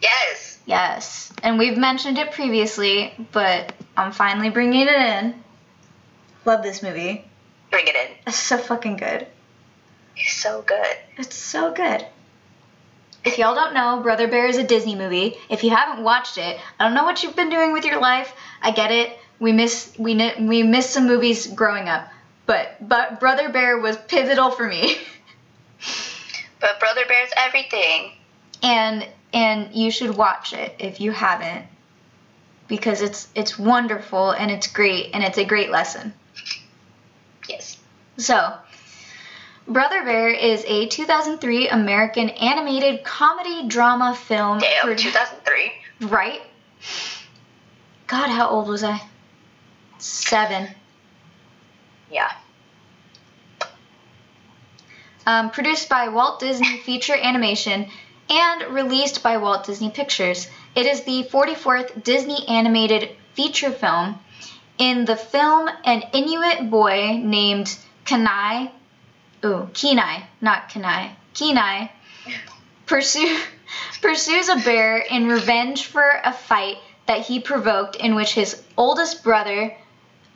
Yes. 0.01 0.59
Yes, 0.65 1.31
and 1.41 1.57
we've 1.57 1.77
mentioned 1.77 2.17
it 2.17 2.31
previously, 2.31 3.13
but 3.31 3.73
I'm 3.95 4.11
finally 4.11 4.49
bringing 4.49 4.81
it 4.81 4.89
in. 4.89 5.43
Love 6.45 6.63
this 6.63 6.81
movie. 6.81 7.25
Bring 7.71 7.87
it 7.87 7.95
in. 7.95 8.15
It's 8.27 8.37
so 8.37 8.57
fucking 8.57 8.97
good. 8.97 9.27
It's 10.15 10.33
so 10.33 10.61
good. 10.65 10.97
It's 11.17 11.35
so 11.35 11.73
good. 11.73 12.05
If 13.23 13.37
y'all 13.37 13.55
don't 13.55 13.73
know, 13.73 13.99
Brother 14.01 14.27
Bear 14.27 14.47
is 14.47 14.57
a 14.57 14.63
Disney 14.63 14.95
movie. 14.95 15.35
If 15.49 15.63
you 15.63 15.69
haven't 15.71 16.03
watched 16.03 16.37
it, 16.37 16.59
I 16.79 16.85
don't 16.85 16.93
know 16.93 17.03
what 17.03 17.21
you've 17.21 17.35
been 17.35 17.49
doing 17.49 17.73
with 17.73 17.85
your 17.85 17.99
life. 17.99 18.33
I 18.61 18.71
get 18.71 18.91
it. 18.91 19.17
We 19.39 19.51
miss 19.51 19.93
we 19.97 20.15
we 20.39 20.63
missed 20.63 20.91
some 20.91 21.07
movies 21.07 21.47
growing 21.47 21.87
up, 21.87 22.07
but 22.45 22.75
but 22.81 23.19
Brother 23.19 23.49
Bear 23.49 23.77
was 23.77 23.97
pivotal 23.97 24.51
for 24.51 24.67
me. 24.67 24.95
But 26.61 26.77
Brother 26.81 27.03
Bear's 27.07 27.29
everything. 27.37 28.11
and 28.61 29.07
and 29.33 29.73
you 29.73 29.91
should 29.91 30.17
watch 30.17 30.51
it 30.51 30.75
if 30.79 30.99
you 30.99 31.11
haven't 31.13 31.65
because 32.67 33.01
it's 33.01 33.29
it's 33.33 33.57
wonderful 33.57 34.31
and 34.31 34.51
it's 34.51 34.67
great 34.67 35.11
and 35.13 35.23
it's 35.23 35.37
a 35.37 35.45
great 35.45 35.69
lesson. 35.71 36.13
Yes. 37.49 37.77
So, 38.17 38.53
Brother 39.67 40.03
Bear 40.03 40.29
is 40.29 40.63
a 40.67 40.87
2003 40.87 41.67
American 41.69 42.29
animated 42.29 43.03
comedy 43.03 43.67
drama 43.67 44.15
film. 44.15 44.59
Damn, 44.59 44.81
pro- 44.83 44.95
2003. 44.95 45.71
right? 46.07 46.41
God, 48.07 48.29
how 48.29 48.47
old 48.49 48.67
was 48.67 48.83
I? 48.83 49.01
Seven. 49.97 50.67
Yeah. 52.11 52.31
Um, 55.25 55.51
produced 55.51 55.89
by 55.89 56.07
Walt 56.09 56.39
Disney 56.39 56.77
Feature 56.79 57.15
Animation 57.15 57.89
and 58.29 58.73
released 58.73 59.21
by 59.21 59.37
Walt 59.37 59.65
Disney 59.65 59.89
Pictures. 59.91 60.47
It 60.75 60.85
is 60.85 61.03
the 61.03 61.23
44th 61.31 62.03
Disney 62.03 62.47
animated 62.47 63.09
feature 63.33 63.71
film. 63.71 64.19
In 64.79 65.03
the 65.03 65.17
film, 65.17 65.69
an 65.83 66.03
Inuit 66.13 66.69
boy 66.69 67.19
named 67.21 67.77
Kenai, 68.05 68.71
ooh, 69.43 69.69
Kenai, 69.73 70.21
not 70.39 70.69
Kenai, 70.69 71.09
Kenai, 71.33 71.89
pursue, 72.85 73.39
pursues 74.01 74.47
a 74.47 74.55
bear 74.55 74.99
in 74.99 75.27
revenge 75.27 75.85
for 75.85 76.21
a 76.23 76.31
fight 76.31 76.77
that 77.07 77.25
he 77.25 77.41
provoked 77.41 77.97
in 77.97 78.15
which 78.15 78.33
his 78.33 78.63
oldest 78.77 79.21
brother, 79.21 79.75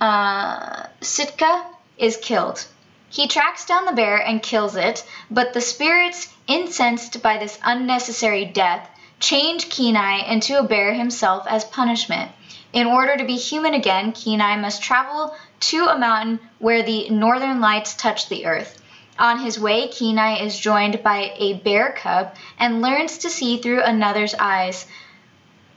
uh, 0.02 0.88
Sitka, 1.00 1.66
is 1.98 2.18
killed. 2.18 2.66
He 3.10 3.28
tracks 3.28 3.64
down 3.64 3.86
the 3.86 3.94
bear 3.94 4.18
and 4.18 4.44
kills 4.44 4.76
it, 4.76 5.06
but 5.32 5.54
the 5.54 5.62
spirits, 5.62 6.28
incensed 6.48 7.22
by 7.22 7.38
this 7.38 7.58
unnecessary 7.64 8.44
death, 8.44 8.90
change 9.20 9.70
Kenai 9.70 10.20
into 10.32 10.60
a 10.60 10.64
bear 10.64 10.94
himself 10.94 11.46
as 11.48 11.64
punishment. 11.66 12.32
In 12.74 12.88
order 12.88 13.16
to 13.16 13.24
be 13.24 13.38
human 13.38 13.74
again, 13.74 14.12
Kenai 14.12 14.56
must 14.58 14.82
travel 14.82 15.36
to 15.62 15.86
a 15.86 15.98
mountain 15.98 16.40
where 16.60 16.84
the 16.84 17.10
northern 17.10 17.62
lights 17.62 17.94
touch 17.94 18.30
the 18.30 18.46
earth. 18.46 18.82
On 19.20 19.40
his 19.40 19.60
way, 19.60 19.88
Kenai 19.88 20.38
is 20.44 20.58
joined 20.58 21.04
by 21.04 21.34
a 21.38 21.54
bear 21.54 21.92
cub 21.92 22.36
and 22.58 22.82
learns 22.82 23.20
to 23.20 23.30
see 23.30 23.62
through 23.62 23.84
another's 23.84 24.34
eyes, 24.36 24.88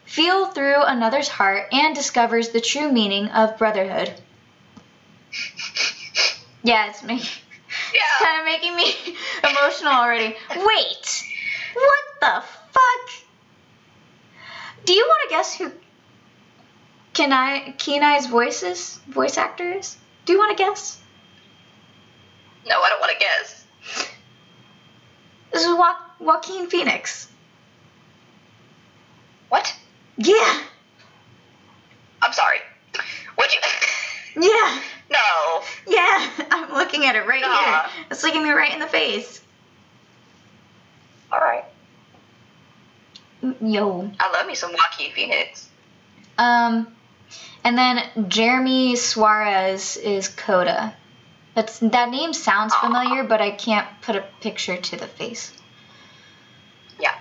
feel 0.06 0.46
through 0.46 0.82
another's 0.82 1.28
heart, 1.28 1.68
and 1.70 1.94
discovers 1.94 2.48
the 2.48 2.60
true 2.60 2.90
meaning 2.90 3.28
of 3.28 3.58
brotherhood. 3.58 4.14
Yeah, 6.62 6.88
it's 6.90 7.04
me. 7.04 7.22
Yeah. 7.94 8.00
kind 8.26 8.40
of 8.40 8.44
making 8.44 8.74
me 8.74 8.92
emotional 9.44 9.92
already. 9.92 10.34
Wait, 10.50 11.24
what 11.74 12.04
the 12.20 12.42
fuck? 12.72 13.25
Do 14.86 14.92
you 14.92 15.04
want 15.06 15.28
to 15.28 15.34
guess 15.34 15.54
who 15.56 15.72
Kenai 17.12 17.72
Kenai's 17.76 18.26
voice 18.26 18.62
is? 18.62 18.98
Voice 19.08 19.36
actor 19.36 19.72
is? 19.72 19.96
Do 20.24 20.32
you 20.32 20.38
want 20.38 20.56
to 20.56 20.62
guess? 20.62 21.00
No, 22.68 22.80
I 22.80 22.88
don't 22.88 23.00
want 23.00 23.12
to 23.12 23.18
guess. 23.18 23.64
This 25.52 25.62
is 25.62 25.68
jo- 25.68 25.94
Joaquin 26.20 26.68
Phoenix. 26.68 27.28
What? 29.48 29.74
Yeah. 30.18 30.60
I'm 32.22 32.32
sorry. 32.32 32.58
Would 33.38 33.52
you? 33.52 33.60
Yeah. 34.38 34.80
no. 35.10 35.62
Yeah. 35.86 36.28
I'm 36.50 36.74
looking 36.74 37.06
at 37.06 37.16
it 37.16 37.26
right 37.26 37.40
Nah. 37.40 37.56
here. 37.58 38.04
It's 38.10 38.22
looking 38.22 38.42
me 38.42 38.50
right 38.50 38.72
in 38.74 38.80
the 38.80 38.86
face. 38.86 39.40
All 41.32 41.40
right. 41.40 41.64
Yo. 43.42 44.10
I 44.18 44.32
love 44.32 44.46
me 44.46 44.54
some 44.54 44.72
Joaquin 44.72 45.12
Phoenix. 45.12 45.68
Um, 46.38 46.88
and 47.64 47.76
then 47.76 48.28
Jeremy 48.28 48.96
Suarez 48.96 49.96
is 49.96 50.28
Koda. 50.28 50.94
That's 51.54 51.78
that 51.78 52.10
name 52.10 52.32
sounds 52.32 52.72
Aw. 52.74 52.80
familiar, 52.80 53.24
but 53.24 53.40
I 53.40 53.50
can't 53.50 53.86
put 54.02 54.16
a 54.16 54.24
picture 54.40 54.76
to 54.76 54.96
the 54.96 55.06
face. 55.06 55.52
Yeah. 57.00 57.18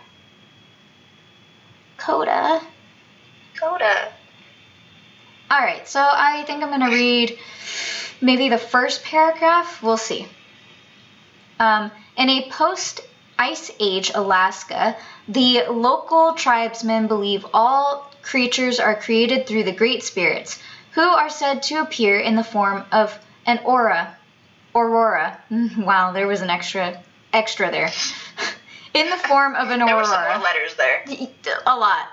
Koda. 1.98 2.62
Koda. 3.60 4.12
All 5.50 5.60
right, 5.60 5.88
so 5.88 6.02
I 6.02 6.44
think 6.44 6.64
I'm 6.64 6.70
gonna 6.70 6.90
read 6.90 7.38
maybe 8.20 8.50
the 8.50 8.58
first 8.58 9.04
paragraph. 9.04 9.82
We'll 9.82 9.98
see. 9.98 10.28
Um, 11.60 11.92
in 12.18 12.30
a 12.30 12.50
post 12.50 13.02
Ice 13.38 13.72
Age 13.80 14.12
Alaska, 14.16 14.96
the 15.28 15.64
local 15.70 16.34
tribesmen 16.34 17.08
believe 17.08 17.46
all 17.54 18.12
creatures 18.22 18.80
are 18.80 18.96
created 18.96 19.46
through 19.46 19.64
the 19.64 19.72
Great 19.72 20.04
Spirits, 20.04 20.60
who 20.92 21.02
are 21.02 21.30
said 21.30 21.64
to 21.64 21.82
appear 21.82 22.20
in 22.20 22.36
the 22.36 22.44
form 22.44 22.86
of 22.92 23.18
an 23.46 23.60
aura. 23.66 24.16
Aurora. 24.74 25.40
Mm, 25.52 25.86
wow, 25.86 26.12
there 26.12 26.28
was 26.28 26.42
an 26.42 26.50
extra 26.50 27.02
extra 27.32 27.72
there. 27.72 27.92
in 28.94 29.10
the 29.10 29.18
form 29.18 29.56
of 29.56 29.70
an 29.70 29.82
aurora. 29.82 29.88
There 29.88 29.98
were 29.98 30.06
some 30.06 30.24
more 30.24 30.38
letters 30.38 30.76
there. 30.76 31.06
A 31.66 31.78
lot. 31.78 32.08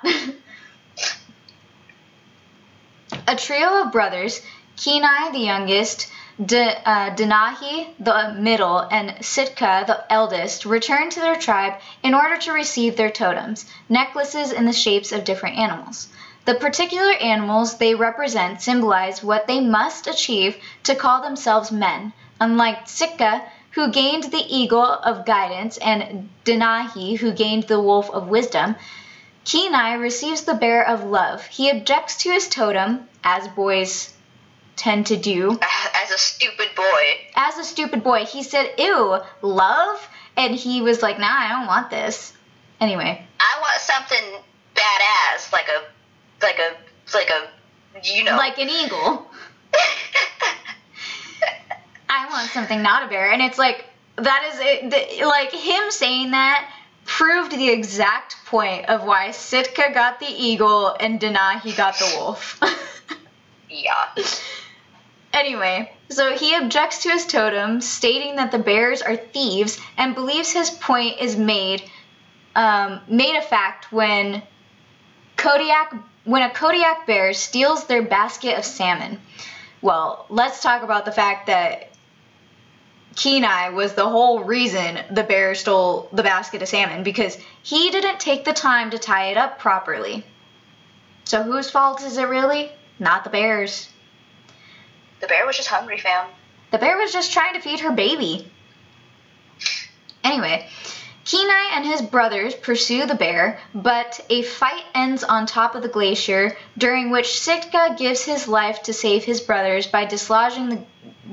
a 3.28 3.36
trio 3.36 3.82
of 3.82 3.92
brothers, 3.92 4.40
Kenai 4.76 5.30
the 5.32 5.38
youngest, 5.38 6.10
De, 6.42 6.88
uh, 6.88 7.10
Denahi 7.14 7.88
the 7.98 8.34
middle, 8.38 8.78
and 8.78 9.22
Sitka 9.22 9.84
the 9.86 10.02
eldest, 10.10 10.64
return 10.64 11.10
to 11.10 11.20
their 11.20 11.36
tribe 11.36 11.74
in 12.02 12.14
order 12.14 12.38
to 12.38 12.52
receive 12.52 12.96
their 12.96 13.10
totems, 13.10 13.66
necklaces 13.90 14.50
in 14.50 14.64
the 14.64 14.72
shapes 14.72 15.12
of 15.12 15.24
different 15.24 15.58
animals. 15.58 16.08
The 16.46 16.54
particular 16.54 17.12
animals 17.12 17.76
they 17.76 17.94
represent 17.94 18.62
symbolize 18.62 19.22
what 19.22 19.46
they 19.46 19.60
must 19.60 20.06
achieve 20.06 20.56
to 20.84 20.94
call 20.94 21.20
themselves 21.20 21.70
men. 21.70 22.14
Unlike 22.40 22.88
Sitka, 22.88 23.42
who 23.72 23.92
gained 23.92 24.24
the 24.24 24.46
eagle 24.48 24.82
of 24.82 25.26
guidance, 25.26 25.76
and 25.76 26.30
Denahi, 26.46 27.18
who 27.18 27.32
gained 27.32 27.64
the 27.64 27.80
wolf 27.80 28.08
of 28.10 28.28
wisdom, 28.28 28.76
Kenai 29.44 29.92
receives 29.94 30.44
the 30.44 30.54
bear 30.54 30.82
of 30.82 31.04
love. 31.04 31.44
He 31.46 31.68
objects 31.68 32.16
to 32.22 32.32
his 32.32 32.48
totem, 32.48 33.06
as 33.22 33.48
boys 33.48 34.14
tend 34.76 35.06
to 35.06 35.16
do. 35.16 35.58
As 35.94 36.10
a 36.10 36.18
stupid 36.18 36.68
boy. 36.74 37.02
As 37.34 37.58
a 37.58 37.64
stupid 37.64 38.02
boy, 38.04 38.24
he 38.24 38.42
said, 38.42 38.72
Ew, 38.78 39.18
love? 39.42 40.08
And 40.36 40.54
he 40.54 40.80
was 40.82 41.02
like, 41.02 41.18
Nah, 41.18 41.26
I 41.28 41.48
don't 41.50 41.66
want 41.66 41.90
this. 41.90 42.32
Anyway, 42.80 43.24
I 43.38 43.58
want 43.60 43.80
something 43.80 44.40
badass, 44.74 45.52
like 45.52 45.68
a, 45.68 45.82
like 46.44 46.58
a, 46.58 46.76
like 47.16 47.30
a, 47.30 47.48
you 48.02 48.24
know. 48.24 48.36
like 48.36 48.58
an 48.58 48.68
eagle. 48.68 49.26
I 52.08 52.28
want 52.28 52.50
something 52.50 52.82
not 52.82 53.04
a 53.04 53.08
bear. 53.08 53.30
And 53.30 53.40
it's 53.42 53.58
like, 53.58 53.84
that 54.16 54.50
is 54.52 54.60
it. 54.60 54.90
the- 55.20 55.24
Like, 55.26 55.52
him 55.52 55.90
saying 55.90 56.32
that 56.32 56.68
proved 57.04 57.52
the 57.52 57.68
exact 57.70 58.36
point 58.46 58.86
of 58.88 59.04
why 59.04 59.30
Sitka 59.32 59.90
got 59.94 60.20
the 60.20 60.26
eagle 60.28 60.94
and 61.00 61.20
Denahi 61.20 61.76
got 61.76 61.98
the 61.98 62.14
wolf. 62.18 62.60
yeah. 63.72 64.24
Anyway, 65.32 65.90
so 66.10 66.36
he 66.36 66.54
objects 66.54 67.02
to 67.02 67.10
his 67.10 67.26
totem, 67.26 67.80
stating 67.80 68.36
that 68.36 68.52
the 68.52 68.58
bears 68.58 69.00
are 69.00 69.16
thieves, 69.16 69.80
and 69.96 70.14
believes 70.14 70.52
his 70.52 70.70
point 70.70 71.20
is 71.20 71.36
made 71.36 71.82
um, 72.54 73.00
made 73.08 73.34
a 73.34 73.40
fact 73.40 73.90
when 73.90 74.42
Kodiak 75.36 75.94
when 76.24 76.42
a 76.42 76.50
Kodiak 76.50 77.06
bear 77.06 77.32
steals 77.32 77.86
their 77.86 78.02
basket 78.02 78.58
of 78.58 78.64
salmon. 78.64 79.18
Well, 79.80 80.26
let's 80.28 80.62
talk 80.62 80.82
about 80.82 81.04
the 81.04 81.12
fact 81.12 81.46
that 81.46 81.90
Kenai 83.16 83.70
was 83.70 83.94
the 83.94 84.08
whole 84.08 84.44
reason 84.44 84.98
the 85.10 85.22
bear 85.22 85.54
stole 85.54 86.08
the 86.12 86.22
basket 86.22 86.62
of 86.62 86.68
salmon 86.68 87.02
because 87.02 87.36
he 87.62 87.90
didn't 87.90 88.20
take 88.20 88.44
the 88.44 88.52
time 88.52 88.90
to 88.90 88.98
tie 88.98 89.30
it 89.30 89.36
up 89.36 89.58
properly. 89.58 90.24
So 91.24 91.42
whose 91.42 91.70
fault 91.70 92.02
is 92.02 92.18
it 92.18 92.28
really? 92.28 92.70
Not 93.02 93.24
the 93.24 93.30
bear's. 93.30 93.88
The 95.18 95.26
bear 95.26 95.44
was 95.44 95.56
just 95.56 95.68
hungry, 95.68 95.98
fam. 95.98 96.28
The 96.70 96.78
bear 96.78 96.96
was 96.96 97.12
just 97.12 97.32
trying 97.32 97.54
to 97.54 97.60
feed 97.60 97.80
her 97.80 97.90
baby. 97.90 98.48
Anyway, 100.22 100.68
Kenai 101.24 101.70
and 101.74 101.84
his 101.84 102.00
brothers 102.00 102.54
pursue 102.54 103.04
the 103.06 103.16
bear, 103.16 103.58
but 103.74 104.20
a 104.30 104.42
fight 104.42 104.84
ends 104.94 105.24
on 105.24 105.46
top 105.46 105.74
of 105.74 105.82
the 105.82 105.88
glacier, 105.88 106.56
during 106.78 107.10
which 107.10 107.40
Sitka 107.40 107.96
gives 107.98 108.22
his 108.22 108.46
life 108.46 108.84
to 108.84 108.92
save 108.92 109.24
his 109.24 109.40
brothers 109.40 109.88
by 109.88 110.04
dislodging 110.04 110.68
the, 110.68 110.84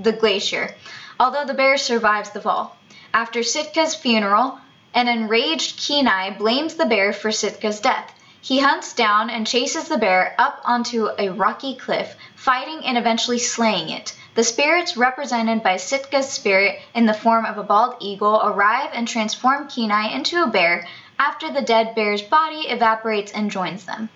the 0.02 0.12
glacier, 0.12 0.74
although 1.20 1.46
the 1.46 1.54
bear 1.54 1.78
survives 1.78 2.32
the 2.32 2.42
fall. 2.42 2.76
After 3.14 3.44
Sitka's 3.44 3.94
funeral, 3.94 4.58
an 4.96 5.08
enraged 5.08 5.80
Kenai 5.80 6.32
blames 6.32 6.74
the 6.74 6.88
bear 6.88 7.14
for 7.14 7.30
Sitka's 7.30 7.80
death. 7.80 8.12
He 8.42 8.60
hunts 8.60 8.94
down 8.94 9.30
and 9.30 9.46
chases 9.46 9.90
the 9.90 9.98
bear 9.98 10.34
up 10.38 10.62
onto 10.64 11.10
a 11.18 11.30
rocky 11.30 11.76
cliff, 11.76 12.16
fighting 12.36 12.86
and 12.86 12.98
eventually 12.98 13.38
slaying 13.38 13.90
it. 13.90 14.16
The 14.36 14.46
spirits, 14.46 14.96
represented 14.96 15.62
by 15.62 15.76
Sitka's 15.76 16.30
spirit 16.30 16.80
in 16.94 17.06
the 17.06 17.14
form 17.14 17.46
of 17.46 17.58
a 17.58 17.64
bald 17.64 17.98
eagle, 18.00 18.42
arrive 18.42 18.92
and 18.94 19.06
transform 19.06 19.68
Kenai 19.68 20.14
into 20.14 20.42
a 20.42 20.48
bear 20.48 20.88
after 21.20 21.52
the 21.52 21.62
dead 21.62 21.96
bear's 21.96 22.22
body 22.22 22.62
evaporates 22.70 23.34
and 23.34 23.52
joins 23.52 23.84
them. 23.84 24.10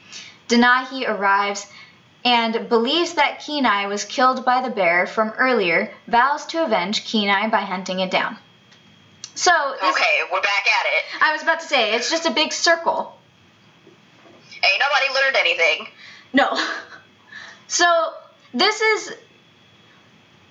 Denahi 0.47 1.05
arrives 1.05 1.67
and 2.23 2.69
believes 2.69 3.15
that 3.15 3.43
Kenai 3.45 3.87
was 3.87 4.05
killed 4.05 4.45
by 4.45 4.61
the 4.61 4.69
bear 4.69 5.05
from 5.05 5.31
earlier, 5.31 5.93
vows 6.07 6.45
to 6.45 6.63
avenge 6.63 7.05
Kenai 7.05 7.49
by 7.49 7.61
hunting 7.61 7.99
it 7.99 8.09
down. 8.09 8.37
So, 9.35 9.51
this, 9.81 9.95
Okay, 9.95 10.21
we're 10.31 10.41
back 10.41 10.65
at 10.79 10.85
it. 10.85 11.23
I 11.23 11.33
was 11.33 11.41
about 11.41 11.59
to 11.59 11.67
say, 11.67 11.93
it's 11.93 12.09
just 12.09 12.25
a 12.25 12.31
big 12.31 12.53
circle. 12.53 13.17
Ain't 14.63 14.79
nobody 14.79 15.13
learned 15.13 15.35
anything. 15.35 15.87
No. 16.33 16.67
So 17.67 18.13
this 18.53 18.81
is 18.81 19.13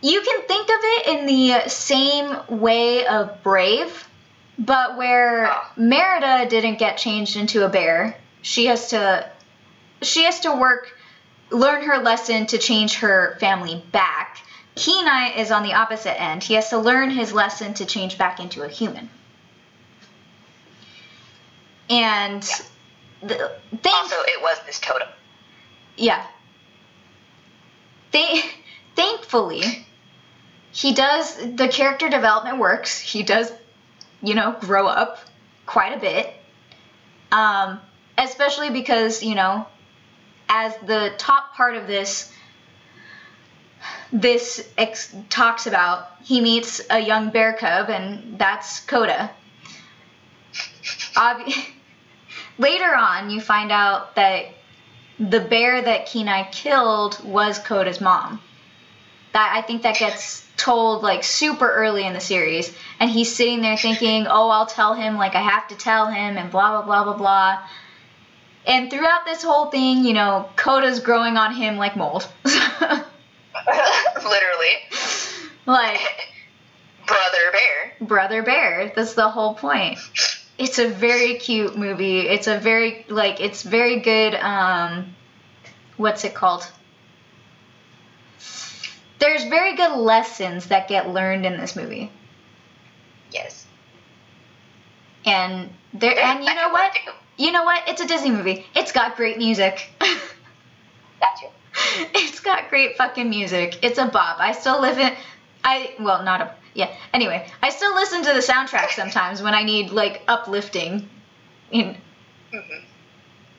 you 0.00 0.20
can 0.22 0.42
think 0.42 0.68
of 0.68 0.80
it 0.82 1.06
in 1.06 1.26
the 1.26 1.68
same 1.68 2.36
way 2.60 3.06
of 3.06 3.42
Brave, 3.42 4.08
but 4.58 4.96
where 4.96 5.52
Oh. 5.52 5.66
Merida 5.76 6.48
didn't 6.48 6.78
get 6.78 6.98
changed 6.98 7.36
into 7.36 7.64
a 7.64 7.68
bear. 7.68 8.16
She 8.42 8.66
has 8.66 8.90
to 8.90 9.30
she 10.02 10.24
has 10.24 10.40
to 10.40 10.52
work 10.52 10.98
learn 11.50 11.84
her 11.84 11.98
lesson 11.98 12.46
to 12.46 12.58
change 12.58 12.96
her 12.96 13.36
family 13.38 13.84
back. 13.92 14.38
Kenai 14.74 15.34
is 15.36 15.50
on 15.50 15.62
the 15.62 15.74
opposite 15.74 16.20
end. 16.20 16.42
He 16.42 16.54
has 16.54 16.70
to 16.70 16.78
learn 16.78 17.10
his 17.10 17.32
lesson 17.32 17.74
to 17.74 17.84
change 17.84 18.16
back 18.18 18.40
into 18.40 18.62
a 18.62 18.68
human. 18.68 19.10
And 21.90 22.42
the 23.22 23.50
Also, 23.84 24.16
it 24.22 24.42
was 24.42 24.58
this 24.66 24.78
totem. 24.80 25.08
yeah. 25.96 26.26
Th- 28.12 28.44
thankfully, 28.94 29.86
he 30.70 30.92
does, 30.92 31.36
the 31.36 31.68
character 31.68 32.08
development 32.08 32.58
works. 32.58 32.98
He 32.98 33.22
does, 33.22 33.50
you 34.22 34.34
know, 34.34 34.56
grow 34.60 34.86
up 34.86 35.18
quite 35.66 35.96
a 35.96 36.00
bit. 36.00 36.32
Um, 37.30 37.80
especially 38.18 38.68
because, 38.70 39.22
you 39.22 39.34
know, 39.34 39.66
as 40.48 40.74
the 40.86 41.14
top 41.16 41.54
part 41.54 41.76
of 41.76 41.86
this 41.86 42.30
this 44.12 44.68
ex- 44.76 45.14
talks 45.30 45.66
about, 45.66 46.06
he 46.22 46.42
meets 46.42 46.82
a 46.90 46.98
young 47.00 47.30
bear 47.30 47.54
cub, 47.54 47.88
and 47.88 48.38
that's 48.38 48.80
Koda. 48.80 49.30
Ob- 51.16 51.50
Later 52.58 52.94
on, 52.94 53.30
you 53.30 53.40
find 53.40 53.72
out 53.72 54.14
that 54.16 54.46
the 55.18 55.40
bear 55.40 55.82
that 55.82 56.06
Kenai 56.06 56.48
killed 56.50 57.22
was 57.24 57.58
Koda's 57.58 58.00
mom. 58.00 58.40
That 59.32 59.54
I 59.56 59.62
think 59.66 59.82
that 59.82 59.98
gets 59.98 60.46
told 60.56 61.02
like 61.02 61.24
super 61.24 61.70
early 61.70 62.04
in 62.06 62.12
the 62.12 62.20
series, 62.20 62.72
and 63.00 63.10
he's 63.10 63.34
sitting 63.34 63.62
there 63.62 63.76
thinking, 63.76 64.26
"Oh, 64.28 64.50
I'll 64.50 64.66
tell 64.66 64.94
him. 64.94 65.16
Like 65.16 65.34
I 65.34 65.40
have 65.40 65.68
to 65.68 65.74
tell 65.74 66.06
him," 66.06 66.36
and 66.36 66.50
blah 66.50 66.70
blah 66.70 66.82
blah 66.82 67.04
blah 67.04 67.16
blah. 67.16 67.58
And 68.66 68.90
throughout 68.90 69.24
this 69.24 69.42
whole 69.42 69.66
thing, 69.66 70.04
you 70.04 70.12
know, 70.12 70.48
Koda's 70.56 71.00
growing 71.00 71.36
on 71.36 71.54
him 71.54 71.78
like 71.78 71.96
mold. 71.96 72.28
Literally. 72.44 73.02
like 75.66 76.00
Brother 77.06 77.52
bear. 77.52 77.94
brother 78.06 78.42
bear. 78.42 78.92
That's 78.94 79.14
the 79.14 79.28
whole 79.28 79.54
point. 79.54 79.98
It's 80.58 80.78
a 80.78 80.88
very 80.88 81.36
cute 81.36 81.76
movie. 81.76 82.20
It's 82.20 82.46
a 82.46 82.58
very 82.58 83.04
like 83.08 83.40
it's 83.40 83.62
very 83.62 84.00
good 84.00 84.34
um 84.34 85.14
what's 85.96 86.24
it 86.24 86.34
called? 86.34 86.66
There's 89.18 89.44
very 89.44 89.76
good 89.76 89.96
lessons 89.96 90.66
that 90.66 90.88
get 90.88 91.08
learned 91.10 91.46
in 91.46 91.56
this 91.56 91.76
movie. 91.76 92.10
Yes. 93.30 93.66
And 95.24 95.70
there 95.94 96.14
There's 96.14 96.20
and 96.22 96.44
you 96.44 96.54
know 96.54 96.70
what? 96.70 96.98
You 97.36 97.52
know 97.52 97.64
what? 97.64 97.88
It's 97.88 98.00
a 98.00 98.06
Disney 98.06 98.30
movie. 98.30 98.66
It's 98.74 98.92
got 98.92 99.16
great 99.16 99.38
music. 99.38 99.90
Too. 101.40 101.46
it's 102.14 102.40
got 102.40 102.68
great 102.68 102.96
fucking 102.96 103.30
music. 103.30 103.78
It's 103.82 103.98
a 103.98 104.06
bop. 104.06 104.38
I 104.40 104.52
still 104.52 104.80
live 104.80 104.98
in 104.98 105.14
I 105.64 105.94
well 106.00 106.22
not 106.24 106.40
a 106.40 106.54
yeah. 106.74 106.94
Anyway, 107.12 107.46
I 107.62 107.70
still 107.70 107.94
listen 107.94 108.22
to 108.22 108.32
the 108.32 108.40
soundtrack 108.40 108.90
sometimes 108.90 109.42
when 109.42 109.54
I 109.54 109.62
need 109.62 109.90
like 109.90 110.22
uplifting 110.28 111.08
in 111.70 111.96
hmm 112.52 112.58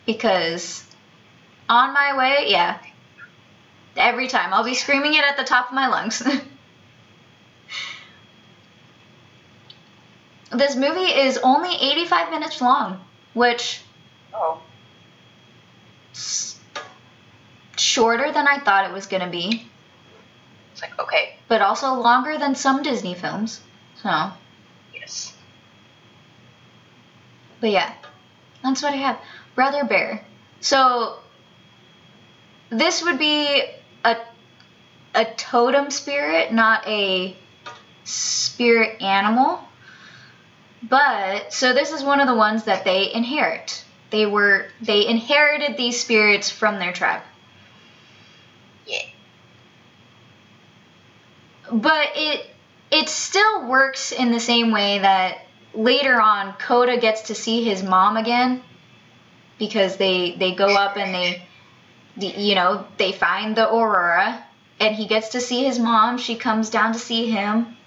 because 0.06 0.84
on 1.70 1.94
my 1.94 2.18
way, 2.18 2.46
yeah. 2.50 2.78
Every 3.96 4.28
time 4.28 4.54
I'll 4.54 4.64
be 4.64 4.74
screaming 4.74 5.14
it 5.14 5.24
at 5.24 5.38
the 5.38 5.44
top 5.44 5.70
of 5.70 5.76
my 5.76 5.88
lungs. 5.88 6.20
this 10.52 10.76
movie 10.76 11.00
is 11.00 11.38
only 11.38 11.74
85 11.76 12.32
minutes 12.32 12.62
long, 12.62 13.00
which 13.34 13.82
Oh. 14.36 14.60
shorter 17.78 18.32
than 18.32 18.48
I 18.48 18.60
thought 18.60 18.90
it 18.90 18.94
was 18.94 19.06
to 19.22 19.30
be, 19.30 19.68
It's 20.74 20.82
like 20.82 21.00
okay. 21.00 21.36
but 21.48 21.62
also 21.62 21.94
longer 21.94 22.38
than 22.40 22.56
some 22.56 22.82
Disney 22.82 23.14
films. 23.14 23.62
So, 24.02 24.32
Yes. 24.94 25.34
but 27.62 27.70
yeah. 27.70 27.94
That's 28.64 28.82
what 28.82 28.94
I 28.94 28.98
have. 28.98 29.20
Brother 29.56 29.84
Bear. 29.84 30.26
So 30.62 31.20
this 32.70 33.04
would 33.04 33.20
be 33.20 33.62
a 34.04 34.18
a 35.14 35.26
totem 35.38 35.92
spirit, 35.92 36.52
not 36.52 36.88
a 36.88 37.36
spirit 38.04 39.02
animal. 39.02 39.60
But 40.82 41.54
so 41.54 41.74
this 41.74 41.92
is 41.92 42.04
one 42.04 42.20
of 42.20 42.28
the 42.28 42.36
ones 42.36 42.64
that 42.64 42.84
they 42.84 43.14
inherit. 43.14 43.84
They 44.10 44.26
were 44.26 44.68
they 44.82 45.06
inherited 45.08 45.78
these 45.78 46.00
spirits 46.02 46.50
from 46.50 46.80
their 46.80 46.94
tribe. 46.94 47.22
Yeah. 48.88 49.04
But 51.72 52.10
it 52.16 52.50
it 52.92 53.10
still 53.10 53.68
works 53.68 54.12
in 54.12 54.32
the 54.32 54.40
same 54.40 54.72
way 54.72 55.00
that 55.00 55.46
later 55.74 56.22
on 56.22 56.54
Koda 56.54 56.98
gets 56.98 57.24
to 57.24 57.36
see 57.36 57.64
his 57.64 57.82
mom 57.82 58.18
again 58.18 58.62
because 59.58 59.98
they 59.98 60.36
they 60.38 60.54
go 60.54 60.76
up 60.76 60.98
and 60.98 61.14
they 61.14 61.44
you 62.18 62.56
know 62.56 62.86
they 62.98 63.12
find 63.12 63.56
the 63.56 63.68
aurora 63.68 64.44
and 64.80 64.96
he 64.96 65.08
gets 65.08 65.30
to 65.30 65.42
see 65.42 65.64
his 65.64 65.80
mom. 65.80 66.18
She 66.18 66.36
comes 66.36 66.70
down 66.70 66.94
to 66.94 67.00
see 67.00 67.30
him. 67.30 67.78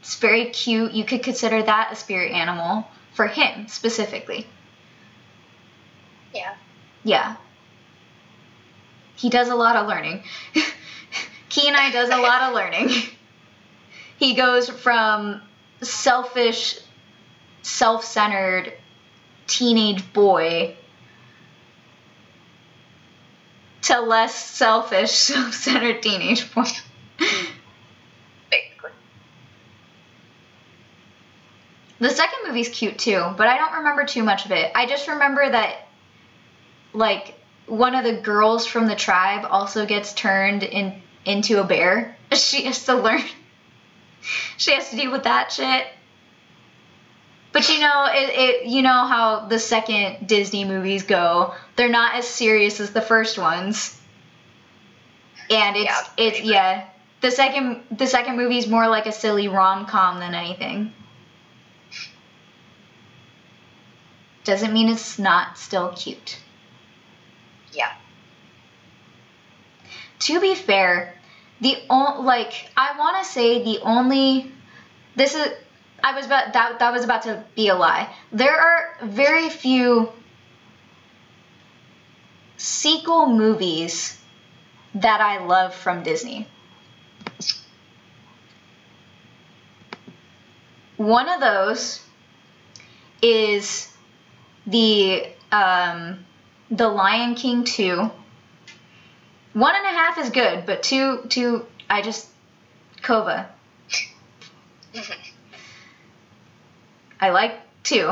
It's 0.00 0.16
very 0.16 0.50
cute. 0.50 0.92
You 0.92 1.04
could 1.04 1.22
consider 1.22 1.62
that 1.62 1.92
a 1.92 1.96
spirit 1.96 2.32
animal 2.32 2.86
for 3.14 3.26
him 3.26 3.68
specifically. 3.68 4.46
Yeah. 6.34 6.54
yeah. 7.04 7.36
He 9.16 9.30
does 9.30 9.48
a 9.48 9.54
lot 9.54 9.76
of 9.76 9.86
learning 9.86 10.24
kenai 11.52 11.90
does 11.90 12.08
a 12.08 12.16
lot 12.16 12.42
of 12.42 12.54
learning. 12.54 12.90
He 14.18 14.34
goes 14.34 14.68
from 14.68 15.42
selfish 15.80 16.78
self-centered 17.62 18.72
teenage 19.46 20.12
boy 20.12 20.76
to 23.82 24.00
less 24.00 24.34
selfish 24.34 25.10
self-centered 25.30 26.02
teenage 26.02 26.52
boy. 26.54 26.64
Basically. 28.50 28.90
the 31.98 32.10
second 32.10 32.38
movie's 32.46 32.68
cute 32.68 32.98
too 32.98 33.22
but 33.36 33.46
i 33.46 33.56
don't 33.58 33.74
remember 33.74 34.04
too 34.04 34.22
much 34.22 34.44
of 34.44 34.52
it. 34.52 34.72
I 34.74 34.86
just 34.86 35.08
remember 35.08 35.48
that 35.48 35.88
like 36.92 37.34
one 37.66 37.94
of 37.94 38.04
the 38.04 38.20
girls 38.20 38.66
from 38.66 38.86
the 38.86 38.96
tribe 38.96 39.46
also 39.48 39.86
gets 39.86 40.12
turned 40.12 40.62
in 40.62 41.02
into 41.24 41.60
a 41.60 41.64
bear. 41.64 42.16
She 42.32 42.64
has 42.64 42.86
to 42.86 42.94
learn. 42.94 43.20
She 44.56 44.72
has 44.72 44.88
to 44.88 44.96
deal 44.96 45.12
with 45.12 45.24
that 45.24 45.52
shit. 45.52 45.86
But 47.52 47.68
you 47.68 47.78
know 47.80 48.06
it, 48.10 48.30
it 48.30 48.66
you 48.66 48.80
know 48.80 49.06
how 49.06 49.46
the 49.46 49.58
second 49.58 50.26
disney 50.26 50.64
movies 50.64 51.02
go. 51.02 51.54
They're 51.76 51.90
not 51.90 52.14
as 52.14 52.26
serious 52.26 52.80
as 52.80 52.92
the 52.92 53.02
first 53.02 53.36
ones. 53.38 54.00
And 55.50 55.76
it's 55.76 55.84
Yeah, 55.84 56.04
it's 56.16 56.40
yeah. 56.40 56.88
The 57.20 57.30
second 57.30 57.82
the 57.90 58.06
second 58.06 58.36
movie's 58.36 58.66
more 58.66 58.88
like 58.88 59.06
a 59.06 59.12
silly 59.12 59.48
rom-com 59.48 60.20
than 60.20 60.34
anything. 60.34 60.94
Doesn't 64.44 64.72
mean 64.72 64.88
it's 64.88 65.18
not 65.18 65.58
still 65.58 65.92
cute. 65.94 66.38
Yeah. 67.72 67.92
To 70.26 70.40
be 70.40 70.54
fair, 70.54 71.14
the 71.60 71.76
on, 71.90 72.24
like 72.24 72.70
I 72.76 72.98
want 72.98 73.24
to 73.24 73.30
say 73.30 73.62
the 73.62 73.80
only 73.82 74.52
this 75.16 75.34
is 75.34 75.52
I 76.02 76.14
was 76.14 76.26
about 76.26 76.52
that 76.52 76.78
that 76.78 76.92
was 76.92 77.04
about 77.04 77.22
to 77.22 77.44
be 77.54 77.68
a 77.68 77.74
lie. 77.74 78.12
There 78.32 78.58
are 78.58 78.96
very 79.02 79.48
few 79.48 80.10
sequel 82.56 83.26
movies 83.26 84.18
that 84.94 85.20
I 85.20 85.44
love 85.44 85.74
from 85.74 86.02
Disney. 86.02 86.48
One 90.96 91.28
of 91.28 91.40
those 91.40 92.00
is 93.20 93.88
the 94.66 95.26
um, 95.50 96.24
the 96.70 96.88
Lion 96.88 97.34
King 97.34 97.64
2 97.64 98.10
one 99.52 99.74
and 99.74 99.84
a 99.84 99.90
half 99.90 100.18
is 100.18 100.30
good, 100.30 100.66
but 100.66 100.82
two, 100.82 101.22
two, 101.28 101.66
I 101.88 102.02
just, 102.02 102.28
Kovu. 103.02 103.46
I 107.20 107.30
like 107.30 107.60
two. 107.82 108.10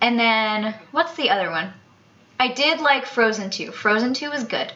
And 0.00 0.18
then, 0.18 0.74
what's 0.92 1.14
the 1.14 1.30
other 1.30 1.50
one? 1.50 1.72
I 2.38 2.52
did 2.52 2.80
like 2.80 3.06
Frozen 3.06 3.50
2. 3.50 3.72
Frozen 3.72 4.14
2 4.14 4.32
is 4.32 4.44
good. 4.44 4.72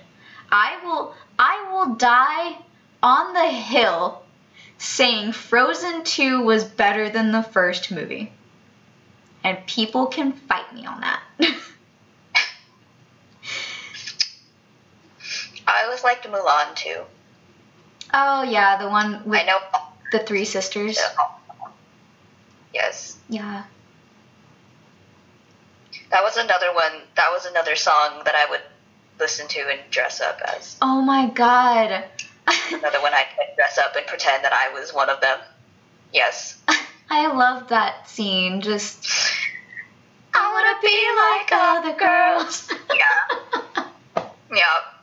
I 0.50 0.78
will, 0.82 1.14
I 1.38 1.68
will 1.70 1.94
die 1.94 2.58
on 3.02 3.34
the 3.34 3.48
hill 3.48 4.22
saying 4.78 5.32
Frozen 5.32 6.04
2 6.04 6.42
was 6.42 6.64
better 6.64 7.10
than 7.10 7.32
the 7.32 7.42
first 7.42 7.92
movie. 7.92 8.32
And 9.44 9.58
people 9.66 10.06
can 10.06 10.32
fight 10.32 10.74
me 10.74 10.86
on 10.86 11.00
that. 11.02 11.22
I 15.72 15.84
always 15.84 16.02
liked 16.04 16.26
Mulan 16.26 16.74
too. 16.74 17.02
oh, 18.14 18.42
yeah, 18.42 18.76
the 18.78 18.88
one 18.88 19.22
with 19.24 19.40
I 19.40 19.44
know. 19.44 19.58
the 20.12 20.18
three 20.20 20.44
sisters. 20.44 20.98
Yes. 22.74 23.16
Yeah. 23.28 23.64
That 26.10 26.22
was 26.22 26.36
another 26.36 26.72
one. 26.74 26.92
That 27.16 27.30
was 27.30 27.46
another 27.46 27.76
song 27.76 28.22
that 28.24 28.34
I 28.34 28.48
would 28.50 28.60
listen 29.18 29.46
to 29.48 29.60
and 29.60 29.80
dress 29.90 30.20
up 30.20 30.40
as. 30.56 30.76
Oh 30.82 31.00
my 31.02 31.26
god. 31.30 32.04
Another 32.72 33.00
one 33.00 33.12
I'd 33.14 33.26
dress 33.56 33.78
up 33.78 33.94
and 33.96 34.06
pretend 34.06 34.44
that 34.44 34.52
I 34.52 34.72
was 34.72 34.92
one 34.92 35.08
of 35.10 35.20
them. 35.20 35.38
Yes. 36.12 36.58
I 37.10 37.26
love 37.32 37.68
that 37.68 38.08
scene. 38.08 38.60
Just, 38.60 39.06
I 40.34 40.52
want 40.52 40.66
to 40.74 40.86
be 40.86 40.98
like 41.20 41.52
other 41.52 41.98
girls. 41.98 42.72
Yeah. 42.96 43.84
Yeah. 44.52 44.99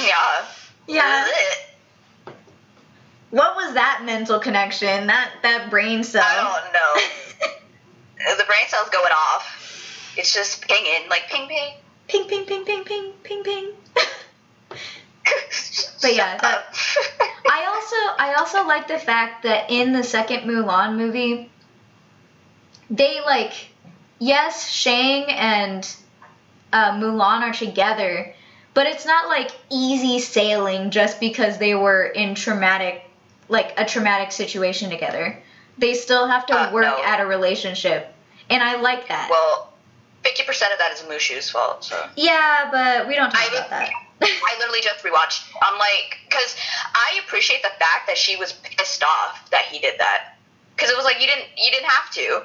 Yeah. 0.00 0.46
yeah. 0.86 1.28
What 3.30 3.56
was 3.56 3.74
that 3.74 4.02
mental 4.04 4.38
connection? 4.38 5.06
That 5.08 5.30
that 5.42 5.70
brain 5.70 6.04
cell. 6.04 6.22
I 6.24 6.60
don't 6.62 6.72
know. 6.72 8.36
the 8.38 8.44
brain 8.44 8.66
cell's 8.68 8.90
going 8.90 9.12
off. 9.12 10.12
It's 10.16 10.32
just 10.32 10.62
pinging, 10.62 11.08
like 11.10 11.28
ping 11.28 11.48
ping. 11.48 11.74
ping, 12.06 12.28
ping, 12.28 12.44
ping, 12.46 12.64
ping, 12.64 12.84
ping, 12.84 13.12
ping, 13.22 13.42
ping. 13.42 13.70
But 16.02 16.14
yeah, 16.14 16.36
that- 16.36 16.66
I 17.50 17.64
also 17.66 17.96
I 18.22 18.34
also 18.38 18.66
like 18.66 18.88
the 18.88 18.98
fact 18.98 19.42
that 19.44 19.70
in 19.70 19.92
the 19.92 20.02
second 20.02 20.40
Mulan 20.48 20.96
movie, 20.96 21.50
they 22.90 23.20
like 23.24 23.52
yes, 24.18 24.70
Shang 24.70 25.24
and 25.30 25.96
uh, 26.72 26.92
Mulan 26.92 27.40
are 27.40 27.52
together, 27.54 28.33
but 28.74 28.86
it's 28.86 29.06
not 29.06 29.28
like 29.28 29.50
easy 29.70 30.18
sailing 30.18 30.90
just 30.90 31.20
because 31.20 31.58
they 31.58 31.74
were 31.74 32.04
in 32.04 32.34
traumatic 32.34 33.02
like 33.48 33.74
a 33.78 33.84
traumatic 33.84 34.32
situation 34.32 34.90
together. 34.90 35.38
They 35.78 35.94
still 35.94 36.26
have 36.26 36.46
to 36.46 36.54
Uh, 36.58 36.70
work 36.72 36.84
no. 36.84 37.02
at 37.04 37.20
a 37.20 37.26
relationship. 37.26 38.12
and 38.50 38.62
I 38.62 38.76
like 38.76 39.08
that. 39.08 39.28
Well, 39.30 39.72
50% 40.24 40.48
of 40.72 40.78
that 40.78 40.92
is 40.92 41.00
Mushu's 41.02 41.50
fault, 41.50 41.84
so. 41.84 42.08
yeah, 42.16 42.68
but 42.70 43.06
we 43.08 43.14
don't 43.14 43.30
talk 43.30 43.40
I 43.42 43.46
about 43.56 43.70
that. 43.70 43.90
I 44.22 44.56
literally 44.58 44.80
just 44.80 45.04
rewatched. 45.04 45.42
I'm 45.62 45.78
like, 45.78 46.18
because 46.28 46.56
I 46.94 47.20
appreciate 47.24 47.62
the 47.62 47.68
fact 47.78 48.06
that 48.06 48.16
she 48.16 48.36
was 48.36 48.52
pissed 48.52 49.02
off 49.04 49.50
that 49.50 49.62
he 49.66 49.78
did 49.78 49.98
that. 49.98 50.36
Because 50.74 50.90
it 50.90 50.96
was 50.96 51.04
like 51.04 51.20
you 51.20 51.26
didn't, 51.26 51.46
you 51.58 51.70
didn't 51.70 51.88
have 51.90 52.10
to. 52.12 52.42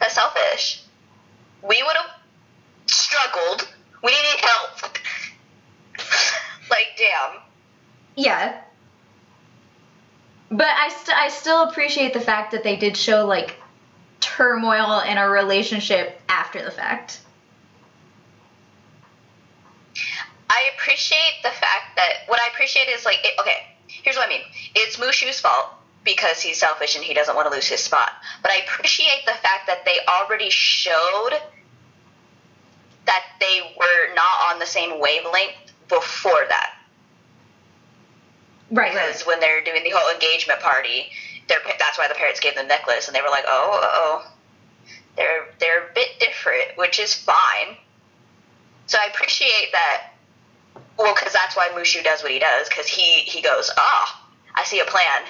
That's 0.00 0.14
selfish. 0.14 0.82
We 1.62 1.82
would 1.82 1.96
have 1.96 2.10
struggled. 2.86 3.68
We 4.02 4.12
needed 4.12 4.40
help. 4.40 4.96
Like, 6.70 6.86
damn. 6.96 7.40
Yeah. 8.16 8.60
But 10.50 10.66
I, 10.66 10.88
st- 10.88 11.16
I 11.16 11.28
still 11.28 11.68
appreciate 11.68 12.12
the 12.12 12.20
fact 12.20 12.52
that 12.52 12.64
they 12.64 12.76
did 12.76 12.96
show 12.96 13.26
like 13.26 13.56
turmoil 14.20 15.00
in 15.00 15.16
a 15.16 15.28
relationship 15.28 16.20
after 16.28 16.62
the 16.62 16.70
fact. 16.70 17.20
I 20.48 20.70
appreciate 20.74 21.42
the 21.42 21.50
fact 21.50 21.96
that 21.96 22.12
what 22.26 22.40
I 22.40 22.48
appreciate 22.52 22.88
is 22.88 23.04
like, 23.04 23.18
it, 23.22 23.38
okay, 23.40 23.66
here's 23.86 24.16
what 24.16 24.26
I 24.26 24.28
mean. 24.28 24.42
It's 24.74 24.96
Mushu's 24.96 25.40
fault 25.40 25.68
because 26.04 26.40
he's 26.40 26.58
selfish 26.58 26.96
and 26.96 27.04
he 27.04 27.14
doesn't 27.14 27.36
want 27.36 27.48
to 27.48 27.54
lose 27.54 27.66
his 27.66 27.80
spot. 27.80 28.10
But 28.42 28.50
I 28.50 28.56
appreciate 28.66 29.24
the 29.26 29.32
fact 29.32 29.66
that 29.68 29.84
they 29.84 29.98
already 30.08 30.50
showed 30.50 31.40
that 33.06 33.24
they 33.38 33.60
were 33.78 34.14
not 34.14 34.52
on 34.52 34.58
the 34.58 34.66
same 34.66 35.00
wavelength 35.00 35.54
before 35.90 36.46
that. 36.48 36.74
Right, 38.70 38.92
Because 38.92 39.26
when 39.26 39.40
they're 39.40 39.62
doing 39.64 39.82
the 39.82 39.90
whole 39.90 40.14
engagement 40.14 40.60
party, 40.60 41.10
that's 41.48 41.98
why 41.98 42.06
the 42.08 42.14
parents 42.14 42.38
gave 42.38 42.54
them 42.54 42.66
the 42.66 42.68
necklace, 42.68 43.08
and 43.08 43.16
they 43.16 43.20
were 43.20 43.28
like, 43.28 43.44
"Oh, 43.46 43.80
oh, 43.82 44.32
they're 45.16 45.46
they're 45.58 45.88
a 45.88 45.94
bit 45.94 46.20
different, 46.20 46.76
which 46.76 47.00
is 47.00 47.12
fine." 47.12 47.76
So 48.86 48.98
I 49.00 49.06
appreciate 49.06 49.72
that. 49.72 50.12
Well, 50.96 51.14
because 51.14 51.32
that's 51.32 51.56
why 51.56 51.68
Mushu 51.70 52.04
does 52.04 52.22
what 52.22 52.30
he 52.30 52.38
does, 52.38 52.68
because 52.68 52.86
he 52.86 53.20
he 53.22 53.42
goes, 53.42 53.70
"Ah, 53.76 54.28
I 54.54 54.62
see 54.64 54.78
a 54.78 54.84
plan. 54.84 55.22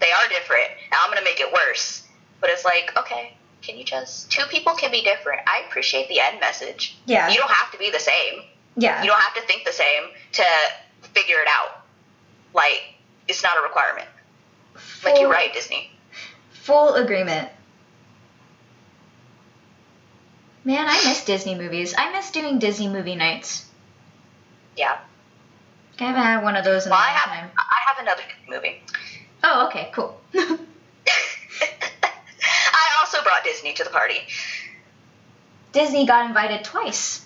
They 0.00 0.10
are 0.10 0.28
different. 0.28 0.68
Now 0.90 0.98
I'm 1.04 1.10
gonna 1.10 1.24
make 1.24 1.40
it 1.40 1.52
worse." 1.52 2.02
But 2.40 2.50
it's 2.50 2.64
like, 2.64 2.92
okay, 2.96 3.36
can 3.62 3.76
you 3.76 3.84
just 3.84 4.30
two 4.32 4.44
people 4.46 4.74
can 4.74 4.90
be 4.90 5.02
different? 5.02 5.42
I 5.46 5.62
appreciate 5.68 6.08
the 6.08 6.18
end 6.20 6.40
message. 6.40 6.96
Yeah. 7.06 7.28
You 7.28 7.36
don't 7.36 7.50
have 7.50 7.70
to 7.72 7.78
be 7.78 7.90
the 7.90 8.00
same. 8.00 8.42
Yeah. 8.76 9.02
You 9.02 9.08
don't 9.08 9.20
have 9.20 9.34
to 9.34 9.42
think 9.42 9.64
the 9.64 9.72
same 9.72 10.04
to 10.32 10.44
figure 11.02 11.40
it 11.40 11.48
out. 11.48 11.82
Like, 12.54 12.82
it's 13.28 13.42
not 13.42 13.58
a 13.58 13.62
requirement. 13.62 14.08
Like, 15.04 15.18
you're 15.20 15.30
right, 15.30 15.52
Disney. 15.52 15.90
Full 16.52 16.94
agreement. 16.94 17.48
Man, 20.64 20.86
I 20.88 20.94
miss 21.08 21.24
Disney 21.24 21.54
movies. 21.54 21.94
I 21.96 22.12
miss 22.12 22.30
doing 22.30 22.58
Disney 22.58 22.88
movie 22.88 23.14
nights. 23.16 23.66
Yeah. 24.76 24.98
I 25.98 26.04
haven't 26.04 26.22
had 26.22 26.42
one 26.42 26.56
of 26.56 26.64
those 26.64 26.84
in 26.86 26.90
Well, 26.90 26.98
a 26.98 27.02
I 27.02 27.06
long 27.06 27.16
have, 27.16 27.28
time. 27.28 27.50
I 27.58 27.80
have 27.88 27.98
another 27.98 28.22
movie. 28.48 28.82
Oh, 29.42 29.66
okay, 29.68 29.90
cool. 29.94 30.20
I 30.34 30.58
also 33.00 33.22
brought 33.22 33.42
Disney 33.44 33.72
to 33.74 33.84
the 33.84 33.90
party. 33.90 34.18
Disney 35.72 36.06
got 36.06 36.26
invited 36.26 36.64
twice. 36.64 37.24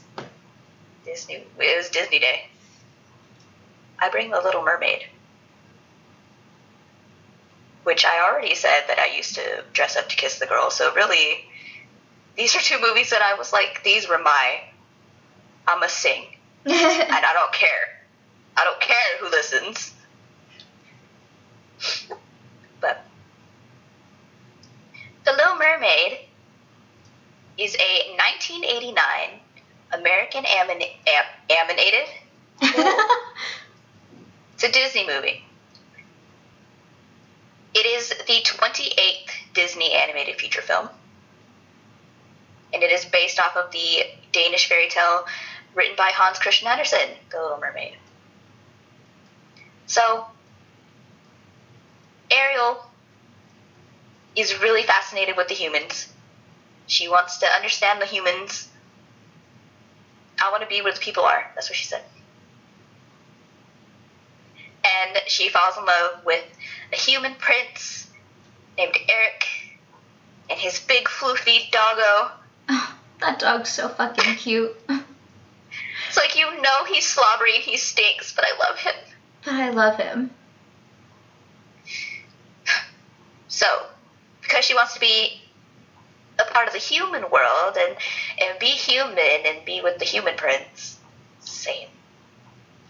Disney, 1.05 1.45
it 1.59 1.77
was 1.77 1.89
Disney 1.91 2.19
Day. 2.19 2.47
I 3.99 4.09
bring 4.09 4.31
The 4.31 4.41
Little 4.41 4.63
Mermaid. 4.63 5.07
Which 7.85 8.05
I 8.05 8.27
already 8.27 8.55
said 8.55 8.85
that 8.89 8.99
I 8.99 9.15
used 9.15 9.35
to 9.35 9.65
dress 9.73 9.97
up 9.97 10.09
to 10.09 10.17
kiss 10.17 10.39
the 10.39 10.47
girl, 10.47 10.71
so 10.71 10.95
really, 10.95 11.45
these 12.37 12.57
are 12.57 12.61
two 12.61 12.81
movies 12.81 13.11
that 13.11 13.23
I 13.23 13.35
was 13.35 13.53
like, 13.53 13.83
these 13.85 14.09
were 14.09 14.19
my. 14.19 14.61
I'm 15.69 15.83
a 15.83 15.89
sing. 15.89 16.25
and 16.65 16.75
I 16.75 17.33
don't 17.35 17.53
care. 17.53 18.01
I 18.57 18.65
don't 18.65 18.81
care 18.81 19.19
who 19.21 19.31
listens. 19.31 19.93
But 22.81 23.05
The 25.25 25.33
Little 25.33 25.57
Mermaid 25.57 26.21
is 27.59 27.75
a 27.75 28.17
1989 28.17 29.41
American 29.95 30.45
amin- 30.47 30.83
am- 31.07 31.59
animated. 31.59 32.09
It's 34.55 34.63
a 34.63 34.71
Disney 34.71 35.07
movie. 35.07 35.43
It 37.75 37.87
is 37.87 38.11
the 38.11 38.41
28th 38.45 39.31
Disney 39.53 39.93
animated 39.93 40.41
feature 40.41 40.63
film. 40.63 40.89
And 42.73 42.83
it 42.83 42.91
is 42.93 43.05
based 43.05 43.41
off 43.41 43.57
of 43.57 43.73
the 43.73 44.05
Danish 44.33 44.69
fairy 44.69 44.89
tale 44.89 45.27
written 45.75 45.97
by 45.97 46.11
Hans 46.11 46.39
Christian 46.39 46.69
Andersen, 46.69 47.17
The 47.31 47.41
Little 47.41 47.59
Mermaid. 47.59 47.97
So, 49.87 50.25
Ariel 52.31 52.85
is 54.37 54.59
really 54.61 54.83
fascinated 54.85 55.37
with 55.37 55.49
the 55.49 55.55
humans. 55.55 56.09
She 56.87 57.09
wants 57.09 57.39
to 57.39 57.47
understand 57.47 58.01
the 58.01 58.07
humans. 58.07 58.69
I 60.43 60.51
want 60.51 60.63
to 60.63 60.69
be 60.69 60.83
where 60.83 60.93
the 60.93 61.01
people 61.01 61.25
are. 61.25 61.51
That's 61.55 61.69
what 61.71 61.77
she 61.77 61.85
said. 61.85 62.03
And 64.85 65.19
she 65.27 65.49
falls 65.49 65.77
in 65.79 65.85
love 65.85 66.25
with 66.25 66.45
a 66.93 66.97
human 66.97 67.35
prince 67.37 68.11
named 68.77 68.97
Eric 69.09 69.47
and 70.51 70.59
his 70.59 70.79
big 70.81 71.07
floofy 71.07 71.71
doggo. 71.71 72.33
Oh, 72.69 72.97
that 73.21 73.39
dog's 73.39 73.71
so 73.71 73.89
fucking 73.89 74.35
cute. 74.37 74.77
It's 76.09 76.17
like 76.17 76.39
you 76.39 76.45
know 76.61 76.85
he's 76.87 77.07
slobbery 77.07 77.55
and 77.55 77.65
he 77.65 77.77
stinks, 77.77 78.33
but 78.33 78.45
I 78.45 78.69
love 78.69 78.79
him. 78.79 78.95
But 79.45 79.55
I 79.55 79.71
love 79.71 79.99
him. 79.99 80.31
So, 83.49 83.67
because 84.43 84.65
she 84.65 84.75
wants 84.75 84.95
to 84.95 85.01
be 85.01 85.41
a 86.49 86.53
part 86.53 86.67
of 86.67 86.73
the 86.73 86.79
human 86.79 87.23
world 87.31 87.77
and, 87.79 87.97
and 88.43 88.59
be 88.59 88.67
human 88.67 89.19
and 89.47 89.65
be 89.65 89.81
with 89.83 89.99
the 89.99 90.05
human 90.05 90.37
prince. 90.37 90.99
Same. 91.41 91.89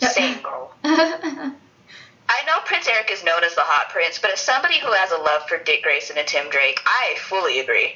Same 0.00 0.40
girl. 0.42 0.72
I 0.84 2.42
know 2.46 2.54
Prince 2.64 2.88
Eric 2.88 3.10
is 3.10 3.22
known 3.24 3.44
as 3.44 3.54
the 3.54 3.60
hot 3.62 3.90
prince, 3.90 4.18
but 4.18 4.32
as 4.32 4.40
somebody 4.40 4.78
who 4.78 4.90
has 4.92 5.10
a 5.12 5.16
love 5.18 5.46
for 5.48 5.58
Dick 5.58 5.82
Grayson 5.82 6.16
and 6.18 6.26
Tim 6.26 6.48
Drake, 6.50 6.80
I 6.84 7.14
fully 7.18 7.60
agree. 7.60 7.94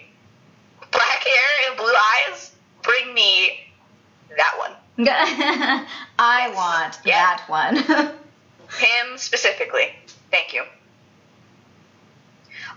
Black 0.90 1.24
hair 1.24 1.68
and 1.68 1.76
blue 1.76 1.92
eyes, 2.30 2.52
bring 2.82 3.12
me 3.14 3.58
that 4.36 4.54
one. 4.58 4.72
I 6.18 6.50
want 6.54 6.98
Yeah. 7.04 7.36
that 7.36 7.42
one. 7.48 7.76
Him 8.78 9.16
specifically. 9.16 9.94
Thank 10.30 10.52
you. 10.52 10.62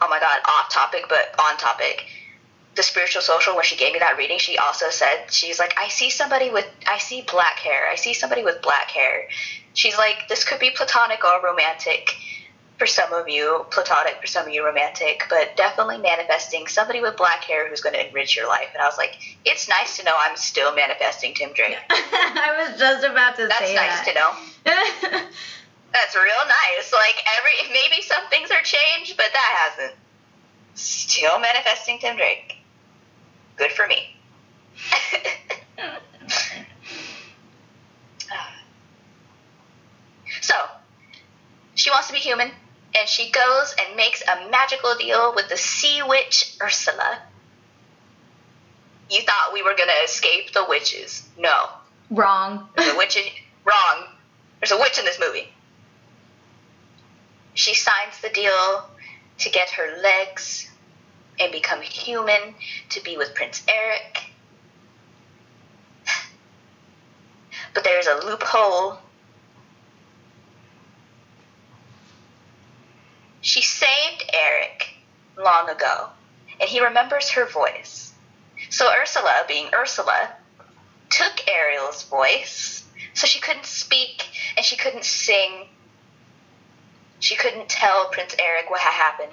Oh 0.01 0.07
my 0.09 0.19
god, 0.19 0.39
off 0.45 0.71
topic, 0.71 1.05
but 1.09 1.33
on 1.39 1.57
topic. 1.57 2.05
The 2.75 2.83
spiritual 2.83 3.21
social, 3.21 3.55
when 3.55 3.65
she 3.65 3.75
gave 3.75 3.93
me 3.93 3.99
that 3.99 4.17
reading, 4.17 4.39
she 4.39 4.57
also 4.57 4.89
said, 4.89 5.25
she's 5.29 5.59
like, 5.59 5.73
I 5.77 5.89
see 5.89 6.09
somebody 6.09 6.49
with, 6.49 6.67
I 6.87 6.99
see 6.99 7.25
black 7.29 7.59
hair. 7.59 7.89
I 7.89 7.95
see 7.95 8.13
somebody 8.13 8.43
with 8.43 8.61
black 8.61 8.89
hair. 8.91 9.27
She's 9.73 9.97
like, 9.97 10.27
this 10.29 10.43
could 10.45 10.59
be 10.59 10.71
platonic 10.71 11.23
or 11.23 11.41
romantic 11.43 12.15
for 12.81 12.87
some 12.87 13.13
of 13.13 13.29
you, 13.29 13.63
platonic 13.69 14.19
for 14.19 14.25
some 14.25 14.47
of 14.47 14.51
you, 14.51 14.65
romantic, 14.65 15.23
but 15.29 15.55
definitely 15.55 15.99
manifesting 15.99 16.65
somebody 16.65 16.99
with 16.99 17.15
black 17.15 17.43
hair 17.43 17.69
who's 17.69 17.79
going 17.79 17.93
to 17.93 18.07
enrich 18.07 18.35
your 18.35 18.47
life. 18.47 18.69
And 18.73 18.81
I 18.81 18.87
was 18.87 18.97
like, 18.97 19.19
it's 19.45 19.69
nice 19.69 19.97
to 19.97 20.03
know 20.03 20.13
I'm 20.17 20.35
still 20.35 20.73
manifesting 20.73 21.35
Tim 21.35 21.53
Drake. 21.53 21.77
I 21.91 22.65
was 22.67 22.79
just 22.79 23.05
about 23.05 23.35
to 23.35 23.43
say 23.43 23.47
That's 23.49 23.67
say 23.67 23.75
nice 23.75 24.05
to 24.07 24.13
know. 24.15 24.31
That's 25.93 26.15
real 26.15 26.43
nice. 26.47 26.91
Like 26.91 27.23
every 27.37 27.71
maybe 27.71 28.01
some 28.01 28.25
things 28.31 28.49
are 28.49 28.63
changed, 28.63 29.15
but 29.15 29.27
that 29.31 29.69
hasn't. 29.77 29.99
Still 30.73 31.37
manifesting 31.39 31.99
Tim 31.99 32.15
Drake. 32.15 32.57
Good 33.61 33.71
for 33.73 33.87
me. 33.87 34.15
so, 40.41 40.55
she 41.75 41.91
wants 41.91 42.07
to 42.07 42.13
be 42.13 42.19
human, 42.19 42.49
and 42.97 43.07
she 43.07 43.29
goes 43.29 43.75
and 43.79 43.95
makes 43.95 44.23
a 44.23 44.49
magical 44.49 44.95
deal 44.95 45.35
with 45.35 45.47
the 45.47 45.57
sea 45.57 46.01
witch 46.01 46.55
Ursula. 46.59 47.19
You 49.11 49.21
thought 49.21 49.53
we 49.53 49.61
were 49.61 49.75
gonna 49.77 49.91
escape 50.03 50.53
the 50.53 50.65
witches? 50.67 51.29
No, 51.37 51.69
Wrong. 52.09 52.67
the 52.75 52.95
witch 52.97 53.15
in, 53.15 53.25
wrong. 53.63 54.07
There's 54.59 54.71
a 54.71 54.79
witch 54.79 54.97
in 54.97 55.05
this 55.05 55.19
movie. 55.19 55.49
She 57.53 57.75
signs 57.75 58.19
the 58.23 58.29
deal 58.29 58.89
to 59.37 59.49
get 59.51 59.69
her 59.69 59.99
legs 60.01 60.70
and 61.41 61.51
become 61.51 61.81
human 61.81 62.53
to 62.89 63.03
be 63.03 63.17
with 63.17 63.33
Prince 63.33 63.63
Eric. 63.67 64.23
But 67.73 67.83
there's 67.83 68.07
a 68.07 68.23
loophole. 68.25 68.99
She 73.41 73.61
saved 73.61 74.23
Eric 74.33 74.89
long 75.37 75.69
ago, 75.69 76.09
and 76.59 76.69
he 76.69 76.79
remembers 76.79 77.31
her 77.31 77.45
voice. 77.47 78.13
So 78.69 78.91
Ursula, 78.93 79.45
being 79.47 79.69
Ursula, 79.73 80.35
took 81.09 81.47
Ariel's 81.49 82.03
voice, 82.03 82.85
so 83.13 83.25
she 83.25 83.39
couldn't 83.39 83.65
speak 83.65 84.23
and 84.55 84.65
she 84.65 84.77
couldn't 84.77 85.05
sing. 85.05 85.67
She 87.19 87.35
couldn't 87.35 87.67
tell 87.67 88.09
Prince 88.09 88.35
Eric 88.39 88.69
what 88.69 88.81
had 88.81 88.93
happened. 88.93 89.31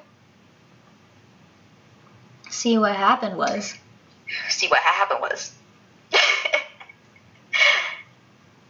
See 2.51 2.78
what 2.78 2.96
happened 2.96 3.36
was. 3.36 3.74
See 4.49 4.68
what 4.68 4.80
happened 4.80 5.20
was. 5.20 5.53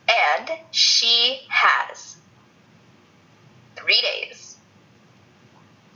and 0.09 0.51
she 0.71 1.41
has 1.49 2.17
three 3.77 4.01
days 4.01 4.57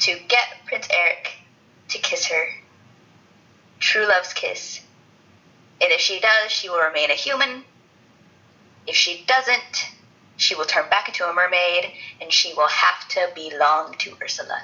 to 0.00 0.18
get 0.28 0.46
Prince 0.66 0.88
Eric 0.92 1.32
to 1.88 1.98
kiss 1.98 2.26
her. 2.26 2.46
True 3.78 4.06
love's 4.06 4.32
kiss. 4.32 4.80
And 5.80 5.90
if 5.92 6.00
she 6.00 6.20
does, 6.20 6.50
she 6.50 6.68
will 6.68 6.82
remain 6.82 7.10
a 7.10 7.14
human. 7.14 7.64
If 8.86 8.94
she 8.94 9.24
doesn't, 9.26 9.90
she 10.36 10.54
will 10.54 10.64
turn 10.64 10.88
back 10.88 11.08
into 11.08 11.28
a 11.28 11.32
mermaid 11.32 11.92
and 12.20 12.32
she 12.32 12.54
will 12.54 12.68
have 12.68 13.08
to 13.08 13.30
belong 13.34 13.94
to 13.98 14.16
Ursula. 14.22 14.62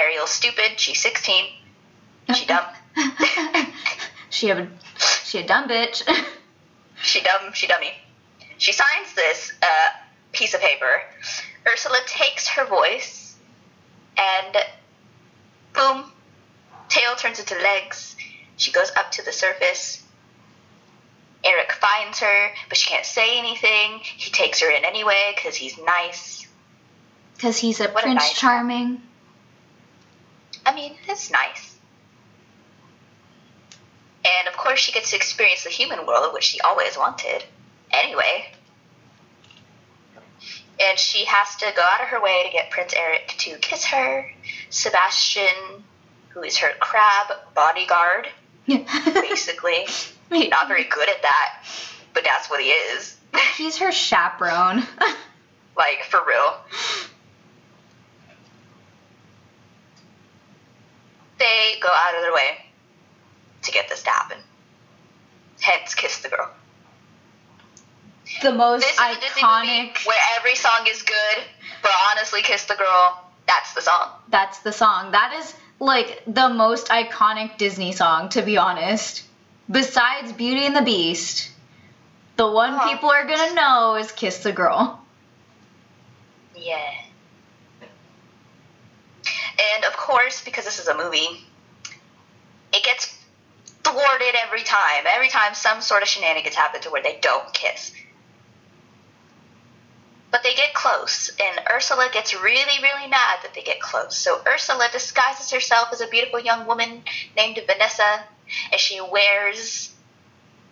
Ariel's 0.00 0.30
stupid. 0.30 0.78
She's 0.78 1.00
16. 1.00 1.44
She 2.34 2.46
dumb. 2.46 2.64
she 4.30 4.50
a 4.50 4.68
she 5.24 5.38
a 5.38 5.46
dumb 5.46 5.68
bitch. 5.68 6.02
she 7.02 7.20
dumb. 7.22 7.52
She 7.52 7.66
dummy. 7.66 7.92
She 8.58 8.72
signs 8.72 9.14
this 9.14 9.52
uh, 9.62 9.66
piece 10.32 10.54
of 10.54 10.60
paper. 10.60 11.02
Ursula 11.70 11.98
takes 12.06 12.46
her 12.48 12.66
voice 12.66 13.36
and 14.18 14.56
boom, 15.74 16.12
tail 16.88 17.14
turns 17.16 17.38
into 17.40 17.54
legs. 17.56 18.16
She 18.56 18.70
goes 18.72 18.90
up 18.96 19.10
to 19.12 19.24
the 19.24 19.32
surface. 19.32 20.04
Eric 21.42 21.72
finds 21.72 22.18
her, 22.20 22.50
but 22.68 22.76
she 22.76 22.90
can't 22.90 23.06
say 23.06 23.38
anything. 23.38 24.00
He 24.02 24.30
takes 24.30 24.60
her 24.60 24.70
in 24.70 24.84
anyway 24.84 25.32
because 25.34 25.54
he's 25.56 25.76
nice. 25.78 26.46
Because 27.36 27.56
he's 27.56 27.80
a 27.80 27.84
What 27.88 28.04
a 28.04 28.06
Prince 28.08 28.20
nice- 28.22 28.38
Charming. 28.38 29.00
I 30.64 30.74
mean, 30.74 30.94
it's 31.08 31.30
nice. 31.30 31.76
And 34.24 34.48
of 34.48 34.56
course, 34.56 34.78
she 34.78 34.92
gets 34.92 35.10
to 35.10 35.16
experience 35.16 35.64
the 35.64 35.70
human 35.70 36.06
world, 36.06 36.34
which 36.34 36.44
she 36.44 36.60
always 36.60 36.96
wanted. 36.96 37.44
Anyway. 37.90 38.52
And 40.82 40.98
she 40.98 41.24
has 41.26 41.56
to 41.56 41.72
go 41.74 41.82
out 41.82 42.02
of 42.02 42.08
her 42.08 42.22
way 42.22 42.42
to 42.46 42.52
get 42.52 42.70
Prince 42.70 42.94
Eric 42.96 43.34
to 43.38 43.56
kiss 43.58 43.84
her. 43.86 44.30
Sebastian, 44.70 45.84
who 46.28 46.42
is 46.42 46.58
her 46.58 46.70
crab 46.80 47.32
bodyguard, 47.54 48.28
basically. 48.66 49.86
Not 50.30 50.68
very 50.68 50.84
good 50.84 51.08
at 51.08 51.22
that, 51.22 51.64
but 52.14 52.24
that's 52.24 52.48
what 52.48 52.60
he 52.60 52.68
is. 52.68 53.16
He's 53.56 53.78
her 53.78 53.92
chaperone. 53.92 54.84
like, 55.76 56.04
for 56.08 56.20
real. 56.26 56.54
They 61.50 61.80
go 61.80 61.88
out 61.92 62.14
of 62.14 62.22
their 62.22 62.32
way 62.32 62.58
to 63.62 63.72
get 63.72 63.88
this 63.88 64.02
to 64.04 64.10
happen. 64.10 64.38
Hence, 65.60 65.94
Kiss 65.96 66.18
the 66.22 66.28
Girl. 66.28 66.48
the 68.42 68.52
most 68.52 68.82
This 68.82 68.92
is 68.92 68.98
a 69.00 69.14
Disney 69.20 69.42
movie 69.42 69.42
iconic. 69.42 70.06
where 70.06 70.18
every 70.38 70.54
song 70.54 70.86
is 70.88 71.02
good, 71.02 71.44
but 71.82 71.90
honestly, 72.10 72.42
Kiss 72.42 72.64
the 72.66 72.76
Girl, 72.76 73.24
that's 73.48 73.74
the 73.74 73.82
song. 73.82 74.10
That's 74.28 74.60
the 74.60 74.72
song. 74.72 75.10
That 75.10 75.32
is 75.40 75.52
like 75.80 76.22
the 76.26 76.48
most 76.50 76.86
iconic 76.88 77.58
Disney 77.58 77.90
song, 77.92 78.28
to 78.30 78.42
be 78.42 78.56
honest. 78.56 79.24
Besides 79.68 80.32
Beauty 80.32 80.66
and 80.66 80.76
the 80.76 80.82
Beast, 80.82 81.50
the 82.36 82.46
one 82.48 82.74
Huh. 82.74 82.88
people 82.90 83.10
are 83.10 83.24
gonna 83.26 83.54
know 83.54 83.96
is 83.96 84.12
Kiss 84.12 84.38
the 84.38 84.52
Girl. 84.52 85.04
Yeah. 86.54 86.92
And 89.74 89.84
of 89.84 89.96
course, 89.96 90.42
because 90.44 90.64
this 90.64 90.78
is 90.78 90.88
a 90.88 90.96
movie, 90.96 91.44
it 92.72 92.84
gets 92.84 93.16
thwarted 93.82 94.34
every 94.44 94.62
time. 94.62 95.04
Every 95.06 95.28
time 95.28 95.54
some 95.54 95.80
sort 95.80 96.02
of 96.02 96.08
shenanigans 96.08 96.54
happen 96.54 96.80
to 96.82 96.90
where 96.90 97.02
they 97.02 97.18
don't 97.20 97.52
kiss. 97.52 97.92
But 100.30 100.44
they 100.44 100.54
get 100.54 100.74
close, 100.74 101.28
and 101.42 101.60
Ursula 101.68 102.08
gets 102.12 102.40
really, 102.40 102.80
really 102.82 103.08
mad 103.08 103.40
that 103.42 103.52
they 103.52 103.62
get 103.62 103.80
close. 103.80 104.16
So 104.16 104.40
Ursula 104.46 104.88
disguises 104.92 105.50
herself 105.50 105.88
as 105.92 106.00
a 106.00 106.06
beautiful 106.06 106.38
young 106.38 106.66
woman 106.66 107.02
named 107.36 107.60
Vanessa, 107.66 108.24
and 108.70 108.80
she 108.80 109.00
wears 109.00 109.92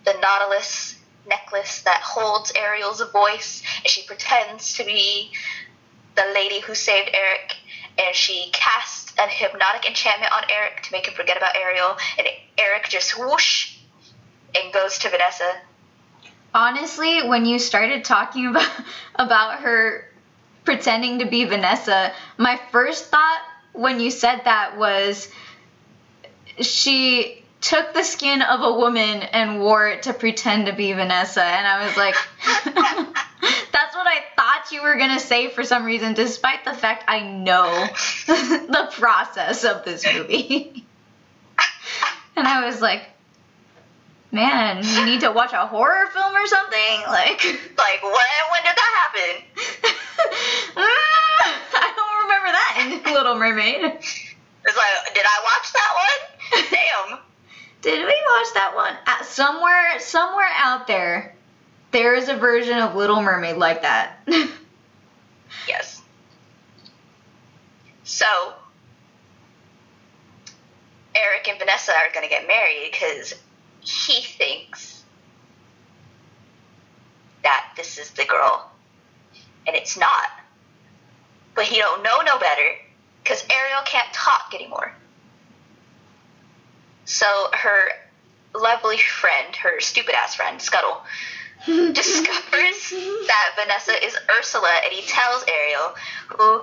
the 0.05 0.13
Nautilus 0.13 0.95
necklace 1.27 1.81
that 1.81 2.01
holds 2.01 2.53
Ariel's 2.55 3.01
voice, 3.11 3.61
and 3.79 3.87
she 3.87 4.03
pretends 4.03 4.77
to 4.77 4.85
be 4.85 5.31
the 6.15 6.31
lady 6.33 6.61
who 6.61 6.73
saved 6.73 7.09
Eric, 7.13 7.55
and 8.05 8.15
she 8.15 8.49
casts 8.51 9.13
a 9.17 9.27
hypnotic 9.27 9.87
enchantment 9.87 10.31
on 10.31 10.43
Eric 10.49 10.83
to 10.83 10.91
make 10.91 11.07
him 11.07 11.13
forget 11.13 11.37
about 11.37 11.55
Ariel, 11.55 11.97
and 12.17 12.27
Eric 12.57 12.89
just 12.89 13.17
whoosh 13.17 13.77
and 14.55 14.73
goes 14.73 14.99
to 14.99 15.09
Vanessa. 15.09 15.53
Honestly, 16.53 17.27
when 17.27 17.45
you 17.45 17.59
started 17.59 18.03
talking 18.03 18.47
about 18.49 18.69
about 19.15 19.59
her 19.61 20.05
pretending 20.63 21.19
to 21.19 21.25
be 21.25 21.45
Vanessa, 21.45 22.13
my 22.37 22.59
first 22.71 23.05
thought 23.05 23.41
when 23.73 23.99
you 23.99 24.11
said 24.11 24.41
that 24.45 24.77
was 24.77 25.29
she 26.59 27.43
took 27.61 27.93
the 27.93 28.03
skin 28.03 28.41
of 28.41 28.61
a 28.61 28.73
woman 28.73 29.21
and 29.21 29.59
wore 29.59 29.87
it 29.87 30.03
to 30.03 30.13
pretend 30.13 30.67
to 30.67 30.73
be 30.73 30.93
Vanessa 30.93 31.43
and 31.43 31.67
I 31.67 31.85
was 31.85 31.97
like 31.97 32.15
that's 33.71 33.95
what 33.95 34.07
I 34.07 34.21
thought 34.35 34.71
you 34.71 34.81
were 34.81 34.95
going 34.97 35.13
to 35.13 35.19
say 35.19 35.49
for 35.49 35.63
some 35.63 35.85
reason 35.85 36.13
despite 36.13 36.65
the 36.65 36.73
fact 36.73 37.05
I 37.07 37.21
know 37.21 37.87
the 38.27 38.89
process 38.93 39.63
of 39.63 39.85
this 39.85 40.05
movie. 40.05 40.85
and 42.35 42.47
I 42.47 42.65
was 42.65 42.81
like 42.81 43.03
Man, 44.31 44.85
you 44.85 45.05
need 45.05 45.21
to 45.21 45.31
watch 45.31 45.53
a 45.53 45.65
horror 45.65 46.05
film 46.13 46.35
or 46.35 46.45
something? 46.45 47.01
Like, 47.07 47.43
Like, 47.43 48.03
what? 48.03 48.27
When 48.51 48.61
did 48.63 48.75
that 48.75 48.93
happen? 49.01 49.43
I 50.77 51.93
don't 51.95 52.21
remember 52.23 52.51
that 52.51 53.05
in 53.07 53.13
Little 53.13 53.35
Mermaid. 53.35 53.83
It's 53.83 54.77
like, 54.77 55.13
did 55.15 55.25
I 55.25 55.39
watch 55.43 55.73
that 55.73 55.91
one? 55.95 56.19
Damn. 56.69 57.19
Did 57.81 58.05
we 58.05 58.05
watch 58.05 58.53
that 58.53 58.73
one? 58.75 58.93
Uh, 59.07 59.23
somewhere, 59.23 59.99
somewhere 59.99 60.49
out 60.57 60.85
there, 60.85 61.35
there 61.91 62.15
is 62.15 62.29
a 62.29 62.35
version 62.35 62.77
of 62.77 62.95
Little 62.95 63.21
Mermaid 63.21 63.57
like 63.57 63.81
that. 63.83 64.17
Yes. 65.67 66.01
So, 68.03 68.25
Eric 71.15 71.47
and 71.47 71.59
Vanessa 71.59 71.91
are 71.91 72.11
going 72.13 72.23
to 72.23 72.29
get 72.29 72.47
married 72.47 72.89
because 72.91 73.35
he 73.81 74.21
thinks 74.21 75.03
that 77.43 77.71
this 77.75 77.97
is 77.97 78.11
the 78.11 78.25
girl, 78.25 78.71
and 79.67 79.75
it's 79.75 79.97
not. 79.97 80.29
But 81.55 81.65
he 81.65 81.77
don't 81.77 82.03
know 82.03 82.21
no 82.25 82.39
better 82.39 82.69
because 83.23 83.45
Ariel 83.51 83.81
can't 83.85 84.11
talk 84.13 84.53
anymore. 84.55 84.91
So 87.05 87.25
her 87.53 87.89
lovely 88.55 88.97
friend, 88.97 89.55
her 89.57 89.79
stupid 89.79 90.15
ass 90.15 90.35
friend, 90.35 90.61
Scuttle, 90.61 91.01
discovers 91.65 92.89
that 93.27 93.55
Vanessa 93.55 94.05
is 94.05 94.15
Ursula 94.37 94.73
and 94.83 94.93
he 94.93 95.05
tells 95.05 95.43
Ariel, 95.47 95.93
who 96.27 96.61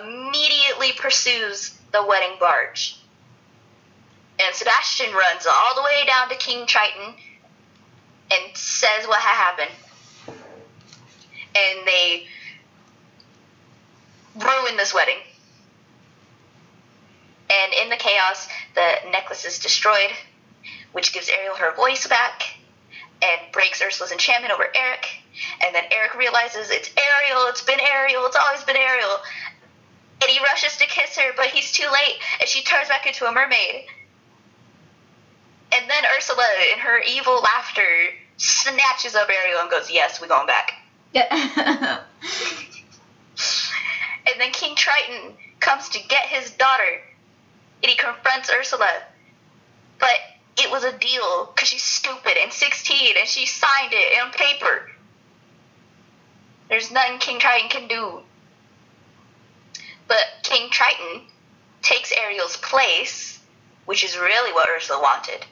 immediately 0.00 0.92
pursues 0.96 1.78
the 1.92 2.04
wedding 2.06 2.36
barge. 2.40 2.98
And 4.40 4.54
Sebastian 4.54 5.12
runs 5.12 5.46
all 5.46 5.74
the 5.74 5.82
way 5.82 6.06
down 6.06 6.28
to 6.30 6.36
King 6.36 6.66
Triton 6.66 7.14
and 8.30 8.56
says 8.56 9.06
what 9.06 9.20
had 9.20 9.34
happened. 9.34 9.76
And 10.28 11.86
they 11.86 12.26
ruin 14.36 14.76
this 14.76 14.94
wedding. 14.94 15.18
And 17.50 17.72
in 17.82 17.88
the 17.88 17.96
chaos, 17.96 18.48
the 18.74 19.10
necklace 19.10 19.44
is 19.44 19.58
destroyed, 19.58 20.10
which 20.92 21.12
gives 21.12 21.28
Ariel 21.28 21.56
her 21.56 21.74
voice 21.74 22.06
back 22.06 22.57
and 23.22 23.52
breaks 23.52 23.82
Ursula's 23.82 24.12
enchantment 24.12 24.52
over 24.52 24.64
Eric. 24.74 25.06
And 25.64 25.74
then 25.74 25.84
Eric 25.92 26.14
realizes 26.14 26.70
it's 26.70 26.90
Ariel, 26.96 27.46
it's 27.48 27.62
been 27.62 27.80
Ariel, 27.80 28.24
it's 28.26 28.36
always 28.36 28.62
been 28.64 28.76
Ariel. 28.76 29.16
And 30.20 30.30
he 30.30 30.38
rushes 30.40 30.76
to 30.78 30.86
kiss 30.86 31.16
her, 31.16 31.30
but 31.36 31.46
he's 31.46 31.70
too 31.72 31.86
late, 31.92 32.16
and 32.40 32.48
she 32.48 32.62
turns 32.64 32.88
back 32.88 33.06
into 33.06 33.24
a 33.26 33.32
mermaid. 33.32 33.84
And 35.72 35.88
then 35.88 36.02
Ursula, 36.16 36.44
in 36.72 36.78
her 36.80 36.98
evil 37.06 37.40
laughter, 37.40 38.08
snatches 38.36 39.14
up 39.14 39.28
Ariel 39.28 39.60
and 39.60 39.70
goes, 39.70 39.90
Yes, 39.90 40.20
we're 40.20 40.28
going 40.28 40.46
back. 40.46 40.72
Yeah. 41.12 42.00
And 44.30 44.38
then 44.40 44.52
King 44.52 44.74
Triton 44.76 45.32
comes 45.60 45.88
to 45.90 45.98
get 46.08 46.26
his 46.26 46.50
daughter. 46.52 47.00
and 47.82 47.90
he 47.90 47.96
confronts 47.96 48.50
Ursula. 48.54 49.02
But 49.98 50.14
it 50.58 50.70
was 50.70 50.84
a 50.84 50.92
deal 50.98 51.52
because 51.54 51.68
she's 51.68 51.82
stupid 51.82 52.34
and 52.42 52.52
16 52.52 53.14
and 53.18 53.28
she 53.28 53.46
signed 53.46 53.92
it 53.92 54.20
on 54.22 54.32
paper. 54.32 54.90
There's 56.68 56.90
nothing 56.90 57.18
King 57.18 57.38
Triton 57.38 57.68
can 57.68 57.88
do. 57.88 58.20
But 60.06 60.24
King 60.42 60.70
Triton 60.70 61.22
takes 61.82 62.12
Ariel's 62.12 62.56
place, 62.56 63.38
which 63.84 64.04
is 64.04 64.18
really 64.18 64.52
what 64.52 64.68
Ursula 64.68 65.00
wanted. 65.00 65.46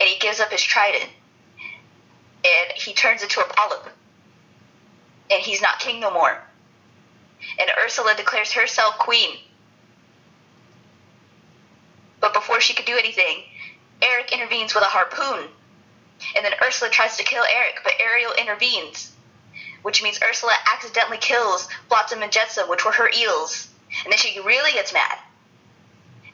And 0.00 0.08
he 0.08 0.18
gives 0.18 0.40
up 0.40 0.50
his 0.50 0.62
trident. 0.62 1.10
And 2.44 2.72
he 2.74 2.92
turns 2.92 3.22
into 3.22 3.40
a 3.40 3.44
polyp. 3.44 3.88
And 5.30 5.40
he's 5.40 5.62
not 5.62 5.78
king 5.78 6.00
no 6.00 6.12
more. 6.12 6.42
And 7.58 7.70
Ursula 7.84 8.14
declares 8.16 8.52
herself 8.52 8.98
queen. 8.98 9.38
But 12.32 12.40
before 12.40 12.60
she 12.60 12.74
could 12.74 12.86
do 12.86 12.96
anything, 12.96 13.42
Eric 14.00 14.32
intervenes 14.32 14.74
with 14.74 14.84
a 14.84 14.88
harpoon. 14.88 15.48
And 16.36 16.44
then 16.44 16.52
Ursula 16.62 16.90
tries 16.90 17.16
to 17.16 17.24
kill 17.24 17.44
Eric, 17.44 17.80
but 17.84 17.94
Ariel 18.00 18.32
intervenes. 18.38 19.12
Which 19.82 20.02
means 20.02 20.18
Ursula 20.22 20.52
accidentally 20.72 21.18
kills 21.18 21.68
Flotsam 21.88 22.22
and 22.22 22.32
Jetsam, 22.32 22.68
which 22.68 22.84
were 22.84 22.92
her 22.92 23.10
eels. 23.16 23.68
And 24.04 24.12
then 24.12 24.18
she 24.18 24.40
really 24.40 24.72
gets 24.72 24.92
mad. 24.92 25.18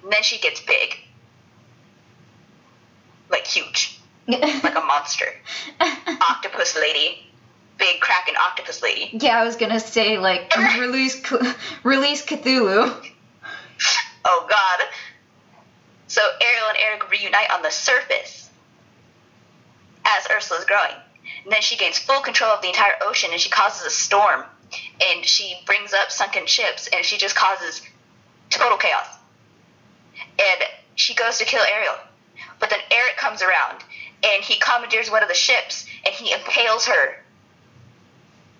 And 0.03 0.13
then 0.13 0.23
she 0.23 0.39
gets 0.39 0.61
big. 0.61 0.97
Like 3.31 3.47
huge. 3.47 3.95
Like 4.29 4.77
a 4.77 4.81
monster. 4.83 5.27
octopus 5.81 6.77
lady. 6.77 7.25
Big 7.79 8.01
kraken 8.01 8.35
octopus 8.37 8.83
lady. 8.83 9.11
yeah, 9.15 9.41
I 9.41 9.45
was 9.45 9.57
gonna 9.57 9.81
say 9.81 10.19
like 10.19 10.53
release 10.79 11.23
release 11.85 12.27
Cthulhu. 12.27 13.11
Oh 14.25 14.47
god. 14.51 14.87
So 16.09 16.21
Ariel 16.43 16.69
and 16.71 16.79
Eric 16.79 17.11
reunite 17.11 17.51
on 17.51 17.63
the 17.63 17.71
surface 17.71 18.49
as 20.07 20.27
Ursula's 20.31 20.65
growing. 20.65 20.95
And 21.45 21.53
then 21.53 21.61
she 21.63 21.77
gains 21.77 21.99
full 21.99 22.21
control 22.21 22.51
of 22.51 22.63
the 22.63 22.69
entire 22.69 22.95
ocean 23.03 23.31
and 23.33 23.41
she 23.41 23.51
causes 23.51 23.87
a 23.87 23.91
storm. 23.91 24.45
And 25.07 25.25
she 25.25 25.55
brings 25.67 25.93
up 25.95 26.11
sunken 26.11 26.47
ships 26.47 26.89
and 26.93 27.05
she 27.05 27.17
just 27.19 27.35
causes 27.37 27.83
total 28.51 28.79
chaos. 28.79 29.07
And 30.39 30.63
she 30.95 31.15
goes 31.15 31.39
to 31.39 31.45
kill 31.45 31.63
Ariel. 31.63 31.95
But 32.59 32.71
then 32.71 32.81
Eric 32.91 33.17
comes 33.19 33.43
around 33.43 33.83
and 34.23 34.43
he 34.43 34.59
commandeers 34.59 35.11
one 35.11 35.23
of 35.23 35.29
the 35.29 35.35
ships 35.35 35.87
and 36.05 36.15
he 36.15 36.33
impales 36.33 36.87
her 36.87 37.23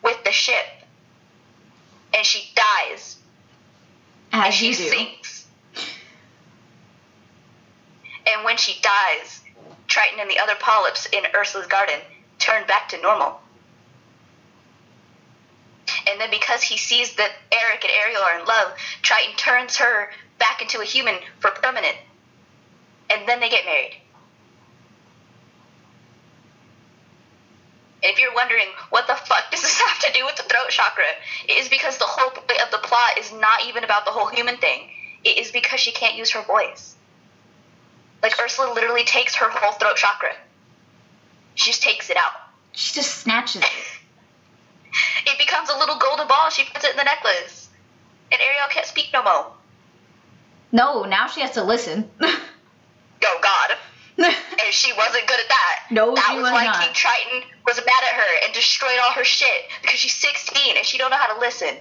with 0.03 0.23
the 0.25 0.33
ship. 0.33 0.65
And 2.15 2.25
she 2.25 2.51
dies 2.55 3.17
and 4.33 4.45
As 4.45 4.55
she 4.55 4.69
you 4.69 4.75
do. 4.77 4.89
sinks. 4.89 5.38
And 8.33 8.45
when 8.45 8.57
she 8.57 8.81
dies, 8.83 9.41
Triton 9.87 10.21
and 10.21 10.31
the 10.31 10.39
other 10.39 10.55
polyps 10.61 11.07
in 11.07 11.25
Ursula's 11.35 11.67
garden 11.67 12.01
turn 12.39 12.67
back 12.67 12.89
to 12.91 13.01
normal. 13.01 13.41
And 16.11 16.21
then 16.21 16.31
because 16.31 16.63
he 16.63 16.77
sees 16.77 17.15
that 17.17 17.33
Eric 17.53 17.85
and 17.85 17.93
Ariel 17.93 18.23
are 18.23 18.39
in 18.39 18.47
love, 18.47 18.73
Triton 19.03 19.37
turns 19.37 19.77
her 19.77 20.11
back 20.39 20.61
into 20.63 20.81
a 20.81 20.85
human 20.85 21.17
for 21.41 21.51
permanent. 21.51 21.97
And 23.11 23.27
then 23.27 23.41
they 23.41 23.49
get 23.49 23.65
married. 23.65 23.97
If 28.03 28.19
you're 28.19 28.35
wondering 28.35 28.69
what 28.91 29.07
the 29.07 29.15
fuck 29.15 29.51
does 29.51 29.63
this 29.63 29.81
have 29.87 29.99
to 30.01 30.13
do 30.13 30.25
with 30.25 30.37
the 30.37 30.45
throat 30.45 30.69
chakra, 30.69 31.05
it 31.49 31.53
is 31.53 31.69
because 31.69 31.99
the 31.99 32.05
whole 32.05 32.31
point 32.31 32.63
of 32.63 32.71
the 32.71 32.79
plot 32.79 33.19
is 33.19 33.33
not 33.33 33.67
even 33.67 33.85
about 33.85 34.05
the 34.05 34.11
whole 34.11 34.29
human 34.29 34.59
thing. 34.59 34.91
It 35.25 35.39
is 35.39 35.51
because 35.51 35.81
she 35.81 35.93
can't 35.93 36.15
use 36.15 36.31
her 36.31 36.43
voice. 36.43 36.95
Like 38.23 38.41
Ursula 38.43 38.73
literally 38.75 39.05
takes 39.05 39.35
her 39.37 39.47
whole 39.49 39.73
throat 39.73 39.97
chakra. 39.97 40.31
She 41.55 41.71
just 41.71 41.83
takes 41.83 42.11
it 42.11 42.17
out. 42.17 42.33
She 42.73 42.95
just 42.95 43.19
snatches 43.19 43.63
it. 43.63 43.71
It 45.27 45.39
becomes 45.39 45.69
a 45.69 45.79
little 45.79 45.99
golden 45.99 46.27
ball. 46.27 46.49
She 46.51 46.65
puts 46.65 46.85
it 46.85 46.93
in 46.93 46.97
the 46.97 47.05
necklace. 47.05 47.69
And 48.33 48.41
Ariel 48.41 48.69
can't 48.71 48.87
speak 48.87 49.11
no 49.13 49.23
more. 49.23 49.53
No, 50.73 51.05
now 51.05 51.27
she 51.27 51.41
has 51.43 51.53
to 51.53 51.63
listen. 51.65 52.11
Oh 53.25 53.41
God. 53.43 53.77
And 54.65 54.73
she 54.73 54.93
wasn't 54.97 55.27
good 55.27 55.39
at 55.39 55.49
that. 55.49 55.87
No, 55.91 56.15
that 56.15 56.29
she 56.31 56.37
was 56.37 56.43
was 56.45 56.53
why 56.53 56.65
not. 56.65 56.81
King 56.83 56.93
Triton 56.95 57.43
was 57.67 57.77
mad 57.77 58.03
at 58.05 58.15
her 58.15 58.45
and 58.45 58.55
destroyed 58.55 58.99
all 59.03 59.13
her 59.13 59.25
shit 59.25 59.65
because 59.83 59.99
she's 59.99 60.15
16 60.15 60.77
and 60.77 60.85
she 60.85 60.99
don't 60.99 61.11
know 61.11 61.17
how 61.17 61.35
to 61.35 61.41
listen. 61.41 61.77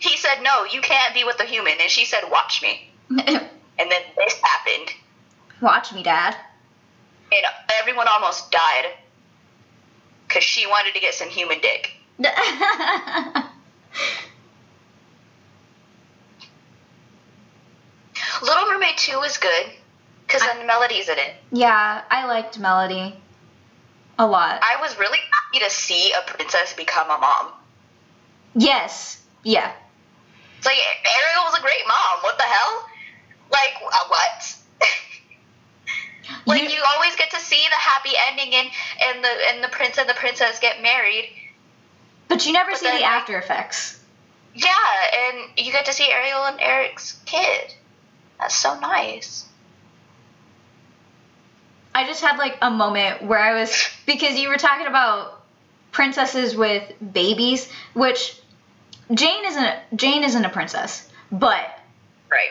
He 0.00 0.16
said, 0.16 0.42
"No, 0.42 0.64
you 0.64 0.80
can't 0.80 1.14
be 1.14 1.24
with 1.24 1.40
a 1.40 1.44
human," 1.44 1.74
and 1.80 1.90
she 1.90 2.04
said, 2.04 2.22
"Watch 2.30 2.62
me." 2.62 2.90
And 3.80 3.88
then 3.92 4.02
this 4.16 4.34
happened, 4.42 4.92
Watch 5.60 5.92
me, 5.92 6.02
Dad. 6.02 6.34
and 7.30 7.42
everyone 7.80 8.08
almost 8.08 8.50
died 8.50 8.86
because 10.26 10.42
she 10.42 10.66
wanted 10.66 10.94
to 10.94 11.00
get 11.00 11.14
some 11.14 11.28
human 11.28 11.60
dick. 11.60 11.92
Little 18.42 18.66
Mermaid 18.72 18.96
2 18.96 19.18
was 19.18 19.36
good 19.38 19.66
because 20.26 20.42
then 20.42 20.66
Melody's 20.66 21.08
in 21.08 21.18
it. 21.18 21.34
yeah, 21.52 22.02
I 22.10 22.26
liked 22.26 22.58
Melody 22.58 23.14
a 24.18 24.26
lot. 24.26 24.60
I 24.62 24.80
was 24.80 24.98
really 24.98 25.18
happy 25.30 25.64
to 25.64 25.70
see 25.70 26.12
a 26.12 26.20
princess 26.30 26.72
become 26.74 27.08
a 27.10 27.18
mom. 27.18 27.52
Yes. 28.54 29.22
Yeah. 29.44 29.72
It's 30.58 30.66
like 30.66 30.76
Ariel 30.76 31.44
was 31.44 31.58
a 31.58 31.62
great 31.62 31.86
mom. 31.86 32.22
What 32.22 32.36
the 32.36 32.44
hell? 32.44 32.88
Like 33.50 33.74
uh, 33.84 34.04
what? 34.08 34.56
like 36.46 36.62
You- 36.62 36.68
you, 36.68 36.82
always 36.94 37.16
get 37.16 37.30
to 37.30 37.40
see 37.40 37.64
the 37.68 37.76
happy 37.76 38.10
ending 38.28 38.54
and 38.54 38.68
and 39.06 39.24
the 39.24 39.30
and 39.50 39.64
the 39.64 39.68
prince 39.68 39.98
and 39.98 40.08
the 40.08 40.14
princess 40.14 40.58
get 40.60 40.82
married. 40.82 41.30
But 42.28 42.44
you 42.46 42.52
never 42.52 42.72
But 42.72 42.80
see 42.80 42.86
then, 42.86 42.98
the 43.00 43.04
after 43.06 43.38
effects. 43.38 43.98
Yeah, 44.54 44.68
and 45.30 45.50
you 45.56 45.72
get 45.72 45.86
to 45.86 45.92
see 45.92 46.10
Ariel 46.10 46.44
and 46.44 46.60
Eric's 46.60 47.18
kid. 47.24 47.72
That's 48.40 48.54
so 48.54 48.78
nice. 48.80 49.46
I 51.94 52.06
just 52.06 52.22
had 52.22 52.38
like 52.38 52.58
a 52.62 52.70
moment 52.70 53.22
where 53.22 53.38
I 53.38 53.54
was 53.60 53.88
because 54.06 54.38
you 54.38 54.48
were 54.48 54.56
talking 54.56 54.86
about 54.86 55.40
princesses 55.92 56.54
with 56.54 56.92
babies, 57.12 57.68
which 57.94 58.36
Jane 59.12 59.44
isn't 59.46 59.64
a, 59.64 59.80
Jane 59.96 60.24
isn't 60.24 60.44
a 60.44 60.48
princess, 60.50 61.08
but 61.32 61.66
Right. 62.30 62.50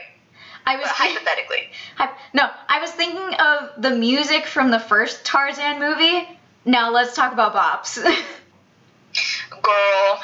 I 0.65 0.75
was 0.77 0.87
But 0.87 0.95
hypothetically. 0.95 1.69
Hy- 1.95 2.17
no, 2.33 2.49
I 2.67 2.79
was 2.81 2.91
thinking 2.91 3.33
of 3.39 3.81
the 3.81 3.91
music 3.91 4.45
from 4.47 4.71
the 4.71 4.79
first 4.79 5.23
Tarzan 5.25 5.79
movie. 5.79 6.27
Now 6.65 6.91
let's 6.91 7.15
talk 7.15 7.31
about 7.31 7.53
bops 7.55 7.95
Girl, 9.61 10.19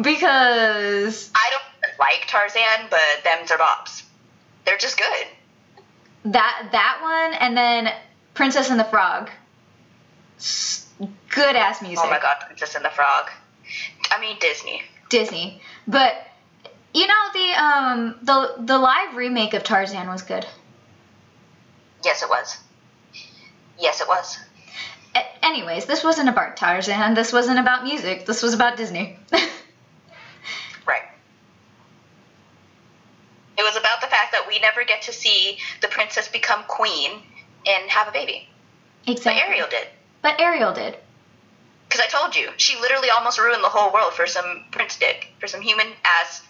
because 0.00 1.30
I 1.34 1.50
don't 1.50 1.98
like 1.98 2.26
Tarzan, 2.26 2.86
but 2.88 3.00
them's 3.24 3.50
are 3.50 3.58
bops. 3.58 4.02
They're 4.64 4.78
just 4.78 4.96
good. 4.98 5.26
that 6.32 6.68
that 6.72 6.98
one 7.02 7.34
and 7.40 7.56
then 7.56 7.92
Princess 8.34 8.70
and 8.70 8.78
the 8.78 8.84
Frog. 8.84 9.30
Good 11.30 11.56
ass 11.56 11.82
music. 11.82 12.04
Oh 12.04 12.10
my 12.10 12.18
god, 12.20 12.36
Princess 12.46 12.74
and 12.74 12.84
the 12.84 12.90
Frog. 12.90 13.30
I 14.10 14.20
mean 14.20 14.36
Disney. 14.40 14.82
Disney. 15.10 15.60
But 15.86 16.14
you 16.94 17.06
know 17.06 17.24
the 17.34 17.62
um 17.62 18.16
the 18.22 18.54
the 18.64 18.78
live 18.78 19.14
remake 19.16 19.52
of 19.52 19.62
Tarzan 19.62 20.08
was 20.08 20.22
good. 20.22 20.46
Yes, 22.02 22.22
it 22.22 22.30
was. 22.30 22.56
Yes, 23.78 24.00
it 24.00 24.08
was. 24.08 24.38
A- 25.14 25.44
anyways, 25.44 25.84
this 25.84 26.02
wasn't 26.02 26.28
about 26.30 26.56
Tarzan. 26.56 27.14
This 27.14 27.32
wasn't 27.32 27.58
about 27.58 27.84
music. 27.84 28.24
This 28.24 28.42
was 28.42 28.54
about 28.54 28.76
Disney. 28.78 29.18
Right. 30.86 31.02
It 33.58 33.62
was 33.62 33.76
about 33.76 34.00
the 34.00 34.06
fact 34.06 34.32
that 34.32 34.46
we 34.48 34.58
never 34.60 34.82
get 34.84 35.02
to 35.02 35.12
see 35.12 35.58
the 35.82 35.88
princess 35.88 36.26
become 36.28 36.62
queen 36.66 37.22
and 37.66 37.90
have 37.90 38.08
a 38.08 38.12
baby. 38.12 38.48
Exactly. 39.06 39.40
But. 39.42 39.48
Ariel 39.50 39.68
did. 39.70 39.86
But 40.22 40.40
Ariel 40.40 40.72
did. 40.72 40.96
Because 42.00 42.14
I 42.14 42.18
told 42.18 42.36
you, 42.36 42.50
she 42.56 42.80
literally 42.80 43.10
almost 43.10 43.38
ruined 43.38 43.62
the 43.62 43.68
whole 43.68 43.92
world 43.92 44.14
for 44.14 44.26
some 44.26 44.64
prince 44.70 44.96
dick, 44.96 45.28
for 45.38 45.46
some 45.46 45.60
human 45.60 45.88
ass 46.04 46.42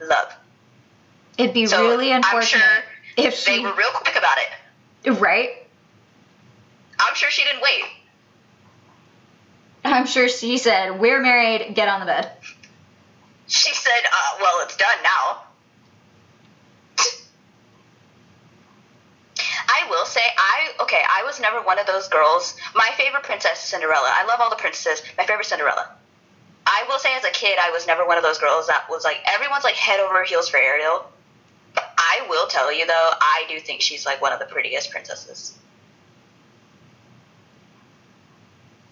love. 0.00 0.32
It'd 1.38 1.54
be 1.54 1.66
So, 1.66 1.88
really 1.88 2.10
unfortunate 2.10 2.62
sure 2.62 2.82
if 3.16 3.44
They 3.44 3.56
she 3.56 3.60
were 3.60 3.72
real 3.74 3.90
quick 3.90 4.16
about 4.16 4.38
it. 4.38 5.10
right. 5.20 5.50
I'm 6.98 7.14
sure 7.14 7.30
she 7.30 7.44
didn't 7.44 7.62
wait. 7.62 7.84
I'm 9.84 10.06
sure 10.06 10.28
she 10.28 10.58
said, 10.58 10.98
"We're 11.00 11.20
married. 11.20 11.74
Get 11.74 11.88
on 11.88 12.00
the 12.00 12.06
bed." 12.06 12.30
She 13.48 13.74
said, 13.74 13.90
uh, 14.12 14.38
well, 14.40 14.60
it's 14.64 14.76
done 14.76 14.96
now. 15.02 15.42
I 19.82 19.88
will 19.90 20.04
say, 20.04 20.20
I, 20.36 20.70
okay, 20.82 21.00
I 21.10 21.22
was 21.24 21.40
never 21.40 21.60
one 21.62 21.78
of 21.78 21.86
those 21.86 22.08
girls. 22.08 22.56
My 22.74 22.88
favorite 22.96 23.22
princess 23.24 23.62
is 23.64 23.70
Cinderella. 23.70 24.10
I 24.14 24.24
love 24.26 24.40
all 24.40 24.50
the 24.50 24.56
princesses. 24.56 25.04
My 25.18 25.24
favorite 25.26 25.46
Cinderella. 25.46 25.90
I 26.66 26.84
will 26.88 26.98
say, 26.98 27.14
as 27.16 27.24
a 27.24 27.30
kid, 27.30 27.58
I 27.60 27.70
was 27.70 27.86
never 27.86 28.06
one 28.06 28.16
of 28.16 28.22
those 28.22 28.38
girls 28.38 28.68
that 28.68 28.86
was 28.88 29.02
like 29.04 29.18
everyone's 29.32 29.64
like 29.64 29.74
head 29.74 29.98
over 30.00 30.22
heels 30.24 30.48
for 30.48 30.58
Ariel. 30.58 31.04
But 31.74 31.92
I 31.98 32.24
will 32.28 32.46
tell 32.46 32.72
you 32.72 32.86
though, 32.86 33.10
I 33.20 33.44
do 33.48 33.58
think 33.58 33.80
she's 33.80 34.06
like 34.06 34.20
one 34.22 34.32
of 34.32 34.38
the 34.38 34.44
prettiest 34.44 34.90
princesses. 34.90 35.54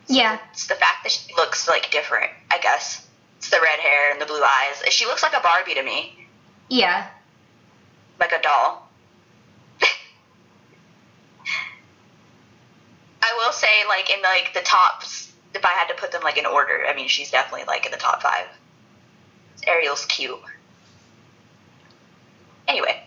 Yeah. 0.09 0.39
It's 0.53 0.67
the 0.67 0.75
fact 0.75 1.05
that 1.05 1.13
she 1.13 1.33
looks 1.35 1.69
like 1.69 1.91
different. 1.93 2.33
I 2.51 2.59
guess 2.59 3.07
it's 3.39 3.51
the 3.51 3.61
red 3.63 3.79
hair 3.79 4.11
and 4.11 4.21
the 4.21 4.27
blue 4.27 4.43
eyes. 4.43 4.83
She 4.91 5.07
looks 5.07 5.23
like 5.23 5.35
a 5.35 5.41
Barbie 5.41 5.75
to 5.75 5.83
me, 5.85 6.27
Yeah. 6.69 7.07
like 8.19 8.33
a 8.33 8.43
doll. 8.43 8.89
Will 13.41 13.53
say, 13.53 13.85
like 13.89 14.11
in 14.11 14.23
like 14.23 14.53
the 14.55 14.61
tops, 14.61 15.33
if 15.55 15.65
I 15.65 15.71
had 15.71 15.89
to 15.89 15.95
put 15.95 16.13
them 16.13 16.23
like 16.23 16.37
in 16.39 16.47
order, 16.47 16.85
I 16.89 16.95
mean, 16.95 17.09
she's 17.09 17.31
definitely 17.31 17.67
like 17.67 17.85
in 17.87 17.93
the 17.93 17.99
top 17.99 18.23
five. 18.23 18.47
Ariel's 19.67 20.05
cute. 20.07 20.39
Anyway, 22.69 23.03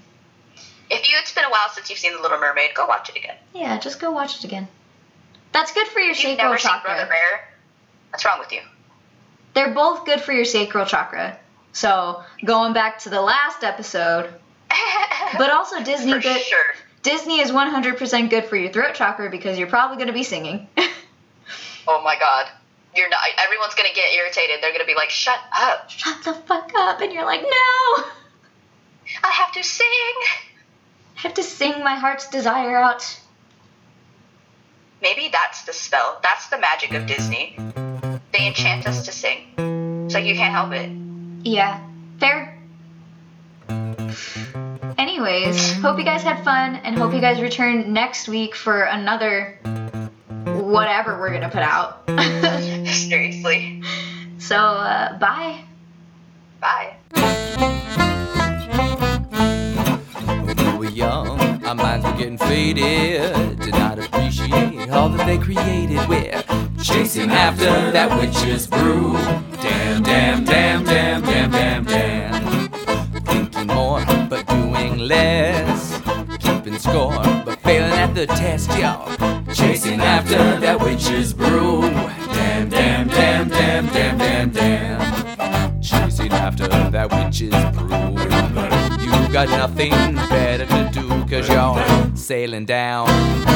If 0.91 1.09
you, 1.09 1.15
it's 1.19 1.33
been 1.33 1.45
a 1.45 1.49
while 1.49 1.69
since 1.73 1.89
you've 1.89 1.97
seen 1.97 2.13
The 2.13 2.21
Little 2.21 2.39
Mermaid, 2.39 2.71
go 2.75 2.85
watch 2.85 3.09
it 3.09 3.15
again. 3.15 3.35
Yeah, 3.55 3.79
just 3.79 3.99
go 3.99 4.11
watch 4.11 4.37
it 4.37 4.43
again. 4.43 4.67
That's 5.53 5.71
good 5.73 5.87
for 5.87 5.99
your 5.99 6.11
If 6.11 6.17
sacral 6.17 6.49
never 6.49 6.57
seen 6.57 6.71
Brother 6.83 6.99
chakra. 7.03 7.07
Bear, 7.09 7.49
what's 8.11 8.25
wrong 8.25 8.39
with 8.39 8.51
you? 8.51 8.59
They're 9.53 9.73
both 9.73 10.05
good 10.05 10.19
for 10.21 10.33
your 10.33 10.45
sacral 10.45 10.85
chakra. 10.85 11.39
So, 11.71 12.21
going 12.45 12.73
back 12.73 12.99
to 12.99 13.09
the 13.09 13.21
last 13.21 13.63
episode, 13.63 14.29
but 15.37 15.49
also 15.49 15.81
Disney 15.83 16.11
For 16.13 16.19
good. 16.19 16.41
sure. 16.41 16.75
Disney 17.01 17.39
is 17.39 17.51
100% 17.51 18.29
good 18.29 18.43
for 18.45 18.57
your 18.57 18.71
throat 18.73 18.93
chakra 18.93 19.29
because 19.29 19.57
you're 19.57 19.67
probably 19.69 19.95
going 19.95 20.07
to 20.07 20.13
be 20.13 20.23
singing. 20.23 20.67
Oh 21.89 22.01
my 22.03 22.19
god. 22.19 22.47
You're 22.97 23.09
not. 23.09 23.21
Everyone's 23.37 23.75
gonna 23.75 23.93
get 23.93 24.13
irritated. 24.13 24.61
They're 24.61 24.73
gonna 24.73 24.85
be 24.85 24.95
like, 24.95 25.11
"Shut 25.11 25.39
up! 25.53 25.89
Shut 25.89 26.23
the 26.23 26.33
fuck 26.33 26.71
up. 26.75 26.99
And 26.99 27.13
you're 27.13 27.25
like, 27.25 27.43
no! 27.43 28.03
I 29.23 29.31
have 29.31 29.51
to 29.53 29.63
sing." 29.63 29.85
I 31.17 31.21
have 31.21 31.35
to 31.35 31.43
sing 31.43 31.83
my 31.83 31.95
heart's 31.95 32.27
desire 32.29 32.77
out. 32.77 33.19
Maybe 35.01 35.29
that's 35.31 35.63
the 35.63 35.73
spell. 35.73 36.19
That's 36.23 36.47
the 36.49 36.57
magic 36.57 36.93
of 36.93 37.05
Disney. 37.07 37.55
They 38.33 38.47
enchant 38.47 38.87
us 38.87 39.05
to 39.05 39.11
sing, 39.11 39.47
it's 40.05 40.13
like 40.13 40.25
you 40.25 40.35
can't 40.35 40.53
help 40.53 40.71
it. 40.73 40.91
Yeah, 41.43 41.79
fair. 42.19 42.57
Anyways, 44.97 45.73
hope 45.81 45.97
you 45.97 46.05
guys 46.05 46.23
had 46.23 46.43
fun 46.43 46.75
and 46.75 46.97
hope 46.97 47.13
you 47.13 47.21
guys 47.21 47.41
return 47.41 47.93
next 47.93 48.27
week 48.27 48.53
for 48.55 48.83
another 48.83 49.59
whatever 50.67 51.17
we're 51.17 51.31
gonna 51.31 51.49
put 51.49 51.61
out. 51.61 52.03
Seriously. 52.87 53.81
so, 54.37 54.57
uh, 54.57 55.17
bye. 55.17 55.61
Bye. 56.59 56.95
When 60.43 60.57
we 60.57 60.77
were 60.77 60.91
young, 60.91 61.39
our 61.65 61.75
minds 61.75 62.05
were 62.05 62.17
getting 62.17 62.37
faded. 62.37 63.59
Did 63.59 63.71
not 63.73 63.99
appreciate 63.99 64.89
all 64.89 65.09
that 65.09 65.25
they 65.25 65.37
created. 65.37 66.07
We're 66.09 66.43
chasing 66.83 67.31
after 67.31 67.91
that 67.91 68.19
witch's 68.19 68.67
brew. 68.67 69.13
Damn, 69.61 70.03
damn, 70.03 70.43
damn, 70.43 70.83
damn, 70.83 71.21
damn, 71.21 71.51
damn, 71.51 71.85
damn. 71.85 72.69
Thinking 73.21 73.67
more, 73.67 74.03
but 74.29 74.45
doing 74.47 74.97
less. 74.99 75.86
Keeping 76.67 76.79
score, 76.81 77.13
but 77.45 77.61
failing 77.61 77.93
at 77.93 78.13
the 78.13 78.27
test, 78.27 78.77
y'all. 78.77 79.07
Chasing 79.53 80.01
after 80.01 80.59
that 80.59 80.77
witch's 80.81 81.33
brew. 81.33 81.79
Damn, 81.79 82.67
damn, 82.67 83.07
damn, 83.07 83.47
damn, 83.47 83.87
damn, 83.87 84.17
damn, 84.17 84.49
damn. 84.49 85.81
Chasing 85.81 86.29
after 86.33 86.67
that 86.67 87.09
witch's 87.09 87.51
brew. 87.73 88.09
You 88.99 89.31
got 89.31 89.47
nothing 89.47 89.91
better 90.27 90.65
to 90.65 90.89
do, 90.91 91.07
cause 91.29 91.47
you're 91.47 92.17
sailing 92.17 92.65
down 92.65 93.07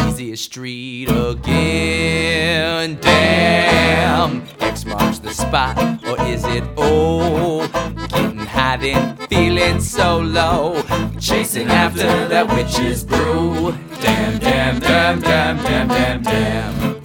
easiest 0.08 0.46
street 0.46 1.10
again. 1.10 2.98
Damn, 3.02 4.44
X 4.62 4.86
marks 4.86 5.20
the 5.20 5.34
spot, 5.34 5.78
or 6.06 6.18
is 6.28 6.46
it 6.46 6.64
O? 6.78 7.68
Getting 8.08 8.31
then 8.82 9.18
feeling 9.28 9.80
so 9.80 10.20
low. 10.20 10.82
Chasing 11.20 11.68
after 11.70 12.28
that 12.28 12.48
witch's 12.54 13.04
brew. 13.04 13.74
Damn, 14.02 14.40
damn, 14.40 14.80
damn, 14.80 15.20
damn, 15.22 15.58
damn, 15.58 15.88
damn, 15.88 16.22
damn. 16.24 17.01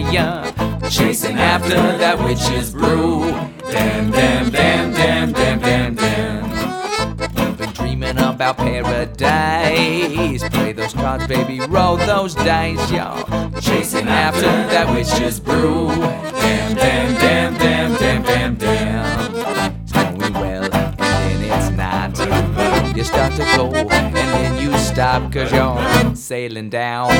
Desire. 0.00 0.52
Chasing 0.90 1.38
after 1.38 1.74
that 1.98 2.18
witch's 2.18 2.72
brew. 2.72 3.30
Damn, 3.70 4.10
damn, 4.10 4.50
damn, 4.50 4.92
damn, 4.92 5.32
damn, 5.32 5.60
damn, 5.60 5.94
damn. 5.94 7.56
Been 7.56 7.70
dreaming 7.70 8.18
about 8.18 8.56
paradise. 8.56 10.48
Play 10.50 10.72
those 10.72 10.92
cards, 10.92 11.26
baby, 11.26 11.60
roll 11.60 11.96
those 11.96 12.34
dice, 12.34 12.90
y'all. 12.90 13.24
Chasing 13.60 14.08
after 14.08 14.42
that 14.42 14.92
witch's 14.94 15.40
brew. 15.40 15.88
Damn, 15.88 16.74
damn, 16.74 17.14
damn, 17.14 17.54
damn, 17.54 17.94
damn, 17.94 18.22
damn, 18.22 18.54
damn. 18.56 19.74
It's 19.82 19.92
going 19.92 20.32
well, 20.34 20.64
and 20.64 20.98
then 20.98 21.42
it's 21.42 21.70
not. 21.70 22.96
You 22.96 23.04
start 23.04 23.32
to 23.32 23.44
go, 23.56 23.72
and 23.74 24.14
then 24.14 24.62
you 24.62 24.76
stop, 24.78 25.32
cause 25.32 25.50
you're 25.50 25.93
sailing 26.34 26.68
down 26.68 27.12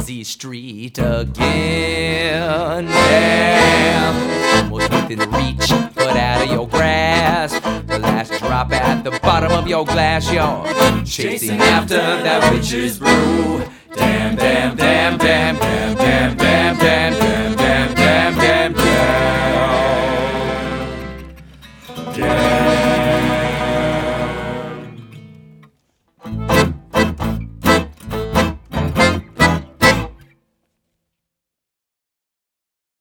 Z 0.00 0.24
Street 0.24 0.96
again. 0.96 2.86
Damn, 2.86 4.64
almost 4.64 4.90
within 4.90 5.18
reach, 5.32 5.68
but 5.94 6.16
out 6.16 6.46
of 6.46 6.50
your 6.50 6.66
grasp. 6.66 7.62
The 7.62 7.98
last 7.98 8.32
drop 8.40 8.72
at 8.72 9.04
the 9.04 9.10
bottom 9.20 9.52
of 9.52 9.68
your 9.68 9.84
glass, 9.84 10.32
you're 10.32 11.04
chasing 11.04 11.60
after 11.60 11.96
that 11.96 12.50
witch's 12.54 12.98
brew. 12.98 13.66
Damn, 13.94 14.34
damn, 14.34 14.76
damn. 14.78 15.23